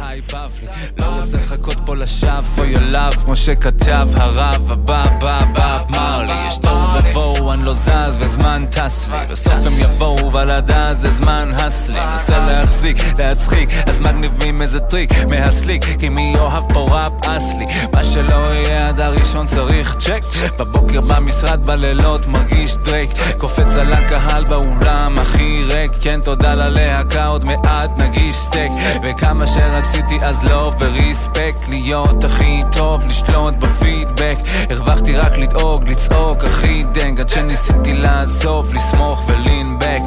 לא 0.98 1.04
רוצה 1.04 1.38
לחכות 1.38 1.76
פה 1.86 1.96
לשווא 1.96 2.40
for 2.56 2.76
your 2.76 2.94
love 2.94 3.24
כמו 3.24 3.36
שכתב 3.36 4.08
הרב 4.14 4.72
הבא 4.72 5.06
בא 5.20 5.44
בא 5.54 5.78
אמר 5.90 6.22
לי 6.22 6.46
יש 6.46 6.58
תוהו 6.58 6.88
ובוהו 6.98 7.52
אני 7.52 7.64
לא 7.64 7.74
זז 7.74 8.16
וזמן 8.20 8.64
טס 8.70 9.08
לי 9.08 9.16
בסוף 9.30 9.52
הם 9.52 9.72
יבואו 9.78 10.32
ולדע 10.32 10.94
זה 10.94 11.10
זמן 11.10 11.52
הסלי 11.54 12.00
נסה 12.14 12.38
להחזיק 12.38 12.96
להצחיק 13.18 13.70
אז 13.86 14.00
מגניבים 14.00 14.62
איזה 14.62 14.80
טריק 14.80 15.10
מהסליק 15.30 15.84
כי 15.98 16.08
מי 16.08 16.34
אוהב 16.38 16.72
פה 16.72 16.80
ראפ 16.90 17.12
אסלי? 17.26 17.66
מה 17.92 18.04
שלא 18.04 18.34
יהיה 18.54 18.88
עד 18.88 19.00
הראשון 19.00 19.46
צריך 19.46 19.96
צ'ק. 19.98 20.22
בבוקר 20.58 21.00
במשרד 21.00 21.66
בלילות 21.66 22.26
מרגיש 22.26 22.76
דרייק 22.76 23.10
קופץ 23.38 23.76
על 23.76 23.92
הקהל 23.92 24.44
באולם 24.44 25.18
הכי 25.18 25.64
ריק. 25.64 25.92
כן 26.00 26.20
תודה 26.20 26.54
ללהקה 26.54 27.26
עוד 27.26 27.44
מעט 27.46 27.90
נגיש 27.98 28.36
סטייק 28.36 28.72
וכמה 29.04 29.46
שרציתי 29.46 30.18
אז 30.22 30.44
לא 30.44 30.72
וריספקט 30.78 31.68
להיות 31.68 32.24
הכי 32.24 32.62
טוב 32.72 33.06
לשלוט 33.06 33.54
בפידבק. 33.54 34.36
הרווחתי 34.70 35.16
רק 35.16 35.38
לדאוג 35.38 35.88
לצעוק 35.88 36.44
הכי 36.44 36.84
דנג 36.92 37.20
עד 37.20 37.28
שניסיתי 37.28 37.92
לעזוב 37.92 38.74
לסמוך 38.74 39.28
ולינבק 39.28 40.00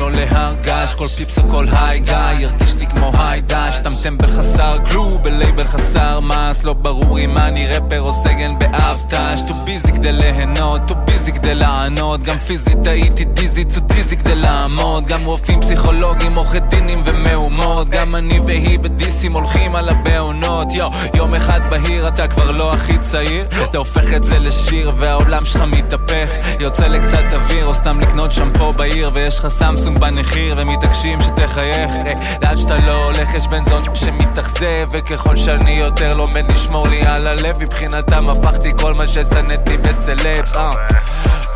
לו 0.00 0.08
להר 0.10 0.54
געש 0.62 0.94
כל 0.94 1.08
פיפס 1.08 1.38
או 1.38 1.48
כל 1.48 1.64
היי 1.72 2.00
גיא, 2.00 2.16
הרגיש 2.16 2.74
לי 2.74 2.86
כמו 2.86 3.12
היי 3.18 3.40
דש 3.40 3.76
סתם 3.76 3.92
טמבל 4.02 4.28
חסר 4.28 4.76
כלום, 4.90 5.22
בלייבל 5.22 5.64
חסר 5.64 6.20
מס 6.20 6.64
לא 6.64 6.72
ברור 6.72 7.18
אם 7.18 7.38
אני 7.38 7.68
רפר 7.68 8.00
או 8.00 8.12
סגן 8.12 8.58
באבטש 8.58 9.40
טו 9.48 9.54
ביזי 9.54 9.92
כדי 9.92 10.12
ליהנות, 10.12 10.80
טו 10.88 10.94
ביזי 11.20 11.32
כדי 11.32 11.54
לענות 11.54 12.22
גם 12.22 12.38
פיזית 12.38 12.86
הייתי 12.86 13.24
דיזי, 13.24 13.64
טו 13.64 13.80
דיזי 13.80 14.16
כדי 14.16 14.34
לעמוד. 14.34 15.06
גם 15.06 15.24
רופאים, 15.24 15.60
פסיכולוגים, 15.60 16.34
עורכי 16.34 16.60
דינים 16.60 17.02
ומהומות. 17.06 17.88
גם 17.88 18.16
אני 18.16 18.40
והיא 18.40 18.78
בדיסים 18.78 19.32
הולכים 19.32 19.76
על 19.76 19.88
הבעונות. 19.88 20.74
יו, 20.74 20.88
יום 21.14 21.34
אחד 21.34 21.60
בהיר 21.70 22.08
אתה 22.08 22.28
כבר 22.28 22.50
לא 22.50 22.72
הכי 22.72 22.98
צעיר. 22.98 23.46
אתה 23.64 23.78
הופך 23.78 24.14
את 24.16 24.24
זה 24.24 24.38
לשיר 24.38 24.92
והעולם 24.98 25.44
שלך 25.44 25.62
מתהפך. 25.62 26.30
יוצא 26.60 26.86
לקצת 26.86 27.32
אוויר 27.32 27.66
או 27.66 27.74
סתם 27.74 28.00
לקנות 28.00 28.32
שמפו 28.32 28.72
בעיר. 28.72 29.10
ויש 29.14 29.38
לך 29.38 29.48
סמסונג 29.48 29.98
בנחיר 29.98 30.54
ומתעקשים 30.58 31.20
שתחייך. 31.20 31.90
אה, 32.06 32.12
לאן 32.42 32.58
שאתה 32.58 32.76
לא 32.76 33.04
הולך 33.04 33.34
יש 33.34 33.48
בן 33.48 33.64
זון 33.64 33.94
שמתאכזב 33.94 34.88
וככל 34.90 35.36
שאני 35.36 35.72
יותר 35.72 36.16
לומד 36.16 36.50
לשמור 36.50 36.88
לי 36.88 37.02
על 37.02 37.26
הלב. 37.26 37.62
מבחינתם 37.62 38.30
הפכתי 38.30 38.72
כל 38.80 38.94
מה 38.94 39.06
ששנאתי 39.06 39.76
ב 39.76 39.87
celebs 39.87 40.56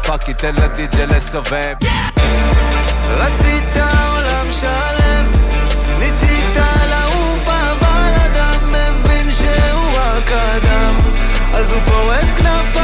fuck 0.07 0.29
it 0.29 0.38
תן 0.38 0.55
לדי.ג'י 0.55 1.07
לסובב 1.07 1.75
רצית 3.09 3.77
עולם 4.11 4.53
שלם 4.53 5.33
ניסית 5.99 6.57
לעוף 6.90 7.49
אבל 7.49 8.12
אדם 8.27 8.73
מבין 8.73 9.31
שהוא 9.35 9.90
רק 9.97 10.33
אדם. 10.33 10.95
אז 11.55 11.73
הוא 11.73 11.81
פורס 11.87 12.35
כנפיים 12.38 12.84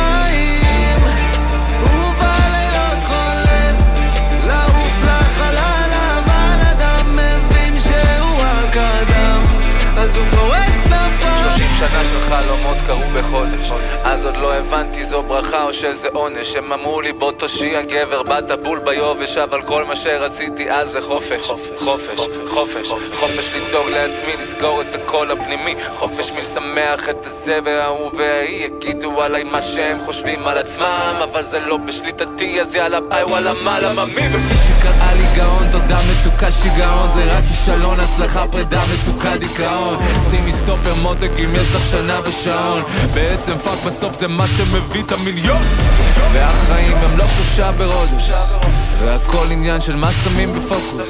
30 12.04 12.04
שנה 12.04 12.04
של 12.04 12.20
חלומות 12.20 12.80
קרו 12.80 13.02
בחודש 13.14 13.72
אז 14.04 14.26
עוד 14.26 14.36
לא 14.36 14.54
הבנתי 14.54 15.04
זו 15.04 15.22
ברכה 15.22 15.64
או 15.64 15.72
שזה 15.72 16.08
עונש. 16.12 16.56
הם 16.56 16.72
אמרו 16.72 17.00
לי 17.00 17.12
בוא 17.12 17.32
תושיע 17.32 17.82
גבר 17.82 18.22
באת 18.22 18.50
בול 18.62 18.78
ביובש 18.78 19.36
אבל 19.36 19.62
כל 19.62 19.84
מה 19.84 19.96
שרציתי 19.96 20.70
אז 20.70 20.90
זה 20.90 21.00
חופש. 21.00 21.50
חופש, 21.76 22.20
חופש, 22.46 22.88
חופש 23.12 23.50
לדאוג 23.54 23.88
לעצמי 23.88 24.36
לסגור 24.36 24.80
את 24.80 24.94
הקול 24.94 25.30
הפנימי. 25.30 25.74
חופש 25.94 26.32
מלשמח 26.32 27.08
את 27.08 27.26
הזה 27.26 27.58
וההוא 27.64 28.10
וההיא 28.14 28.64
יגידו 28.64 29.22
עליי 29.22 29.44
מה 29.44 29.62
שהם 29.62 29.98
חושבים 30.04 30.48
על 30.48 30.58
עצמם. 30.58 31.16
אבל 31.22 31.42
זה 31.42 31.60
לא 31.60 31.76
בשליטתי 31.76 32.60
אז 32.60 32.74
יאללה 32.74 33.00
ביי 33.00 33.24
וואלה 33.24 33.52
מה 33.52 33.80
למה 33.80 34.04
מי? 34.04 34.22
ומי 34.32 34.54
שקראה 34.90 35.14
לי 35.14 35.24
גאון 35.36 35.70
תודה 35.72 35.98
מתוקה 36.10 36.52
שיגעון. 36.52 37.10
זה 37.10 37.24
רק 37.24 37.44
כישלון 37.44 38.00
הצלחה 38.00 38.46
פרידה 38.50 38.80
מצוקה 38.92 39.36
דיכאון. 39.36 39.98
שימי 40.30 40.52
סטופר 40.52 40.94
מותק 41.02 41.30
אם 41.44 41.54
יש 41.54 41.74
לך 41.74 41.82
שנה 41.90 42.20
בשעון 42.20 42.82
בעצם 43.14 43.58
fuck 43.58 43.84
בסוף 43.86 44.20
זה 44.20 44.28
מה 44.28 44.46
שמביא 44.46 45.02
את 45.02 45.12
המיליון. 45.12 45.62
והחיים 46.32 46.96
הם 46.96 47.18
לא 47.18 47.24
חופשה 47.24 47.72
ברודש 47.72 48.30
והכל 49.00 49.46
עניין 49.50 49.80
של 49.80 49.96
מה 49.96 50.10
שמים 50.12 50.54
בפוקוס. 50.54 51.08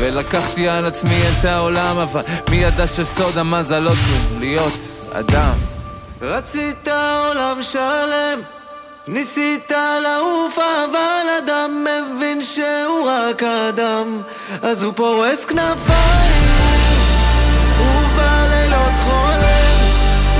ולקחתי 0.00 0.68
על 0.68 0.86
עצמי 0.86 1.20
את 1.38 1.44
העולם 1.44 1.98
אבל 1.98 2.22
מי 2.50 2.56
ידע 2.56 2.86
שסוד 2.86 3.38
המזלות 3.38 3.98
הוא 4.10 4.40
להיות 4.40 4.78
אדם? 5.12 5.52
רצית 6.22 6.88
עולם 7.28 7.62
שלם 7.62 8.59
ניסית 9.08 9.72
לעוף 10.02 10.58
אבל 10.58 11.26
אדם 11.38 11.84
מבין 11.84 12.42
שהוא 12.42 13.08
רק 13.10 13.42
אדם. 13.42 14.20
אז 14.62 14.82
הוא 14.82 14.92
פורס 14.96 15.44
כנפיים 15.44 16.42
ובלילות 17.80 18.98
חולם. 19.04 19.76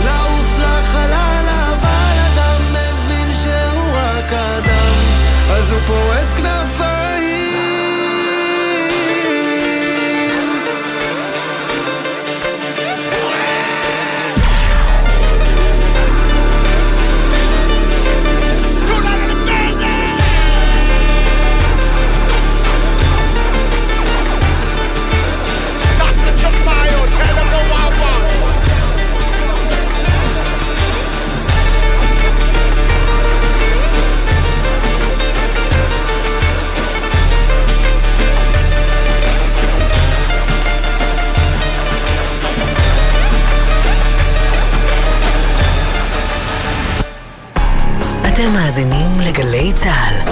לעוף 0.05 0.59
לחלל 0.59 1.47
אבל 1.49 2.19
אדם 2.33 2.63
מבין 2.71 3.35
שהוא 3.43 3.93
רק 3.95 4.33
אדם. 4.33 4.95
אז 5.51 5.73
הוא 5.73 5.81
פורס 5.87 6.33
כנפיים 6.37 6.80
אתם 48.41 48.53
מאזינים 48.53 49.11
לגלי 49.29 49.73
צה"ל. 49.75 50.31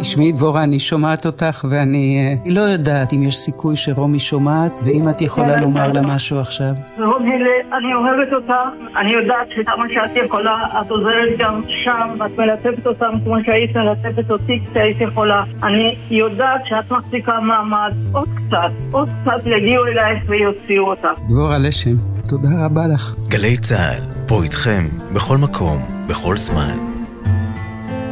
תשמעי 0.00 0.32
דבורה, 0.32 0.64
אני 0.64 0.78
שומעת 0.78 1.26
אותך 1.26 1.64
ואני 1.70 2.18
אה, 2.18 2.52
לא 2.52 2.60
יודעת 2.60 3.12
אם 3.12 3.22
יש 3.22 3.36
סיכוי 3.36 3.76
שרומי 3.76 4.18
שומעת 4.18 4.80
ואם 4.84 5.08
את 5.08 5.20
יכולה 5.20 5.60
לומר 5.60 5.92
לה 5.92 6.00
משהו 6.00 6.40
עכשיו. 6.40 6.72
רומי, 6.98 7.30
אני 7.72 7.94
אוהבת 7.94 8.32
אותך, 8.32 8.54
אני 8.96 9.12
יודעת 9.12 9.46
שכמה 9.56 9.84
שאת 9.90 10.24
יכולה, 10.26 10.56
את 10.80 10.90
עוזרת 10.90 11.38
גם 11.38 11.62
שם, 11.84 12.08
ואת 12.18 12.38
מלטפת 12.38 12.86
אותם 12.86 13.10
כמו 13.24 13.36
שהיית 13.46 13.76
מלטפת 13.76 14.30
אותי 14.30 14.60
כשהיית 14.70 15.00
יכולה. 15.00 15.44
אני 15.62 15.96
יודעת 16.10 16.60
שאת 16.64 16.92
מחזיקה 16.92 17.40
מעמד, 17.40 17.92
עוד 18.12 18.28
קצת, 18.34 18.72
עוד 18.90 19.08
קצת 19.20 19.46
יגיעו 19.46 19.86
אלייך 19.86 20.22
ויוציאו 20.28 20.84
אותך. 20.84 21.20
דבורה 21.28 21.58
לשם, 21.58 22.11
תודה 22.32 22.64
רבה 22.64 22.86
לך. 22.86 23.14
גלי 23.28 23.56
צה"ל, 23.56 24.02
פה 24.26 24.42
איתכם, 24.42 24.88
בכל 25.14 25.36
מקום, 25.38 26.06
בכל 26.06 26.36
זמן. 26.36 26.78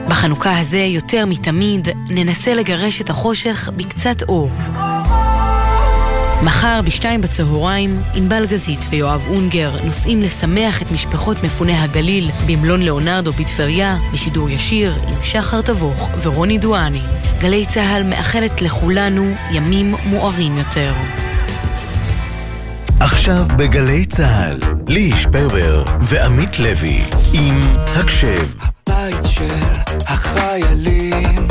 החנוכה 0.06 0.59
הזה 0.59 0.78
יותר 0.78 1.26
מתמיד 1.26 1.88
ננסה 2.09 2.54
לגרש 2.54 3.00
את 3.00 3.11
החושך 3.11 3.70
בקצת 3.76 4.22
אור. 4.22 4.50
מחר 6.44 6.80
בשתיים 6.85 7.20
בצהריים, 7.20 8.00
ענבל 8.14 8.46
גזית 8.46 8.80
ויואב 8.90 9.26
אונגר 9.30 9.70
נוסעים 9.85 10.22
לשמח 10.22 10.83
את 10.83 10.92
משפחות 10.92 11.37
מפוני 11.44 11.76
הגליל 11.76 12.30
במלון 12.46 12.83
ליאונרדו 12.83 13.33
בטבריה, 13.33 13.96
בשידור 14.12 14.50
ישיר 14.50 14.94
עם 15.09 15.14
שחר 15.22 15.62
תבוך 15.62 16.11
ורוני 16.22 16.59
דואני. 16.59 17.02
גלי 17.40 17.66
צה"ל 17.66 18.02
מאחלת 18.02 18.62
לכולנו 18.62 19.33
ימים 19.50 19.94
מוארים 20.06 20.59
יותר. 20.59 20.92
עכשיו 23.00 23.46
בגלי 23.58 24.06
צה"ל, 24.06 24.58
ליהי 24.88 25.16
שפרבר 25.16 25.84
ועמית 26.00 26.58
לוי 26.58 27.00
עם 27.32 27.54
הקשב. 27.74 28.48
הבית 28.60 29.24
של 29.24 29.54
החיילים, 30.06 31.48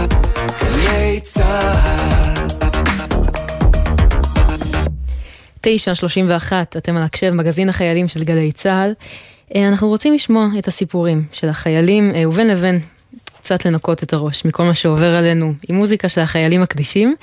גלי 0.62 1.20
צה"ל 1.24 2.48
9.31, 5.64 6.54
אתם 6.78 6.98
על 6.98 7.04
הקשב, 7.04 7.30
מגזין 7.34 7.70
החיילים 7.70 8.08
של 8.08 8.24
גלי 8.24 8.52
צה"ל. 8.52 8.94
אה, 9.56 9.68
אנחנו 9.68 9.88
רוצים 9.88 10.14
לשמוע 10.14 10.48
את 10.60 10.68
הסיפורים 10.68 11.24
של 11.32 11.50
החיילים, 11.50 12.16
אה, 12.16 12.30
ובין 12.30 12.48
לבין 12.48 12.80
קצת 13.42 13.66
לנקות 13.66 14.04
את 14.04 14.14
הראש 14.14 14.46
מכל 14.46 14.64
מה 14.64 14.74
שעובר 14.74 15.16
עלינו 15.16 15.54
עם 15.70 15.76
מוזיקה 15.76 16.10
של 16.10 16.22
החיילים 16.22 16.62
הקדישים. 16.62 17.16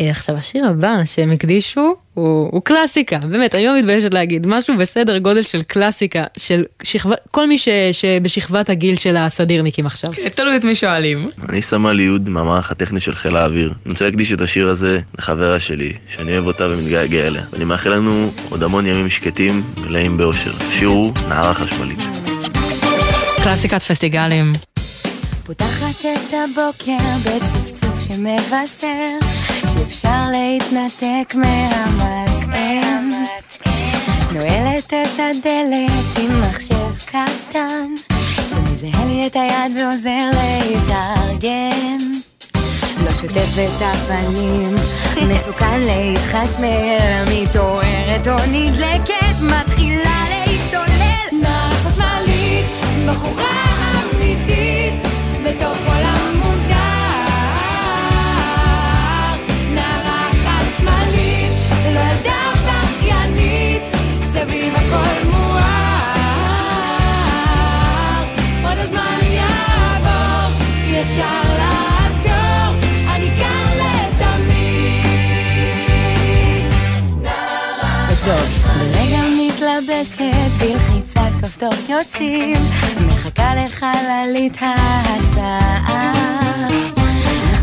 אה, 0.00 0.10
עכשיו 0.10 0.36
השיר 0.36 0.66
הבא 0.66 1.04
שהם 1.04 1.32
הקדישו 1.32 1.96
הוא, 2.18 2.48
הוא 2.52 2.62
קלאסיקה, 2.62 3.18
באמת, 3.18 3.54
אני 3.54 3.66
לא 3.66 3.78
מתביישת 3.78 4.14
להגיד, 4.14 4.46
משהו 4.46 4.76
בסדר 4.76 5.18
גודל 5.18 5.42
של 5.42 5.62
קלאסיקה, 5.62 6.24
של 6.38 6.64
שכבה, 6.82 7.14
כל 7.30 7.48
מי 7.48 7.58
ש, 7.58 7.68
שבשכבת 7.92 8.70
הגיל 8.70 8.96
של 8.96 9.16
הסדירניקים 9.16 9.86
עכשיו. 9.86 10.10
כן, 10.12 10.28
תלוי 10.28 10.56
את 10.56 10.64
מי 10.64 10.74
שואלים. 10.74 11.30
אני 11.48 11.62
סמל 11.62 12.00
יוד 12.00 12.28
מהמערך 12.28 12.70
הטכני 12.70 13.00
של 13.00 13.14
חיל 13.14 13.36
האוויר. 13.36 13.72
אני 13.84 13.92
רוצה 13.92 14.04
להקדיש 14.04 14.32
את 14.32 14.40
השיר 14.40 14.68
הזה 14.68 15.00
לחברה 15.18 15.60
שלי, 15.60 15.92
שאני 16.08 16.32
אוהב 16.32 16.46
אותה 16.46 16.66
ומתגעגע 16.70 17.26
אליה. 17.26 17.42
ואני 17.52 17.64
מאחל 17.64 17.90
לנו 17.90 18.30
עוד 18.48 18.62
המון 18.62 18.86
ימים 18.86 19.10
שקטים, 19.10 19.62
מלאים 19.80 20.16
באושר. 20.16 20.52
השיר 20.68 20.88
הוא 20.88 21.12
נערה 21.28 21.54
חשמלית. 21.54 21.98
קלאסיקת 23.42 23.82
פסטיגלים. 23.82 24.52
פותחת 25.46 26.00
את 26.00 26.34
הבוקר 26.34 26.98
בצפצוף 27.24 28.00
שמבשר 28.08 29.18
שאפשר 29.78 30.30
להתנתק 30.30 31.34
מהמטען 31.34 33.10
נועלת 34.32 34.86
את 34.86 35.18
הדלת 35.18 36.18
עם 36.18 36.40
מחשב 36.40 37.06
קטן 37.06 37.94
שמזהה 38.48 39.04
לי 39.04 39.26
את 39.26 39.36
היד 39.36 39.76
ועוזר 39.76 40.30
להתארגן 40.32 41.98
לא 43.04 43.10
שוטף 43.12 43.58
את 43.58 43.82
הפנים, 43.82 44.74
מסוכן 45.28 45.80
להתחשמל, 45.80 46.98
מתעוררת 47.30 48.28
או 48.28 48.36
נדלקת, 48.52 49.40
מתחילה 49.40 50.24
להשתולל. 50.30 51.42
נער 51.42 51.74
חשמלית, 51.74 52.66
בחורה 53.08 53.67
מתלבשת 80.00 80.50
בלחיצת 80.58 81.30
כפתור 81.42 81.72
יוצאים, 81.88 82.56
מחכה 83.06 83.54
לחללית 83.54 84.58
ההסעה. 84.60 86.12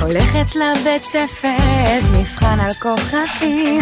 הולכת 0.02 0.56
לבית 0.56 1.04
ספר, 1.04 1.56
יש 1.86 2.04
מבחן 2.04 2.60
על 2.60 2.74
כוכבים, 2.74 3.80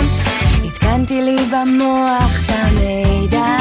עדכנתי 0.66 1.22
לי 1.22 1.36
במוח 1.46 2.40
את 2.46 2.50
המידע. 2.50 3.58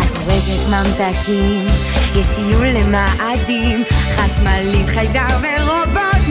אז 0.00 0.14
אורזת 0.16 0.68
ממתקים, 0.68 1.66
יש 2.14 2.26
טיול 2.34 2.66
למאדים, 2.66 3.84
חשמלית, 4.16 4.88
חייזר 4.88 5.26
ורובוט 5.42 6.28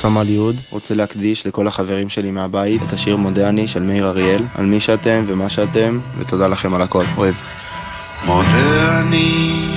סמל 0.00 0.28
יהוד, 0.28 0.56
רוצה 0.70 0.94
להקדיש 0.94 1.46
לכל 1.46 1.66
החברים 1.66 2.08
שלי 2.08 2.30
מהבית 2.30 2.82
את 2.82 2.92
השיר 2.92 3.16
מודה 3.16 3.48
אני 3.48 3.68
של 3.68 3.82
מאיר 3.82 4.08
אריאל, 4.08 4.42
על 4.54 4.66
מי 4.66 4.80
שאתם 4.80 5.24
ומה 5.26 5.48
שאתם, 5.48 5.98
ותודה 6.18 6.48
לכם 6.48 6.74
על 6.74 6.82
הכל. 6.82 7.04
אוהב. 7.16 7.34
מודה 8.24 9.00
אני 9.00 9.74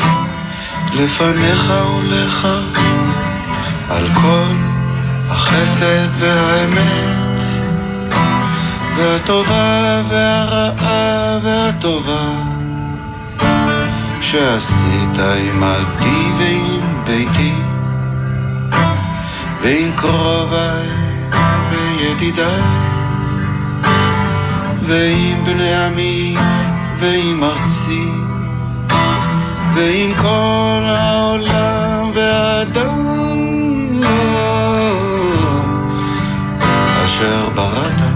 לפניך 0.94 1.72
ולך 1.98 2.48
על 3.90 4.08
כל 4.14 4.54
החסד 5.30 6.08
והאמת 6.20 7.42
והטובה 8.98 10.04
והרעה 10.10 11.40
והטובה 11.44 12.32
שעשית 14.22 15.20
עם 15.38 15.64
עבדי 15.64 16.32
ועם 16.40 17.04
ביתי 17.06 17.61
ועם 19.62 19.92
קרוביי 19.96 20.90
וידידיי 21.72 22.62
ועם 24.88 25.46
בני 25.46 25.76
עמי 25.76 26.38
ועם 27.00 27.44
ארצי 27.44 28.10
ועם 29.76 30.14
כל 30.18 30.84
העולם 30.86 32.12
והאדם 32.14 33.02
אשר 37.06 37.50
בראת 37.56 38.11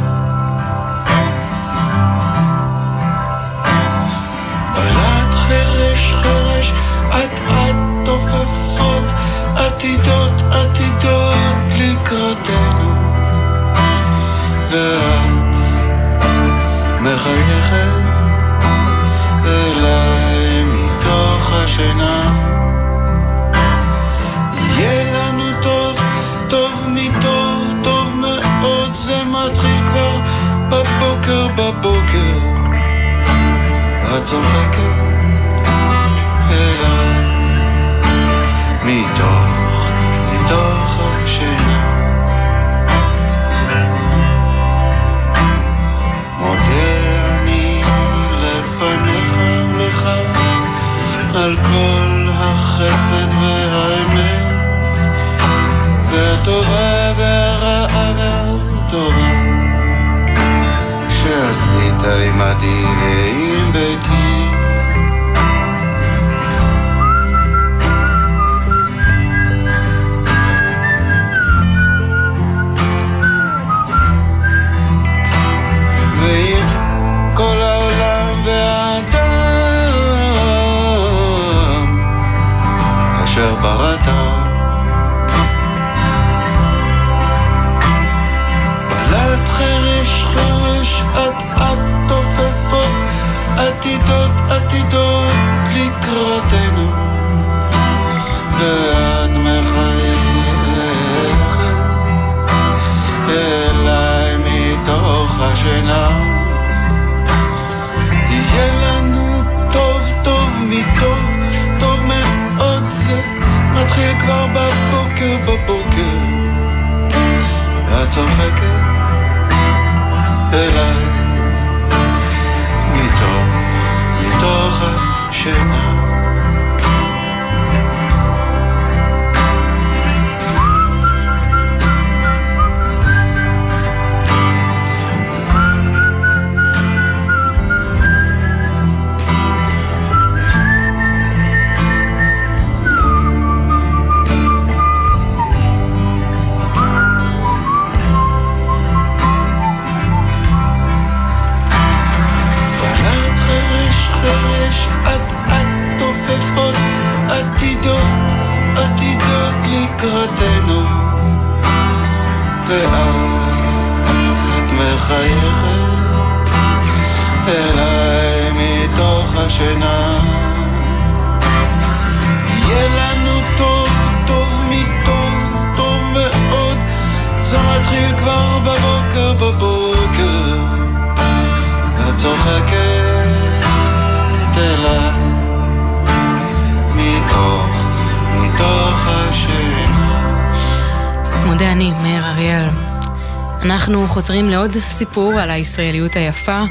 סיפור 195.10 195.40
על 195.40 195.50
הישראליות 195.50 196.16
היפה, 196.16 196.64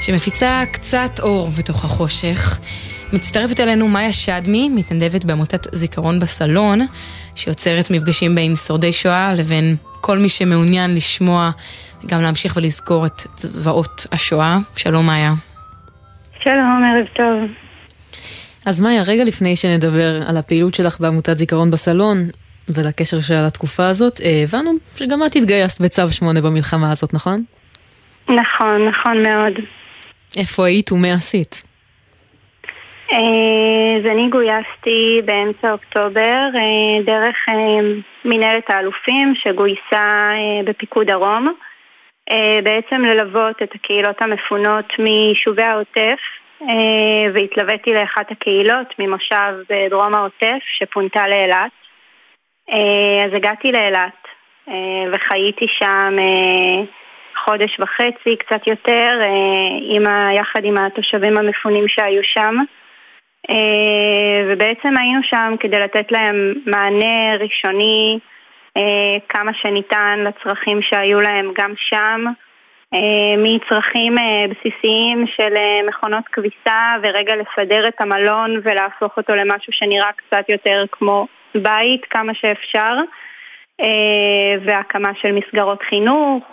שמפיצה 0.00 0.62
קצת 0.72 1.20
אור 1.22 1.48
בתוך 1.58 1.84
החושך. 1.84 2.58
מצטרפת 3.12 3.60
אלינו 3.60 3.88
מאיה 3.88 4.12
שדמי, 4.12 4.68
מתנדבת 4.68 5.24
בעמותת 5.24 5.66
זיכרון 5.72 6.20
בסלון, 6.20 6.80
שיוצרת 7.34 7.90
מפגשים 7.90 8.34
בין 8.34 8.56
שורדי 8.56 8.92
שואה 8.92 9.34
לבין 9.34 9.76
כל 10.00 10.18
מי 10.18 10.28
שמעוניין 10.28 10.94
לשמוע 10.94 11.50
וגם 12.04 12.22
להמשיך 12.22 12.56
ולזכור 12.56 13.06
את 13.06 13.22
זוועות 13.36 14.06
השואה. 14.12 14.58
שלום 14.76 15.06
מאיה. 15.06 15.32
שלום, 16.42 16.82
ערב 16.84 17.06
טוב. 17.16 17.50
אז 18.66 18.80
מאיה, 18.80 19.02
רגע 19.02 19.24
לפני 19.24 19.56
שנדבר 19.56 20.28
על 20.28 20.36
הפעילות 20.36 20.74
שלך 20.74 21.00
בעמותת 21.00 21.38
זיכרון 21.38 21.70
בסלון 21.70 22.18
ולקשר 22.68 23.20
שלה 23.20 23.46
לתקופה 23.46 23.88
הזאת, 23.88 24.20
אה, 24.20 24.42
הבנו 24.44 24.70
שגם 24.96 25.26
את 25.26 25.36
התגייסת 25.36 25.80
בצו 25.80 26.12
8 26.12 26.40
במלחמה 26.40 26.90
הזאת, 26.90 27.14
נכון? 27.14 27.44
נכון, 28.28 28.88
נכון 28.88 29.22
מאוד. 29.22 29.52
איפה 30.36 30.66
היית 30.66 30.92
ומה 30.92 31.12
עשית? 31.12 31.72
אה, 33.12 33.98
אז 33.98 34.06
אני 34.06 34.28
גויסתי 34.28 35.20
באמצע 35.24 35.72
אוקטובר 35.72 36.40
אה, 36.54 37.02
דרך 37.04 37.36
אה, 37.48 37.54
מנהלת 38.24 38.70
האלופים 38.70 39.34
שגויסה 39.34 40.28
בפיקוד 40.64 41.06
דרום, 41.06 41.48
בעצם 42.62 43.04
ללוות 43.04 43.62
את 43.62 43.74
הקהילות 43.74 44.22
המפונות 44.22 44.84
מיישובי 44.98 45.62
העוטף, 45.62 46.18
והתלוויתי 47.34 47.90
לאחת 47.90 48.30
הקהילות 48.30 48.86
ממושב 48.98 49.54
בדרום 49.70 50.14
העוטף 50.14 50.62
שפונתה 50.78 51.28
לאילת. 51.28 51.72
אז 53.24 53.34
הגעתי 53.34 53.72
לאילת 53.72 54.28
וחייתי 55.12 55.66
שם 55.78 56.16
חודש 57.44 57.80
וחצי, 57.80 58.36
קצת 58.36 58.66
יותר, 58.66 59.18
אה, 59.20 59.96
עם 59.96 60.06
ה, 60.06 60.34
יחד 60.34 60.64
עם 60.64 60.78
התושבים 60.78 61.38
המפונים 61.38 61.88
שהיו 61.88 62.24
שם. 62.24 62.56
אה, 63.50 64.44
ובעצם 64.48 64.94
היינו 64.98 65.22
שם 65.22 65.54
כדי 65.60 65.78
לתת 65.78 66.12
להם 66.12 66.54
מענה 66.66 67.36
ראשוני 67.40 68.18
אה, 68.76 69.16
כמה 69.28 69.54
שניתן 69.54 70.24
לצרכים 70.26 70.82
שהיו 70.82 71.20
להם 71.20 71.52
גם 71.58 71.72
שם, 71.76 72.24
מצרכים 73.38 74.14
בסיסיים 74.50 75.26
של 75.26 75.54
מכונות 75.88 76.24
כביסה 76.32 76.94
ורגע 77.02 77.34
לסדר 77.36 77.88
את 77.88 78.00
המלון 78.00 78.60
ולהפוך 78.62 79.16
אותו 79.16 79.34
למשהו 79.34 79.72
שנראה 79.72 80.10
קצת 80.12 80.48
יותר 80.48 80.84
כמו 80.92 81.26
בית 81.54 82.04
כמה 82.10 82.34
שאפשר, 82.34 82.96
והקמה 84.64 85.10
של 85.14 85.32
מסגרות 85.32 85.82
חינוך, 85.82 86.44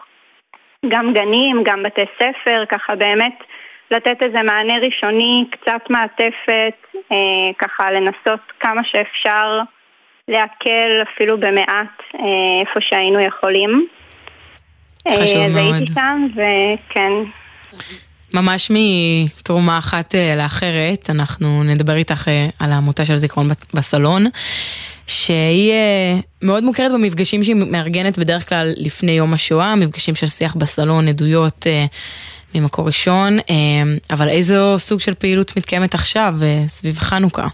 גם 0.88 1.14
גנים, 1.14 1.64
גם 1.66 1.84
בתי 1.84 2.02
ספר, 2.16 2.64
ככה 2.70 2.96
באמת 2.96 3.44
לתת 3.92 4.18
איזה 4.22 4.42
מענה 4.44 4.74
ראשוני, 4.78 5.46
קצת 5.52 5.82
מעטפת, 5.90 6.74
אה, 7.12 7.18
ככה 7.58 7.92
לנסות 7.92 8.40
כמה 8.60 8.82
שאפשר 8.84 9.60
להקל 10.28 11.02
אפילו 11.04 11.38
במעט 11.38 12.02
אה, 12.16 12.20
איפה 12.62 12.82
שהיינו 12.82 13.20
יכולים. 13.20 13.88
חשוב 15.08 15.38
אה, 15.38 15.48
מאוד. 15.48 15.74
הייתי 15.74 15.94
שם, 15.94 16.28
וכן. 16.36 17.12
ממש 18.34 18.72
מתרומה 18.72 19.78
אחת 19.78 20.16
אה, 20.16 20.36
לאחרת, 20.38 21.10
אנחנו 21.10 21.64
נדבר 21.64 21.96
איתך 21.96 22.28
אה, 22.28 22.48
על 22.60 22.72
העמותה 22.72 23.06
של 23.06 23.16
זיכרון 23.16 23.48
בסלון, 23.74 24.24
שהיא 25.08 25.72
אה, 25.72 26.20
מאוד 26.42 26.64
מוכרת 26.64 26.92
במפגשים 26.92 27.44
שהיא 27.44 27.56
מארגנת 27.56 28.20
בדרך 28.20 28.50
כלל 28.50 28.74
לפני 28.78 29.12
יום 29.12 29.34
השואה, 29.34 29.76
מפגשים 29.76 30.16
של 30.16 30.28
שיח 30.28 30.56
בסלון, 30.56 31.08
עדויות 31.08 31.68
ממקור 32.56 32.88
ראשון, 32.88 33.38
אבל 34.14 34.28
איזו 34.28 34.80
סוג 34.80 35.00
של 35.00 35.14
פעילות 35.14 35.58
מתקיימת 35.58 35.94
עכשיו 35.94 36.34
סביב 36.68 36.96
חנוכה? 36.98 37.48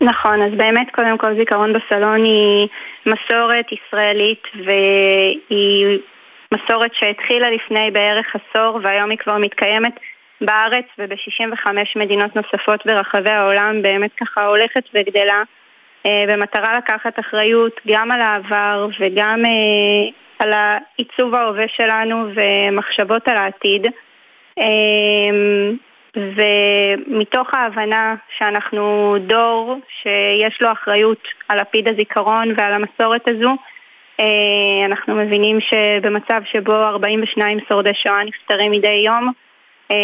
נכון, 0.00 0.42
אז 0.42 0.52
באמת 0.56 0.86
קודם 0.94 1.18
כל 1.18 1.34
זיכרון 1.38 1.72
בסלון 1.72 2.24
היא 2.24 2.68
מסורת 3.06 3.66
ישראלית 3.72 4.42
והיא 4.66 5.98
מסורת 6.54 6.94
שהתחילה 6.94 7.50
לפני 7.50 7.90
בערך 7.90 8.36
עשור 8.36 8.80
והיום 8.82 9.10
היא 9.10 9.18
כבר 9.18 9.38
מתקיימת 9.38 9.92
בארץ 10.40 10.84
וב-65 10.98 11.70
מדינות 11.96 12.36
נוספות 12.36 12.86
ברחבי 12.86 13.30
העולם, 13.30 13.82
באמת 13.82 14.10
ככה 14.20 14.46
הולכת 14.46 14.84
וגדלה 14.94 15.42
אה, 16.06 16.24
במטרה 16.28 16.78
לקחת 16.78 17.18
אחריות 17.18 17.80
גם 17.88 18.10
על 18.10 18.20
העבר 18.20 18.88
וגם 19.00 19.44
אה, 19.46 20.10
על 20.38 20.52
העיצוב 20.52 21.34
ההווה 21.34 21.64
שלנו 21.68 22.26
ומחשבות 22.34 23.28
על 23.28 23.36
העתיד. 23.36 23.86
אה, 24.58 24.64
ומתוך 26.16 27.54
ההבנה 27.54 28.14
שאנחנו 28.38 29.16
דור 29.26 29.78
שיש 30.02 30.62
לו 30.62 30.72
אחריות 30.72 31.28
על 31.48 31.60
לפיד 31.60 31.88
הזיכרון 31.88 32.54
ועל 32.56 32.72
המסורת 32.72 33.28
הזו, 33.28 33.50
אנחנו 34.84 35.14
מבינים 35.14 35.58
שבמצב 35.60 36.40
שבו 36.52 36.72
42 36.72 37.58
שורדי 37.68 37.94
שואה 37.94 38.24
נפטרים 38.24 38.70
מדי 38.70 39.02
יום, 39.06 39.32
אה, 39.90 39.96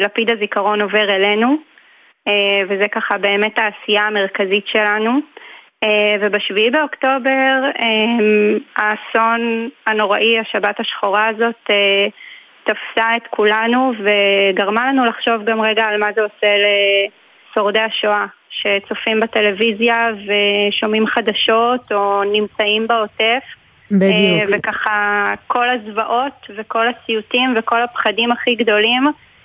לפיד 0.00 0.30
הזיכרון 0.30 0.82
עובר 0.82 1.14
אלינו, 1.14 1.56
אה, 2.28 2.60
וזה 2.68 2.88
ככה 2.88 3.18
באמת 3.18 3.58
העשייה 3.58 4.02
המרכזית 4.02 4.66
שלנו. 4.66 5.20
ובשביעי 6.20 6.70
באוקטובר 6.70 7.60
האסון 8.76 9.68
הנוראי, 9.86 10.38
השבת 10.38 10.80
השחורה 10.80 11.28
הזאת, 11.28 11.70
תפסה 12.64 13.16
את 13.16 13.26
כולנו 13.30 13.92
וגרמה 13.98 14.86
לנו 14.92 15.04
לחשוב 15.04 15.44
גם 15.44 15.60
רגע 15.60 15.84
על 15.84 16.00
מה 16.00 16.06
זה 16.16 16.22
עושה 16.22 16.54
לשורדי 17.50 17.80
השואה 17.80 18.26
שצופים 18.50 19.20
בטלוויזיה 19.20 20.08
ושומעים 20.26 21.06
חדשות 21.06 21.92
או 21.92 22.24
נמצאים 22.24 22.86
בעוטף. 22.86 23.42
בדיוק. 23.90 24.48
וככה 24.52 25.32
כל 25.46 25.66
הזוועות 25.70 26.46
וכל 26.56 26.86
הסיוטים 26.88 27.54
וכל 27.56 27.82
הפחדים 27.82 28.32
הכי 28.32 28.54
גדולים 28.54 29.04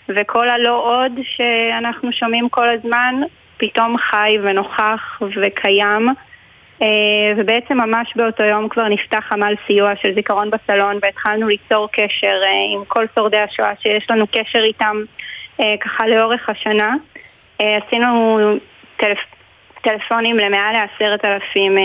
וכל 0.09 0.49
הלא 0.49 0.83
עוד 0.83 1.11
שאנחנו 1.23 2.11
שומעים 2.13 2.49
כל 2.49 2.69
הזמן 2.69 3.15
פתאום 3.57 3.97
חי 3.97 4.37
ונוכח 4.43 5.21
וקיים. 5.41 6.09
אה, 6.81 6.87
ובעצם 7.37 7.77
ממש 7.77 8.13
באותו 8.15 8.43
יום 8.43 8.69
כבר 8.69 8.87
נפתח 8.87 9.23
עמל 9.31 9.53
סיוע 9.67 9.91
של 10.01 10.15
זיכרון 10.15 10.49
בסלון 10.49 10.99
והתחלנו 11.01 11.47
ליצור 11.47 11.87
קשר 11.91 12.41
אה, 12.43 12.75
עם 12.75 12.85
כל 12.87 13.05
שורדי 13.15 13.37
השואה 13.37 13.73
שיש 13.81 14.11
לנו 14.11 14.27
קשר 14.27 14.63
איתם 14.63 14.97
אה, 15.61 15.75
ככה 15.81 16.07
לאורך 16.07 16.49
השנה. 16.49 16.95
עשינו 17.59 18.39
טלפ... 18.97 19.17
טלפונים 19.83 20.37
למעל 20.37 20.73
לעשרת 20.73 21.25
אלפים 21.25 21.75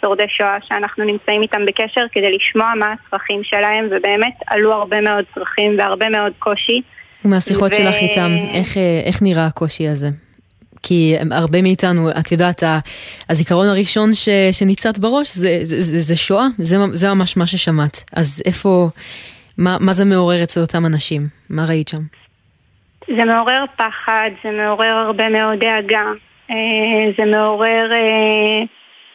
שורדי 0.00 0.24
שואה 0.28 0.56
שאנחנו 0.68 1.04
נמצאים 1.04 1.42
איתם 1.42 1.66
בקשר 1.66 2.06
כדי 2.12 2.36
לשמוע 2.36 2.72
מה 2.74 2.92
הצרכים 2.92 3.44
שלהם 3.44 3.86
ובאמת 3.90 4.34
עלו 4.46 4.72
הרבה 4.72 5.00
מאוד 5.00 5.24
צרכים 5.34 5.78
והרבה 5.78 6.08
מאוד 6.08 6.32
קושי. 6.38 6.82
ומהשיחות 7.24 7.72
ו... 7.72 7.76
שלך 7.76 7.94
איתם, 7.94 8.30
איך, 8.54 8.76
איך 9.06 9.22
נראה 9.22 9.46
הקושי 9.46 9.88
הזה? 9.88 10.08
כי 10.82 11.14
הרבה 11.30 11.62
מאיתנו, 11.62 12.10
את 12.10 12.32
יודעת, 12.32 12.62
הזיכרון 13.28 13.66
הראשון 13.66 14.14
ש, 14.14 14.28
שניצת 14.52 14.98
בראש 14.98 15.34
זה, 15.34 15.58
זה, 15.62 15.80
זה, 15.80 15.98
זה 15.98 16.16
שואה, 16.16 16.46
זה, 16.58 16.76
זה 16.92 17.14
ממש 17.14 17.36
מה 17.36 17.46
ששמעת. 17.46 18.04
אז 18.16 18.42
איפה, 18.46 18.88
מה, 19.58 19.76
מה 19.80 19.92
זה 19.92 20.04
מעורר 20.04 20.42
אצל 20.42 20.60
אותם 20.60 20.86
אנשים? 20.86 21.22
מה 21.50 21.62
ראית 21.68 21.88
שם? 21.88 22.02
זה 23.06 23.24
מעורר 23.24 23.64
פחד, 23.76 24.30
זה 24.44 24.50
מעורר 24.50 24.92
הרבה 25.06 25.28
מאוד 25.28 25.58
דאגה, 25.58 25.98
אה, 25.98 26.29
זה 27.16 27.24
מעורר, 27.24 27.90
אה, 27.92 28.60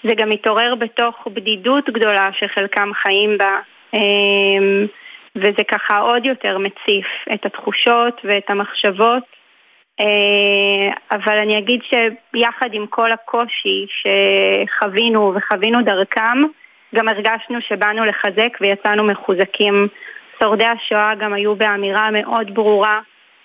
זה 0.04 0.16
גם 0.16 0.30
מתעורר 0.30 0.76
בתוך 0.76 1.28
בדידות 1.34 1.90
גדולה 1.90 2.30
שחלקם 2.40 2.92
חיים 2.94 3.38
בה. 3.38 3.60
אה, 3.94 4.86
וזה 5.36 5.64
ככה 5.68 6.00
עוד 6.00 6.26
יותר 6.26 6.58
מציף 6.58 7.08
את 7.34 7.46
התחושות 7.46 8.22
ואת 8.24 8.50
המחשבות 8.50 9.24
אה, 10.00 10.94
אבל 11.12 11.38
אני 11.38 11.58
אגיד 11.58 11.82
שיחד 11.84 12.70
עם 12.74 12.88
כל 12.88 13.12
הקושי 13.12 13.86
שחווינו 13.90 15.34
וחווינו 15.36 15.82
דרכם, 15.82 16.44
גם 16.96 17.08
הרגשנו 17.08 17.62
שבאנו 17.62 18.06
לחזק 18.06 18.58
ויצאנו 18.62 19.04
מחוזקים. 19.04 19.88
שורדי 20.44 20.66
השואה 20.66 21.16
גם 21.16 21.34
היו 21.34 21.56
באמירה 21.56 22.12
מאוד 22.12 22.54
ברורה 22.54 23.00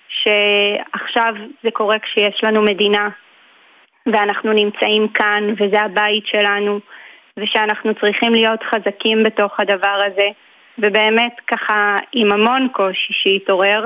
שעכשיו 0.07 1.33
זה 1.63 1.71
קורה 1.71 1.99
כשיש 1.99 2.43
לנו 2.43 2.61
מדינה 2.61 3.09
ואנחנו 4.05 4.53
נמצאים 4.53 5.07
כאן 5.07 5.53
וזה 5.57 5.81
הבית 5.81 6.25
שלנו 6.27 6.79
ושאנחנו 7.39 7.95
צריכים 7.95 8.33
להיות 8.33 8.59
חזקים 8.63 9.23
בתוך 9.23 9.59
הדבר 9.59 9.99
הזה. 10.07 10.27
ובאמת 10.79 11.33
ככה 11.47 11.95
עם 12.13 12.31
המון 12.31 12.67
קושי 12.71 13.13
שהתעורר 13.13 13.85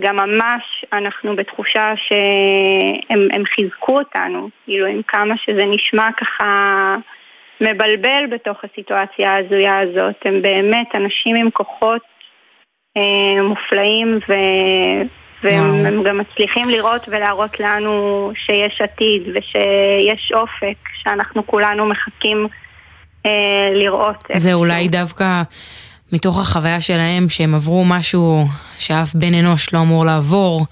גם 0.00 0.16
ממש 0.16 0.84
אנחנו 0.92 1.36
בתחושה 1.36 1.92
שהם 1.96 3.44
חיזקו 3.44 3.98
אותנו, 3.98 4.48
כאילו 4.64 4.86
עם 4.86 5.02
כמה 5.08 5.34
שזה 5.36 5.64
נשמע 5.64 6.12
ככה 6.16 6.92
מבלבל 7.60 8.24
בתוך 8.30 8.64
הסיטואציה 8.64 9.32
ההזויה 9.32 9.78
הזאת, 9.78 10.16
הם 10.24 10.42
באמת 10.42 10.94
אנשים 10.94 11.36
עם 11.36 11.50
כוחות 11.50 12.02
אה, 12.96 13.42
מופלאים 13.42 14.18
ו... 14.28 14.32
והם 15.42 16.02
גם 16.02 16.18
מצליחים 16.18 16.68
לראות 16.68 17.08
ולהראות 17.08 17.60
לנו 17.60 18.32
שיש 18.46 18.80
עתיד 18.80 19.22
ושיש 19.34 20.32
אופק, 20.34 20.88
שאנחנו 21.02 21.46
כולנו 21.46 21.86
מחכים 21.86 22.46
אה, 23.26 23.30
לראות. 23.74 24.24
זה 24.34 24.52
אולי 24.52 24.88
דווקא 24.88 25.42
מתוך 26.12 26.40
החוויה 26.40 26.80
שלהם 26.80 27.28
שהם 27.28 27.54
עברו 27.54 27.84
משהו 27.84 28.46
שאף 28.78 29.14
בן 29.14 29.34
אנוש 29.34 29.74
לא 29.74 29.78
אמור 29.78 30.04
לעבור. 30.06 30.66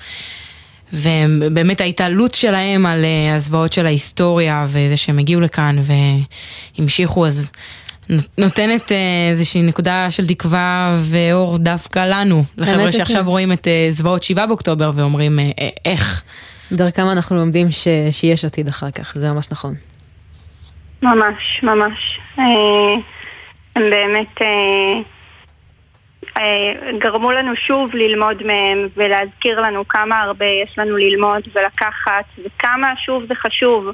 ובאמת 0.92 1.80
ההתעלות 1.80 2.34
שלהם 2.34 2.86
על 2.86 3.04
אה, 3.04 3.34
הזוועות 3.34 3.72
של 3.72 3.86
ההיסטוריה 3.86 4.66
וזה 4.68 4.96
שהם 4.96 5.18
הגיעו 5.18 5.40
לכאן 5.40 5.76
והמשיכו 6.78 7.26
אז 7.26 7.52
נותנת 8.38 8.92
אה, 8.92 8.96
איזושהי 9.30 9.62
נקודה 9.62 10.10
של 10.10 10.26
תקווה 10.26 10.96
ואור 11.10 11.58
דווקא 11.58 12.06
לנו, 12.08 12.42
לחבר'ה 12.58 12.92
שעכשיו 12.92 13.22
רואים 13.26 13.52
את 13.52 13.68
אה, 13.68 13.86
זוועות 13.90 14.22
7 14.22 14.46
באוקטובר 14.46 14.90
ואומרים 14.94 15.38
איך. 15.84 16.22
דרכם 16.72 17.06
אנחנו 17.12 17.36
לומדים 17.36 17.70
ש... 17.70 17.88
שיש 18.10 18.44
עתיד 18.44 18.68
אחר 18.68 18.90
כך, 18.90 19.12
זה 19.14 19.32
ממש 19.32 19.52
נכון. 19.52 19.74
ממש, 21.02 21.60
ממש. 21.62 22.18
הם 23.76 23.90
באמת... 23.90 24.42
אה, 26.38 26.98
גרמו 26.98 27.32
לנו 27.32 27.56
שוב 27.56 27.94
ללמוד 27.94 28.42
מהם 28.42 28.88
ולהזכיר 28.96 29.60
לנו 29.60 29.88
כמה 29.88 30.20
הרבה 30.20 30.46
יש 30.64 30.78
לנו 30.78 30.96
ללמוד 30.96 31.42
ולקחת 31.54 32.24
וכמה 32.44 32.92
שוב 32.96 33.24
זה 33.28 33.34
חשוב 33.34 33.86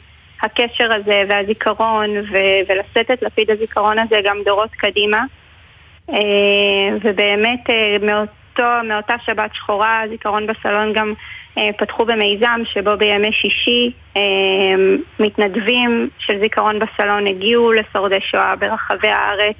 הקשר 0.42 0.88
הזה 0.94 1.22
והזיכרון 1.28 2.10
ו- 2.16 2.60
ולשאת 2.68 3.10
את 3.10 3.22
לפיד 3.22 3.50
הזיכרון 3.50 3.98
הזה 3.98 4.16
גם 4.24 4.36
דורות 4.44 4.70
קדימה 4.70 5.24
אה, 6.10 6.16
ובאמת 7.02 7.70
אה, 7.70 7.96
מאותו, 8.02 8.84
מאותה 8.84 9.14
שבת 9.26 9.54
שחורה 9.54 10.02
זיכרון 10.08 10.46
בסלון 10.46 10.92
גם 10.92 11.12
פתחו 11.78 12.04
במיזם 12.04 12.60
שבו 12.64 12.96
בימי 12.96 13.32
שישי 13.32 13.92
מתנדבים 15.20 16.08
של 16.18 16.40
זיכרון 16.42 16.78
בסלון 16.78 17.26
הגיעו 17.26 17.72
לשורדי 17.72 18.20
שואה 18.20 18.56
ברחבי 18.56 19.08
הארץ 19.08 19.56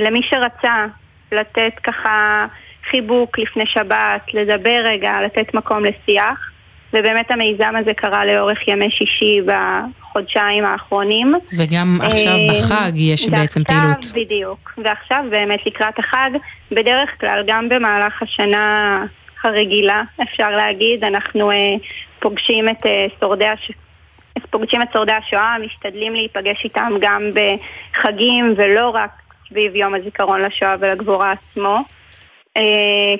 למי 0.00 0.22
שרצה 0.22 0.86
לתת 1.32 1.72
ככה 1.82 2.46
חיבוק 2.90 3.38
לפני 3.38 3.66
שבת, 3.66 4.34
לדבר 4.34 4.80
רגע, 4.84 5.12
לתת 5.24 5.54
מקום 5.54 5.84
לשיח. 5.84 6.50
ובאמת 6.98 7.30
המיזם 7.30 7.76
הזה 7.80 7.94
קרה 7.94 8.24
לאורך 8.24 8.68
ימי 8.68 8.90
שישי 8.90 9.40
בחודשיים 9.46 10.64
האחרונים. 10.64 11.32
וגם 11.58 11.98
עכשיו 12.02 12.32
אה, 12.32 12.60
בחג 12.60 12.92
יש 12.94 13.28
בעצם 13.28 13.64
פעילות. 13.64 13.86
ועכשיו 13.86 14.22
בדיוק, 14.22 14.78
ועכשיו 14.84 15.24
באמת 15.30 15.66
לקראת 15.66 15.98
החג, 15.98 16.30
בדרך 16.70 17.20
כלל 17.20 17.44
גם 17.46 17.68
במהלך 17.68 18.22
השנה 18.22 19.04
הרגילה, 19.44 20.02
אפשר 20.22 20.50
להגיד, 20.50 21.04
אנחנו 21.04 21.50
אה, 21.50 21.56
פוגשים 22.20 22.68
את 22.68 22.86
אה, 22.86 23.06
שורדי 23.20 23.46
הש... 23.46 23.72
פוגשים 24.50 24.82
את 24.82 24.92
שורדי 24.92 25.12
השואה, 25.12 25.56
משתדלים 25.64 26.14
להיפגש 26.14 26.64
איתם 26.64 26.92
גם 27.00 27.22
בחגים 27.34 28.54
ולא 28.56 28.88
רק 28.88 29.10
סביב 29.48 29.76
יום 29.76 29.94
הזיכרון 29.94 30.40
לשואה 30.40 30.74
ולגבורה 30.80 31.32
עצמו, 31.32 31.78
אה, 32.56 32.62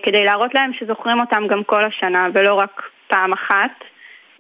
כדי 0.03 0.24
להראות 0.24 0.55
להם 0.55 0.70
שזוכרים 0.79 1.20
אותם 1.20 1.47
גם 1.49 1.64
כל 1.64 1.85
השנה 1.85 2.29
ולא 2.35 2.55
רק 2.55 2.83
פעם 3.09 3.32
אחת. 3.32 3.84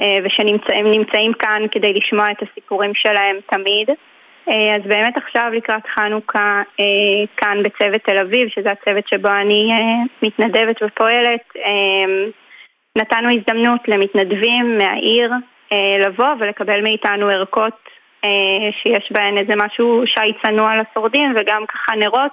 אה, 0.00 0.18
ושנמצאים 0.24 0.90
נמצאים 0.90 1.32
כאן 1.32 1.62
כדי 1.70 1.92
לשמוע 1.92 2.30
את 2.30 2.42
הסיפורים 2.42 2.94
שלהם 2.94 3.36
תמיד. 3.46 3.90
אה, 4.48 4.76
אז 4.76 4.82
באמת 4.82 5.16
עכשיו 5.16 5.50
לקראת 5.54 5.86
חנוכה 5.94 6.62
אה, 6.80 6.84
כאן 7.36 7.62
בצוות 7.62 8.02
תל 8.02 8.18
אביב, 8.18 8.48
שזה 8.48 8.70
הצוות 8.70 9.08
שבו 9.08 9.28
אני 9.28 9.70
מתנדבת 10.22 10.82
ופועלת, 10.82 11.52
נתנו 12.98 13.28
הזדמנות 13.34 13.88
למתנדבים 13.88 14.78
מהעיר 14.78 15.32
לבוא 16.04 16.34
ולקבל 16.38 16.82
מאיתנו 16.82 17.28
ערכות 17.28 17.88
שיש 18.82 19.12
בהן 19.12 19.38
איזה 19.38 19.52
משהו 19.56 20.02
שי 20.06 20.32
צנוע 20.42 20.72
לשורדים 20.76 21.34
וגם 21.36 21.66
ככה 21.66 21.92
נרות 21.96 22.32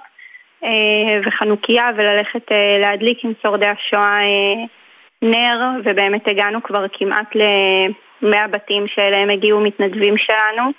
וחנוכיה 1.26 1.90
וללכת 1.96 2.50
להדליק 2.80 3.24
עם 3.24 3.32
שורדי 3.42 3.66
השואה 3.66 4.20
אה, 4.20 4.64
נר 5.24 5.60
ובאמת 5.84 6.28
הגענו 6.28 6.62
כבר 6.62 6.86
כמעט 6.92 7.34
ל-100 7.34 8.46
בתים 8.50 8.86
שאליהם 8.86 9.30
הגיעו 9.30 9.60
מתנדבים 9.60 10.14
שלנו 10.18 10.70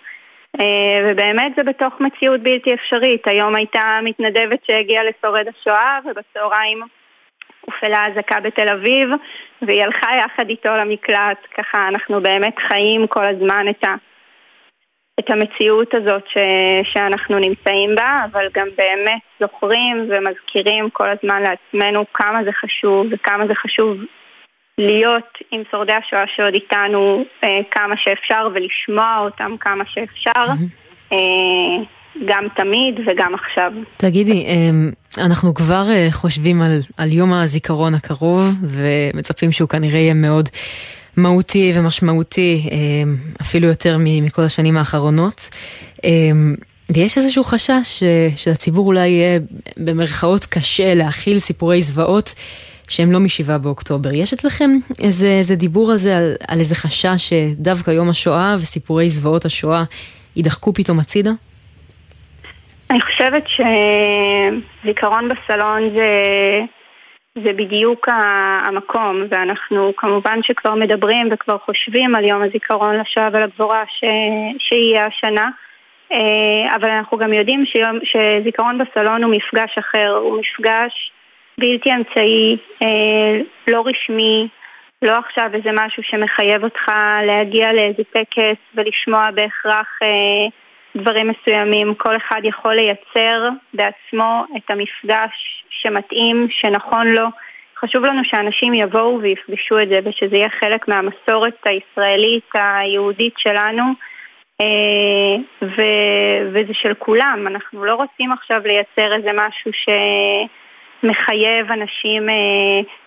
אה, 0.59 1.11
ובאמת 1.11 1.51
זה 1.55 1.63
בתוך 1.63 1.93
מציאות 1.99 2.41
בלתי 2.41 2.73
אפשרית. 2.73 3.27
היום 3.27 3.55
הייתה 3.55 3.99
מתנדבת 4.03 4.59
שהגיעה 4.65 5.03
לשורד 5.03 5.45
השואה 5.47 5.99
ובצהריים 6.05 6.81
הופעלה 7.61 8.07
אזעקה 8.07 8.39
בתל 8.39 8.69
אביב 8.69 9.09
והיא 9.61 9.83
הלכה 9.83 10.09
יחד 10.17 10.49
איתו 10.49 10.69
למקלט, 10.69 11.37
ככה 11.57 11.87
אנחנו 11.87 12.21
באמת 12.21 12.55
חיים 12.67 13.07
כל 13.07 13.25
הזמן 13.25 13.65
את, 13.69 13.83
ה, 13.83 13.95
את 15.19 15.29
המציאות 15.29 15.93
הזאת 15.93 16.23
ש, 16.27 16.37
שאנחנו 16.83 17.39
נמצאים 17.39 17.95
בה, 17.95 18.25
אבל 18.31 18.47
גם 18.53 18.67
באמת 18.77 19.21
זוכרים 19.39 20.09
ומזכירים 20.09 20.89
כל 20.89 21.07
הזמן 21.09 21.43
לעצמנו 21.43 22.05
כמה 22.13 22.43
זה 22.43 22.51
חשוב 22.51 23.07
וכמה 23.11 23.47
זה 23.47 23.55
חשוב 23.55 23.97
להיות 24.77 25.37
עם 25.51 25.61
שורדי 25.71 25.93
השואה 25.93 26.23
שעוד 26.35 26.53
איתנו 26.53 27.25
אה, 27.43 27.49
כמה 27.71 27.95
שאפשר 27.97 28.47
ולשמוע 28.53 29.19
אותם 29.25 29.51
כמה 29.59 29.83
שאפשר. 29.87 30.53
אה, 31.11 31.17
גם 32.25 32.43
תמיד 32.55 32.95
וגם 33.07 33.33
עכשיו. 33.35 33.71
תגידי, 33.97 34.45
אמ, 34.45 34.91
אנחנו 35.17 35.53
כבר 35.53 35.83
אה, 35.89 36.07
חושבים 36.11 36.61
על, 36.61 36.79
על 36.97 37.13
יום 37.13 37.33
הזיכרון 37.33 37.95
הקרוב 37.95 38.53
ומצפים 38.61 39.51
שהוא 39.51 39.69
כנראה 39.69 39.99
יהיה 39.99 40.13
מאוד 40.13 40.49
מהותי 41.17 41.73
ומשמעותי, 41.75 42.69
אמ, 42.71 43.15
אפילו 43.41 43.67
יותר 43.67 43.97
מכל 43.99 44.41
השנים 44.41 44.77
האחרונות. 44.77 45.49
ויש 46.95 47.17
איזשהו 47.17 47.43
חשש 47.43 48.03
שלציבור 48.35 48.87
אולי 48.87 49.07
יהיה 49.07 49.39
במרכאות 49.77 50.45
קשה 50.45 50.93
להכיל 50.93 51.39
סיפורי 51.39 51.81
זוועות 51.81 52.35
שהם 52.87 53.11
לא 53.11 53.19
משבעה 53.19 53.57
באוקטובר. 53.57 54.09
יש 54.13 54.33
אצלכם 54.33 54.69
איזה, 55.03 55.27
איזה 55.39 55.55
דיבור 55.55 55.91
הזה 55.91 56.17
על, 56.17 56.33
על 56.47 56.59
איזה 56.59 56.75
חשש 56.75 57.29
שדווקא 57.29 57.91
יום 57.91 58.09
השואה 58.09 58.55
וסיפורי 58.55 59.09
זוועות 59.09 59.45
השואה 59.45 59.83
יידחקו 60.35 60.73
פתאום 60.73 60.99
הצידה? 60.99 61.31
אני 62.91 63.01
חושבת 63.01 63.43
שזיכרון 63.47 65.29
בסלון 65.29 65.89
זה, 65.89 66.11
זה 67.43 67.53
בדיוק 67.53 68.07
המקום, 68.67 69.23
ואנחנו 69.29 69.91
כמובן 69.97 70.39
שכבר 70.43 70.75
מדברים 70.75 71.29
וכבר 71.31 71.57
חושבים 71.57 72.15
על 72.15 72.23
יום 72.23 72.41
הזיכרון 72.43 72.95
לשואה 72.95 73.27
ולגבורה 73.33 73.83
ש, 73.87 74.03
שיהיה 74.59 75.05
השנה, 75.05 75.49
אה, 76.11 76.75
אבל 76.75 76.89
אנחנו 76.89 77.17
גם 77.17 77.33
יודעים 77.33 77.65
שיום, 77.65 77.99
שזיכרון 78.03 78.77
בסלון 78.77 79.23
הוא 79.23 79.31
מפגש 79.35 79.77
אחר, 79.77 80.09
הוא 80.09 80.39
מפגש 80.39 81.11
בלתי 81.59 81.93
אמצעי, 81.93 82.57
אה, 82.81 83.39
לא 83.67 83.83
רשמי, 83.85 84.47
לא 85.01 85.11
עכשיו 85.11 85.49
איזה 85.53 85.69
משהו 85.73 86.03
שמחייב 86.03 86.63
אותך 86.63 86.91
להגיע 87.25 87.73
לאיזה 87.73 88.03
טקס 88.13 88.57
ולשמוע 88.75 89.31
בהכרח 89.31 89.87
אה, 90.03 90.47
דברים 91.01 91.27
מסוימים. 91.27 91.95
כל 91.95 92.15
אחד 92.15 92.41
יכול 92.43 92.75
לייצר 92.75 93.49
בעצמו 93.73 94.43
את 94.57 94.71
המפגש 94.71 95.63
שמתאים, 95.69 96.47
שנכון 96.49 97.07
לו. 97.07 97.27
חשוב 97.79 98.05
לנו 98.05 98.21
שאנשים 98.23 98.73
יבואו 98.73 99.21
ויפגשו 99.21 99.79
את 99.79 99.89
זה 99.89 99.99
ושזה 100.05 100.35
יהיה 100.35 100.49
חלק 100.49 100.87
מהמסורת 100.87 101.57
הישראלית 101.65 102.49
היהודית 102.53 103.33
שלנו. 103.37 103.83
אה, 104.61 105.35
ו- 105.61 106.49
וזה 106.53 106.73
של 106.73 106.93
כולם, 106.93 107.45
אנחנו 107.47 107.85
לא 107.85 107.93
רוצים 107.93 108.31
עכשיו 108.31 108.61
לייצר 108.65 109.15
איזה 109.15 109.29
משהו 109.33 109.71
שמחייב 111.05 111.71
אנשים 111.71 112.29
אה, 112.29 112.35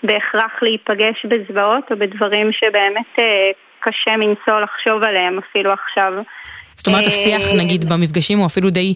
בהכרח 0.02 0.52
להיפגש 0.62 1.26
בזוועות 1.28 1.84
או 1.90 1.96
בדברים 1.98 2.52
שבאמת 2.52 3.18
אה, 3.18 3.50
קשה 3.80 4.16
מנשוא 4.16 4.60
לחשוב 4.60 5.02
עליהם 5.02 5.38
אפילו 5.38 5.72
עכשיו. 5.72 6.12
זאת 6.74 6.86
אומרת, 6.86 7.02
אה, 7.02 7.08
השיח 7.08 7.42
נגיד 7.58 7.84
במפגשים 7.88 8.38
הוא 8.38 8.46
אפילו 8.46 8.70
די 8.70 8.94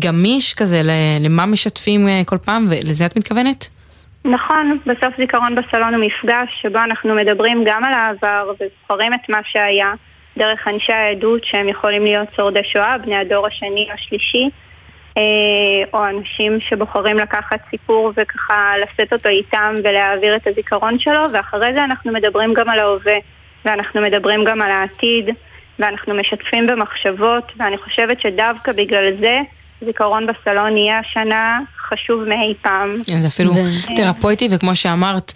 גמיש 0.00 0.54
כזה, 0.54 0.80
למה 1.20 1.46
משתפים 1.46 2.08
אה, 2.08 2.22
כל 2.26 2.38
פעם, 2.38 2.66
ולזה 2.70 3.06
את 3.06 3.16
מתכוונת? 3.16 3.68
נכון, 4.24 4.78
בסוף 4.86 5.16
זיכרון 5.18 5.54
בסלון 5.54 5.94
הוא 5.94 6.04
מפגש 6.04 6.48
שבו 6.62 6.78
אנחנו 6.78 7.14
מדברים 7.14 7.62
גם 7.66 7.84
על 7.84 7.92
העבר 7.94 8.52
וזוכרים 8.52 9.14
את 9.14 9.28
מה 9.28 9.38
שהיה 9.44 9.92
דרך 10.36 10.68
אנשי 10.68 10.92
העדות 10.92 11.44
שהם 11.44 11.68
יכולים 11.68 12.04
להיות 12.04 12.28
שורדי 12.36 12.64
שואה, 12.64 12.98
בני 12.98 13.16
הדור 13.16 13.46
השני 13.46 13.86
או 13.88 13.94
השלישי, 13.94 14.48
או 15.94 16.04
אנשים 16.08 16.60
שבוחרים 16.60 17.16
לקחת 17.16 17.60
סיפור 17.70 18.12
וככה 18.16 18.72
לשאת 18.82 19.12
אותו 19.12 19.28
איתם 19.28 19.74
ולהעביר 19.84 20.36
את 20.36 20.46
הזיכרון 20.46 20.98
שלו, 20.98 21.20
ואחרי 21.32 21.72
זה 21.74 21.84
אנחנו 21.84 22.12
מדברים 22.12 22.54
גם 22.54 22.68
על 22.68 22.78
ההווה, 22.78 23.16
ואנחנו 23.64 24.00
מדברים 24.00 24.44
גם 24.44 24.62
על 24.62 24.70
העתיד, 24.70 25.28
ואנחנו 25.78 26.14
משתפים 26.14 26.66
במחשבות, 26.66 27.52
ואני 27.58 27.78
חושבת 27.78 28.20
שדווקא 28.20 28.72
בגלל 28.72 29.04
זה 29.20 29.38
זיכרון 29.86 30.26
בסלון 30.26 30.76
יהיה 30.76 30.98
השנה 30.98 31.60
חשוב 31.88 32.24
מאי 32.24 32.54
פעם. 32.62 32.96
זה 33.20 33.26
אפילו 33.28 33.52
תרפויטי, 33.96 34.48
וכמו 34.50 34.76
שאמרת, 34.76 35.32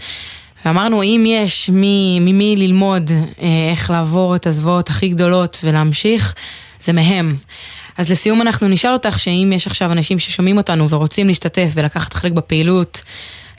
ואמרנו, 0.64 1.02
אם 1.02 1.24
יש 1.26 1.70
מי- 1.70 2.18
ממי 2.20 2.54
ללמוד 2.56 3.10
אה, 3.10 3.46
איך 3.70 3.90
לעבור 3.90 4.36
את 4.36 4.46
הזוועות 4.46 4.88
הכי 4.88 5.08
גדולות 5.08 5.58
ולהמשיך, 5.64 6.34
זה 6.80 6.92
מהם. 6.92 7.34
אז 7.98 8.12
לסיום 8.12 8.42
אנחנו 8.42 8.68
נשאל 8.68 8.92
אותך 8.92 9.18
שאם 9.18 9.52
יש 9.54 9.66
עכשיו 9.66 9.92
אנשים 9.92 10.18
ששומעים 10.18 10.56
אותנו 10.56 10.90
ורוצים 10.90 11.26
להשתתף 11.26 11.68
ולקחת 11.74 12.12
חלק 12.12 12.32
בפעילות, 12.32 13.02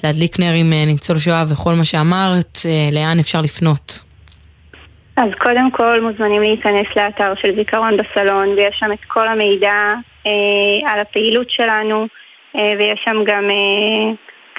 להדליק 0.04 0.40
נר 0.40 0.54
עם 0.54 0.74
אה, 0.74 0.86
ניצול 0.86 1.20
שואה 1.20 1.44
וכל 1.50 1.74
מה 1.74 1.86
שאמרת, 1.86 2.58
אה, 2.66 2.90
לאן 2.92 3.20
אפשר 3.20 3.42
לפנות? 3.42 4.00
אז 5.18 5.30
קודם 5.40 5.72
כל 5.72 6.02
מוזמנים 6.02 6.42
להיכנס 6.42 6.88
לאתר 6.96 7.34
של 7.42 7.56
זיכרון 7.56 7.98
בסלון 7.98 8.50
ויש 8.50 8.76
שם 8.80 8.92
את 8.92 9.04
כל 9.08 9.28
המידע 9.28 9.94
אה, 10.28 10.92
על 10.92 11.00
הפעילות 11.00 11.50
שלנו 11.50 12.08
אה, 12.56 12.72
ויש 12.80 13.00
שם 13.06 13.18
גם 13.26 13.50
אה, 13.50 14.14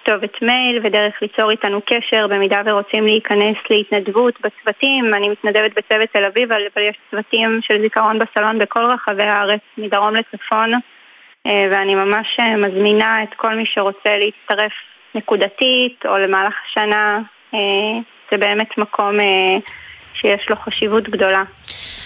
כתובת 0.04 0.42
מייל 0.42 0.86
ודרך 0.86 1.14
ליצור 1.22 1.50
איתנו 1.50 1.80
קשר 1.86 2.26
במידה 2.26 2.60
ורוצים 2.66 3.04
להיכנס 3.04 3.56
להתנדבות 3.70 4.34
בצוותים. 4.40 5.14
אני 5.14 5.28
מתנדבת 5.28 5.70
בצוות 5.70 6.08
תל 6.12 6.24
אביב 6.24 6.52
אבל 6.52 6.82
יש 6.90 6.96
צוותים 7.10 7.60
של 7.62 7.80
זיכרון 7.82 8.18
בסלון 8.18 8.58
בכל 8.58 8.84
רחבי 8.84 9.22
הארץ, 9.22 9.60
מדרום 9.78 10.14
לצפון 10.14 10.72
אה, 11.46 11.66
ואני 11.72 11.94
ממש 11.94 12.26
אה, 12.40 12.56
מזמינה 12.56 13.22
את 13.22 13.28
כל 13.36 13.54
מי 13.54 13.64
שרוצה 13.66 14.10
להצטרף 14.18 14.72
נקודתית 15.14 16.02
או 16.04 16.18
למהלך 16.18 16.54
השנה. 16.66 17.18
אה, 17.54 17.58
זה 18.30 18.36
באמת 18.36 18.78
מקום 18.78 19.16
שיש 20.14 20.50
לו 20.50 20.56
חשיבות 20.56 21.08
גדולה. 21.08 21.42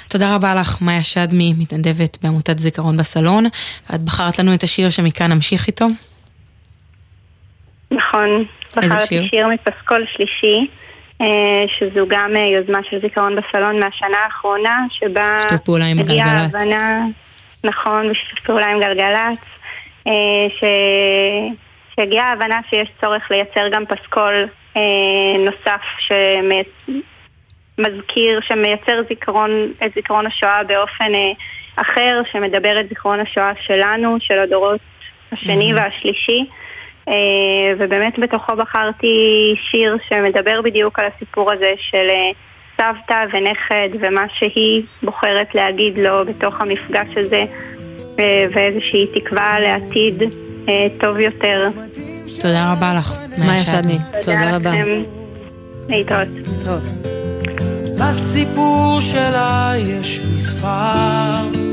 תודה 0.08 0.34
רבה 0.34 0.54
לך, 0.54 0.82
מאיה 0.82 1.02
שדמי, 1.02 1.54
מתנדבת 1.58 2.18
בעמותת 2.22 2.58
זיכרון 2.58 2.96
בסלון, 2.96 3.44
ואת 3.90 4.00
בחרת 4.00 4.38
לנו 4.38 4.54
את 4.54 4.62
השיר 4.62 4.90
שמכאן 4.90 5.32
נמשיך 5.32 5.66
איתו. 5.66 5.86
נכון, 7.94 8.44
בחרתי 8.76 9.06
שיר? 9.06 9.26
שיר 9.26 9.48
מפסקול 9.48 10.06
שלישי, 10.12 10.66
אה, 11.20 11.64
שזו 11.78 12.06
גם 12.08 12.36
אה, 12.36 12.42
יוזמה 12.42 12.78
של 12.90 13.00
זיכרון 13.00 13.36
בסלון 13.36 13.80
מהשנה 13.80 14.18
האחרונה, 14.24 14.86
שבה 14.90 15.38
שיתוף 15.42 15.60
פעולה 15.60 15.84
עם 15.84 16.02
גלגלצ. 16.02 16.54
ההבנה, 16.54 17.04
נכון, 17.64 18.10
בשיתוף 18.10 18.40
פעולה 18.40 18.66
עם 18.66 18.80
גלגלצ, 18.80 19.38
אה, 20.06 20.12
ש... 20.60 20.64
שהגיעה 21.96 22.30
ההבנה 22.30 22.60
שיש 22.70 22.88
צורך 23.00 23.30
לייצר 23.30 23.68
גם 23.68 23.84
פסקול 23.86 24.46
נוסף 25.44 25.80
שמזכיר, 27.78 28.40
שמייצר 28.48 29.00
זיכרון, 29.08 29.72
את 29.86 29.94
זיכרון 29.94 30.26
השואה 30.26 30.64
באופן 30.64 31.12
אחר, 31.76 32.22
שמדבר 32.32 32.80
את 32.80 32.88
זיכרון 32.88 33.20
השואה 33.20 33.52
שלנו, 33.66 34.16
של 34.20 34.38
הדורות 34.38 34.80
השני 35.32 35.72
Mhm. 35.72 35.76
והשלישי. 35.76 36.44
אה, 37.08 37.14
ובאמת 37.78 38.18
בתוכו 38.18 38.56
בחרתי 38.56 39.16
שיר 39.70 39.96
שמדבר 40.08 40.62
בדיוק 40.64 40.98
על 40.98 41.06
הסיפור 41.16 41.52
הזה 41.52 41.72
של 41.78 42.06
אה, 42.10 42.30
סבתא 42.76 43.24
ונכד 43.32 43.88
ומה 44.00 44.24
שהיא 44.38 44.82
בוחרת 45.02 45.54
להגיד 45.54 45.98
לו 45.98 46.24
בתוך 46.26 46.60
המפגש 46.60 47.08
הזה 47.16 47.44
אה, 48.18 48.46
ואיזושהי 48.52 49.06
תקווה 49.14 49.60
לעתיד 49.60 50.22
טוב 51.00 51.18
יותר. 51.18 51.68
תודה 52.40 52.72
רבה 52.72 52.94
לך, 52.98 53.14
מאיה 53.38 53.58
שדמי, 53.58 53.98
תודה 54.22 54.56
רבה. 54.56 54.70
להתראות. 55.88 56.28
לסיפור 57.98 59.00
שלה 59.00 59.72
יש 59.76 60.20
מספר. 60.34 61.63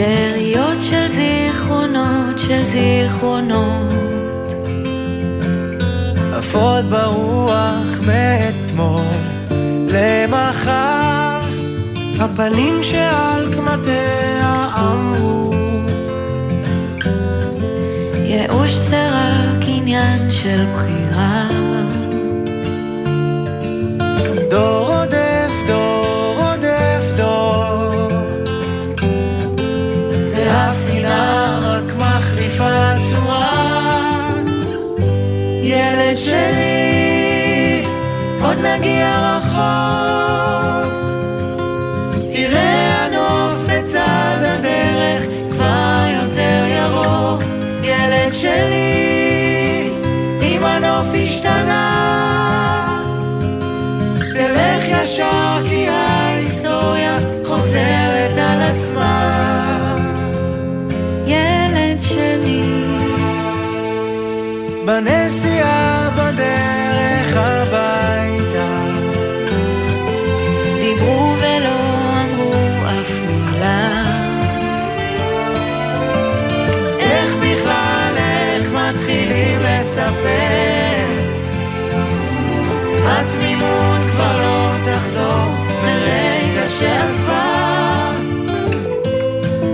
שאריות 0.00 0.82
של 0.82 1.06
זיכרונות, 1.06 2.38
של 2.38 2.64
זיכרונות. 2.64 4.52
עפות 6.32 6.84
ברוח 6.84 8.00
מאתמול 8.06 9.02
למחר, 9.88 11.40
הפנים 12.20 12.84
שעל 12.84 13.54
קמטיה 13.54 14.68
אמרו. 14.76 15.54
ייאוש 18.24 18.70
זה 18.72 19.08
רק 19.08 19.64
עניין 19.66 20.30
של 20.30 20.64
בחירה. 20.74 21.48
דור 24.50 24.94
רודף, 24.94 25.19
נגיע 38.62 39.36
רחוק. 39.36 40.92
תראה 42.32 43.04
הנוף 43.04 43.54
בצד 43.68 44.38
הדרך, 44.40 45.22
כבר 45.52 46.04
יותר 46.22 46.64
ירוק. 46.68 47.42
ילד 47.82 48.32
שלי, 48.32 49.90
אם 50.42 50.64
הנוף 50.64 51.06
השתנה, 51.22 51.86
תלך 54.34 54.82
ישר 55.02 55.62
כי 55.68 55.88
ההיסטוריה 55.88 57.18
חוזרת 57.44 58.38
על 58.38 58.62
עצמה. 58.62 59.96
ילד 61.26 62.00
שלי, 62.00 62.62
בנסיעה 64.86 65.19
שעזבה. 86.80 88.12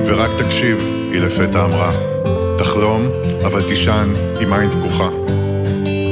ורק 0.06 0.30
תקשיב, 0.38 0.78
היא 1.12 1.20
לפתע 1.20 1.64
אמרה. 1.64 1.92
תחלום, 2.58 3.02
אבל 3.46 3.62
תישן 3.62 4.12
עם 4.40 4.52
עין 4.52 4.70
פקוחה. 4.70 5.08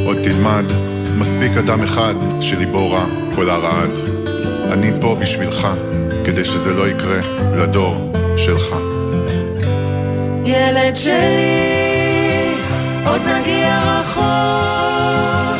עוד 0.07 0.17
תלמד, 0.25 0.65
מספיק 1.19 1.53
אדם 1.59 1.83
אחד 1.83 2.15
שליבו 2.41 2.91
רע, 2.91 3.05
כל 3.35 3.51
הרעד. 3.51 3.91
אני 4.73 4.91
פה 5.01 5.17
בשבילך, 5.21 5.69
כדי 6.25 6.45
שזה 6.45 6.71
לא 6.71 6.89
יקרה 6.89 7.19
לדור 7.57 8.13
שלך. 8.37 8.77
ילד 10.45 10.97
שלי, 10.97 12.55
עוד 13.07 13.21
נגיע 13.23 14.01
רחוק. 14.01 15.54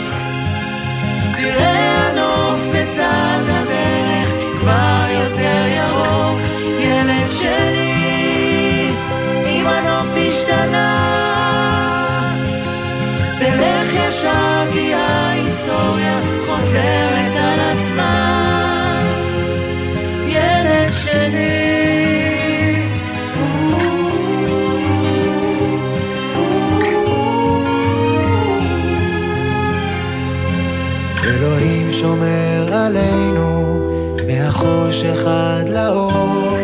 עלינו 32.85 33.81
מהחושך 34.27 35.27
עד 35.27 35.69
לאור. 35.69 36.59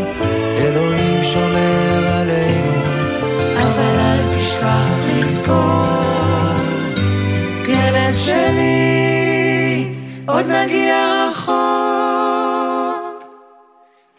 אלוהים 0.58 1.24
שומר 1.24 2.06
עלינו 2.12 2.72
אבל 3.56 3.98
אל 3.98 4.38
תשכח 4.38 4.90
לזכור. 5.08 5.86
ילד 7.68 8.16
שלי 8.16 9.94
עוד 10.28 10.46
נגיע 10.46 11.28
רחוק. 11.30 11.54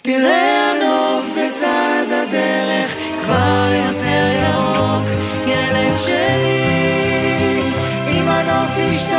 תראה 0.02 0.72
הנוף 0.72 1.26
בצד 1.38 2.06
הדרך 2.12 2.96
כבר 3.24 3.68
יותר 3.88 4.26
ירוק. 4.44 5.08
ילד 5.46 5.98
שלי 5.98 7.62
אם 8.08 8.30
הנוף 8.30 8.72
השתנה 8.78 9.11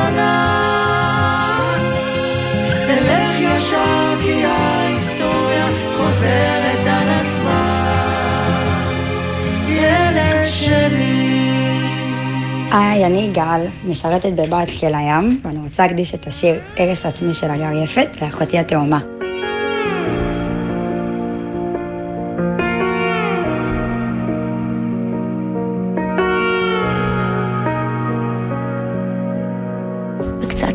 היי, 12.73 13.07
אני 13.07 13.31
גל, 13.33 13.67
משרתת 13.85 14.33
בבה"ד 14.33 14.69
חיל 14.69 14.95
הים, 14.95 15.41
ואני 15.45 15.59
רוצה 15.59 15.83
להקדיש 15.83 16.15
את 16.15 16.27
השיר 16.27 16.55
ערש 16.77 17.07
עצמי 17.07 17.35
של 17.35 17.51
הגר 17.51 17.83
יפת 17.85 18.09
לאחותי 18.23 18.59
התאומה. 18.59 19.01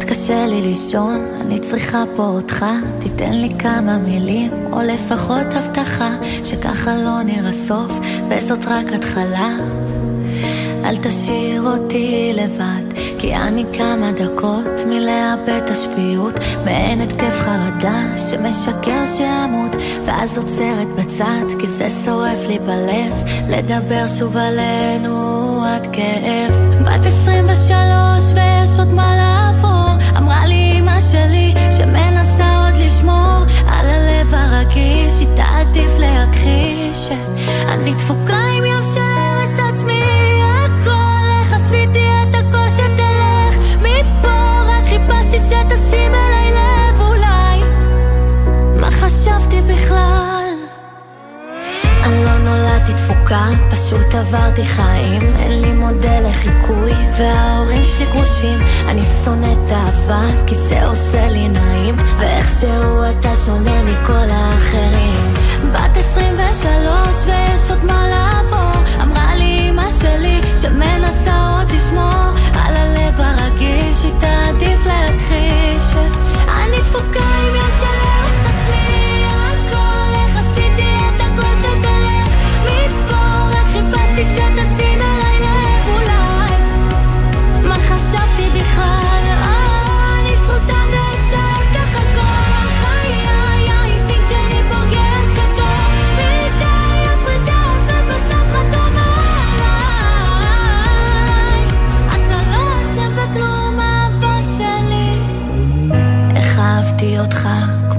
קשה 0.10 0.48
לי 0.48 0.62
לישון, 0.62 1.26
אני 1.42 1.60
צריכה 1.60 2.04
פה 2.16 2.24
אותך, 2.24 2.66
תיתן 3.00 3.34
לי 3.34 3.50
כמה 3.60 3.98
מילים, 3.98 4.52
או 4.72 4.82
לפחות 4.82 5.54
הבטחה, 5.56 6.16
שככה 6.44 6.98
לא 6.98 7.24
נראה 7.24 7.54
סוף, 7.54 8.00
וזאת 8.30 8.66
רק 8.66 8.86
התחלה. 8.94 9.58
אל 10.88 10.96
תשאיר 10.96 11.62
אותי 11.62 12.32
לבד, 12.36 12.98
כי 13.20 13.36
אני 13.36 13.66
כמה 13.74 14.12
דקות 14.12 14.86
מלאבד 14.88 15.50
את 15.64 15.70
השפיות, 15.70 16.34
מעין 16.66 17.02
התקף 17.02 17.34
חרדה 17.40 18.18
שמשקר 18.18 19.06
שאמות, 19.18 19.76
ואז 20.06 20.38
עוצרת 20.38 20.88
בצד, 20.88 21.60
כי 21.60 21.68
זה 21.68 21.88
שורף 22.06 22.48
לי 22.48 22.60
בלב, 22.60 23.14
לדבר 23.50 24.08
שוב 24.18 24.38
עלינו 24.38 25.64
עד 25.66 25.88
כאב. 25.94 26.54
בת 26.86 27.06
23 27.06 28.24
ויש 28.36 28.80
עוד 28.80 28.94
מה 28.94 29.16
לעבור, 29.16 30.08
אמרה 30.18 30.46
לי 30.46 30.80
אמא 30.80 31.02
שלי 31.12 31.54
שמנסה 31.78 32.66
עוד 32.66 32.78
לשמור 32.86 33.44
על 33.68 33.90
הלב 33.90 34.34
הרגיש, 34.34 35.22
איתה 35.22 35.44
עדיף 35.44 35.92
להכחיש 35.98 37.08
שאני 37.08 37.94
דפוקה 37.94 38.40
עם 38.58 38.66
ים 38.66 38.84
של 38.94 39.27
שתשים 45.48 46.12
אליי 46.16 46.52
לב 46.52 47.02
אולי. 47.02 47.60
מה 48.82 48.92
חשבתי 48.92 49.62
בכלל? 49.62 50.54
אני 52.04 52.24
לא 52.24 52.38
נולדתי 52.38 52.94
דפוקה, 52.94 53.46
פשוט 53.72 54.16
עברתי 54.16 54.66
חיים. 54.66 55.22
אין 55.40 55.62
לי 55.62 55.74
מודל 55.74 56.24
לחיקוי 56.30 56.92
וההורים 57.18 57.86
שלי 57.86 58.06
גרושים. 58.06 58.60
אני 58.88 59.02
שונאת 59.26 59.72
אהבה 59.72 60.22
כי 60.48 60.56
זה 60.56 60.86
עושה 60.86 61.28
לי 61.28 61.50
נעים. 61.50 61.96
ואיכשהו 62.20 63.04
אתה 63.20 63.36
שונה 63.46 63.84
מכל 63.84 64.30
האחרים. 64.32 65.34
בת 65.72 65.98
23 65.98 67.26
ויש 67.26 67.70
עוד 67.70 67.86
מה 67.86 68.08
לעבור. 68.08 68.84
אמרה 69.02 69.36
לי 69.36 69.70
אמא 69.70 69.92
שלי 70.02 70.42
שמנסה 70.62 71.58
עוד 71.58 71.72
לשמור 71.72 72.37
הלב 73.08 73.22
הרגיש 73.22 74.06
איתה 74.06 74.48
עדיף 74.50 74.86
להכחיש. 74.86 75.96
אני 76.48 76.80
דפוקה 76.80 77.24
עם 77.24 77.56
ים 77.56 77.72
של 77.80 77.97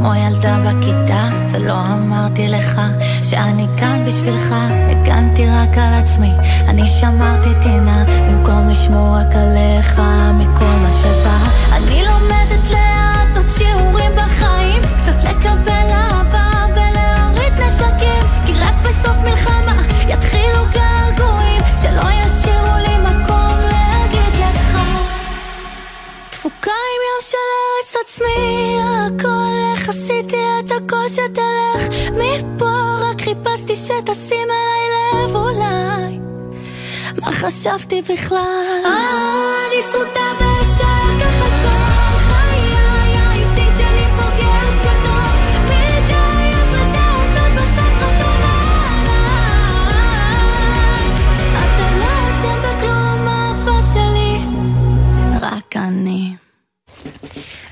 כמו 0.08 0.16
ילדה 0.16 0.58
בכיתה, 0.58 1.28
ולא 1.50 1.74
אמרתי 1.80 2.48
לך 2.48 2.80
שאני 3.22 3.66
כאן 3.78 4.04
בשבילך, 4.06 4.54
הגנתי 4.90 5.46
רק 5.46 5.78
על 5.78 5.94
עצמי, 5.94 6.32
אני 6.68 6.86
שמרתי 6.86 7.48
טינה, 7.62 8.04
במקום 8.28 8.68
לשמור 8.68 9.16
רק 9.16 9.36
עליך 9.36 10.02
מכל 10.34 10.64
מה 10.64 10.92
שבא. 10.92 11.67
שתלך 31.18 32.10
מפה, 32.10 32.70
רק 33.00 33.20
חיפשתי 33.20 33.76
שתשים 33.76 34.48
אליי 34.50 35.24
לב 35.26 35.36
אולי. 35.36 36.18
מה 37.20 37.32
חשבתי 37.32 38.02
בכלל? 38.02 38.82
אני 39.66 39.82
סוטה 39.92 40.20
ואשאר 40.40 40.57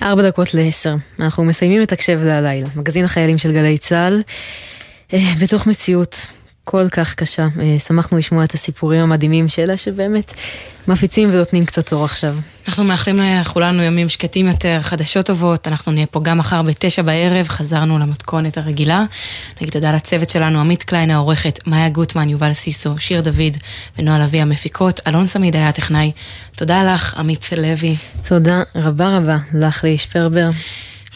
ארבע 0.07 0.23
דקות 0.23 0.55
לעשר. 0.55 0.95
אנחנו 1.21 1.45
מסיימים 1.45 1.83
את 1.83 1.93
הקשב 1.93 2.21
להלילה. 2.25 2.69
מגזין 2.77 3.05
החיילים 3.05 3.39
של 3.39 3.53
גלי 3.53 3.79
צה"ל, 3.79 4.23
אה, 5.15 5.33
בתוך 5.41 5.67
מציאות 5.67 6.27
כל 6.65 6.89
כך 6.89 7.15
קשה. 7.15 7.49
אה, 7.61 7.79
שמחנו 7.79 8.19
לשמוע 8.19 8.45
את 8.45 8.53
הסיפורים 8.55 9.01
המדהימים 9.01 9.49
שלה, 9.49 9.77
שבאמת 9.77 10.35
מפיצים 10.89 11.29
ונותנים 11.33 11.67
קצת 11.67 11.93
אור 11.93 12.05
עכשיו. 12.05 12.37
אנחנו 12.69 12.85
מאחלים 12.85 13.19
לכולנו 13.41 13.83
ימים 13.83 14.09
שקטים 14.09 14.47
יותר, 14.47 14.79
חדשות 14.83 15.27
טובות, 15.27 15.69
אנחנו 15.69 15.93
נהיה 15.93 16.07
פה 16.07 16.21
גם 16.21 16.39
מחר 16.39 16.63
בתשע 16.63 17.03
בערב, 17.03 17.49
חזרנו 17.49 17.99
למתכונת 17.99 18.59
הרגילה. 18.59 19.05
נגיד 19.61 19.73
תודה 19.73 19.93
לצוות 19.93 20.31
שלנו, 20.31 20.61
עמית 20.61 20.83
קליין 20.83 21.11
העורכת, 21.11 21.67
מאיה 21.67 21.89
גוטמן, 21.89 22.29
יובל 22.29 22.53
סיסו, 22.53 22.99
שיר 22.99 23.21
דוד 23.21 23.57
ונועה 23.99 24.19
לביא 24.19 24.43
המפיקות, 24.43 25.01
אלון 25.07 25.27
סמיד 25.27 25.57
היה 25.57 25.69
הטכנאי. 25.69 26.13
תודה 26.57 26.95
לך, 26.95 27.15
עמית 27.19 27.49
לוי. 27.57 27.97
תודה 28.29 28.63
רבה 28.75 29.17
רבה 29.17 29.37
לך, 29.55 29.85
לי 29.85 29.99
שפרבר. 29.99 30.49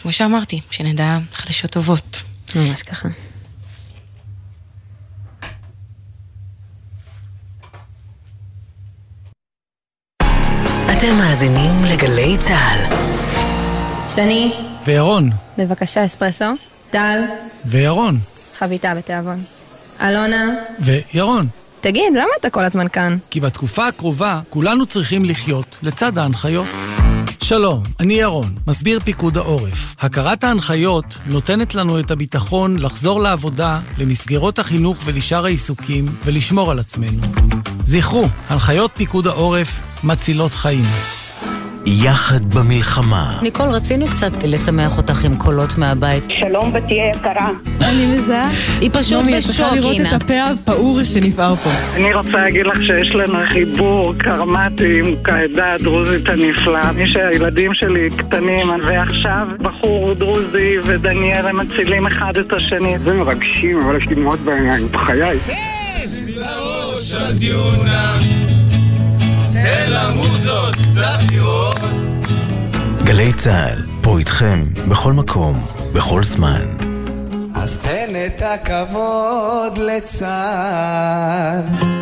כמו 0.01 0.13
שאמרתי, 0.13 0.61
שנדע 0.71 1.17
חדשות 1.33 1.71
טובות. 1.71 2.21
ממש 2.55 2.83
ככה. 2.83 3.07
אתם 11.01 11.17
מאזינים 11.17 11.83
לגלי 11.83 12.37
צה"ל. 12.37 12.95
שני, 14.09 14.53
וירון. 14.85 15.29
בבקשה 15.57 16.05
אספרסו. 16.05 16.45
טל, 16.89 17.21
וירון. 17.65 18.19
חביתה 18.57 18.95
בתיאבון. 18.95 19.43
אלונה, 20.01 20.49
וירון. 20.79 21.47
תגיד, 21.81 22.13
למה 22.13 22.29
אתה 22.39 22.49
כל 22.49 22.63
הזמן 22.63 22.87
כאן? 22.87 23.17
כי 23.29 23.39
בתקופה 23.39 23.87
הקרובה 23.87 24.39
כולנו 24.49 24.85
צריכים 24.85 25.25
לחיות 25.25 25.77
לצד 25.81 26.17
ההנחיות. 26.17 26.67
שלום, 27.43 27.83
אני 27.99 28.13
ירון, 28.13 28.55
מסביר 28.67 28.99
פיקוד 28.99 29.37
העורף. 29.37 29.95
הכרת 29.99 30.43
ההנחיות 30.43 31.17
נותנת 31.25 31.75
לנו 31.75 31.99
את 31.99 32.11
הביטחון 32.11 32.79
לחזור 32.79 33.21
לעבודה, 33.21 33.79
למסגרות 33.97 34.59
החינוך 34.59 34.97
ולשאר 35.05 35.45
העיסוקים, 35.45 36.05
ולשמור 36.25 36.71
על 36.71 36.79
עצמנו. 36.79 37.21
זכרו, 37.91 38.25
הנחיות 38.49 38.91
פיקוד 38.93 39.27
העורף 39.27 39.81
מצילות 40.03 40.51
חיים. 40.51 40.83
יחד 41.85 42.55
במלחמה. 42.55 43.39
ניקול, 43.41 43.69
רצינו 43.69 44.07
קצת 44.07 44.43
לשמח 44.43 44.97
אותך 44.97 45.25
עם 45.25 45.35
קולות 45.35 45.77
מהבית. 45.77 46.23
שלום 46.39 46.73
בתי 46.73 46.93
יקרה. 46.93 47.49
אני 47.81 48.05
מזהה. 48.05 48.51
היא 48.81 48.89
פשוט 48.93 49.17
נעמי, 49.17 49.31
את 49.31 49.37
בשוק, 49.37 49.55
צריכה 49.55 49.75
לראות 49.75 49.93
אינה. 49.93 50.15
את 50.15 50.23
הפה 50.23 50.33
הפעור 50.43 51.03
שנפער 51.03 51.55
פה. 51.55 51.69
אני 51.95 52.13
רוצה 52.13 52.31
להגיד 52.31 52.65
לך 52.65 52.81
שיש 52.81 53.09
לנו 53.09 53.39
חיבור 53.47 54.13
קרמטי 54.17 54.99
עם 54.99 55.15
העדה 55.25 55.73
הדרוזית 55.73 56.29
הנפלאה. 56.29 56.91
מי 56.91 57.07
שהילדים 57.07 57.73
שלי 57.73 58.09
קטנים, 58.17 58.69
ועכשיו 58.87 59.47
בחור 59.59 60.13
דרוזי 60.13 60.75
ודניאל 60.85 61.47
הם 61.47 61.59
מצילים 61.59 62.07
אחד 62.07 62.37
את 62.37 62.53
השני. 62.53 62.97
זה 62.97 63.13
מרגשים, 63.13 63.81
אבל 63.85 63.97
יש 63.97 64.07
לי 64.07 64.15
דמעות 64.15 64.39
בעיניים, 64.39 64.87
בחיי. 64.91 65.39
לראש 67.13 67.21
הדיונה, 67.21 68.19
תן 69.53 69.85
למוזות 69.89 70.75
קצת 70.75 71.17
לראות. 71.31 71.79
גלי 73.03 73.33
צה"ל, 73.33 73.85
פה 74.01 74.19
איתכם, 74.19 74.63
בכל 74.89 75.13
מקום, 75.13 75.67
בכל 75.93 76.23
זמן. 76.23 76.61
אז 77.55 77.77
תן 77.77 78.09
את 78.25 78.41
הכבוד 78.41 79.77
לצה"ל. 79.77 81.61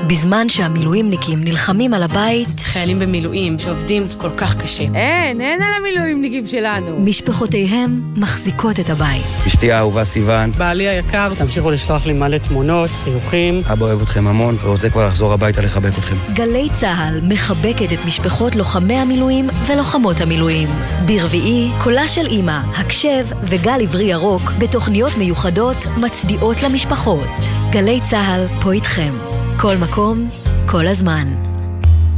בזמן 0.09 0.49
שהמילואימניקים 0.49 1.43
נלחמים 1.43 1.93
על 1.93 2.03
הבית, 2.03 2.59
חיילים 2.59 2.99
במילואים 2.99 3.59
שעובדים 3.59 4.03
כל 4.17 4.29
כך 4.37 4.55
קשה. 4.55 4.83
אין, 4.83 5.41
אין 5.41 5.61
על 5.61 5.73
המילואימניקים 5.77 6.47
שלנו. 6.47 6.99
משפחותיהם 6.99 8.01
מחזיקות 8.15 8.79
את 8.79 8.89
הבית. 8.89 9.25
אשתי 9.47 9.71
האהובה 9.71 10.03
סיוון, 10.03 10.51
בעלי 10.51 10.87
היקר, 10.87 11.29
תמשיכו 11.37 11.71
לשלוח 11.71 12.05
לי 12.05 12.13
מלא 12.13 12.37
תמונות, 12.37 12.89
חיוכים. 13.03 13.61
אבא 13.73 13.85
אוהב 13.85 14.01
אתכם 14.01 14.27
המון 14.27 14.55
ורוצה 14.63 14.89
כבר 14.89 15.07
לחזור 15.07 15.33
הביתה 15.33 15.61
לחבק 15.61 15.97
אתכם. 15.99 16.15
גלי 16.33 16.67
צה"ל 16.79 17.19
מחבקת 17.23 17.93
את 17.93 18.05
משפחות 18.05 18.55
לוחמי 18.55 18.97
המילואים 18.97 19.49
ולוחמות 19.67 20.21
המילואים. 20.21 20.69
ברביעי, 21.05 21.69
קולה 21.83 22.07
של 22.07 22.25
אימא, 22.25 22.59
הקשב 22.77 23.25
וגל 23.43 23.81
עברי 23.81 24.03
ירוק 24.03 24.51
בתוכניות 24.59 25.17
מיוחדות 25.17 25.85
מצדיעות 25.97 26.63
למשפחות. 26.63 27.27
גלי 27.71 27.99
צה"ל 28.09 28.47
פה 28.61 28.71
איתכם. 28.71 29.28
כל 29.61 29.77
מקום, 29.77 30.29
כל 30.67 30.87
הזמן. 30.87 31.48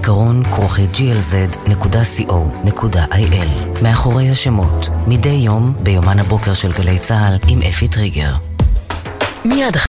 זיכרון 0.00 0.44
כרוכי 0.44 0.86
glz.co.il 0.94 2.28
מאחורי 3.82 4.30
השמות, 4.30 4.88
מדי 5.06 5.28
יום 5.28 5.72
ביומן 5.82 6.18
הבוקר 6.18 6.54
של 6.54 6.72
גלי 6.72 6.98
צה"ל 6.98 7.38
עם 7.48 7.62
אפי 7.62 7.88
טריגר. 7.88 8.34
מיד 9.44 9.76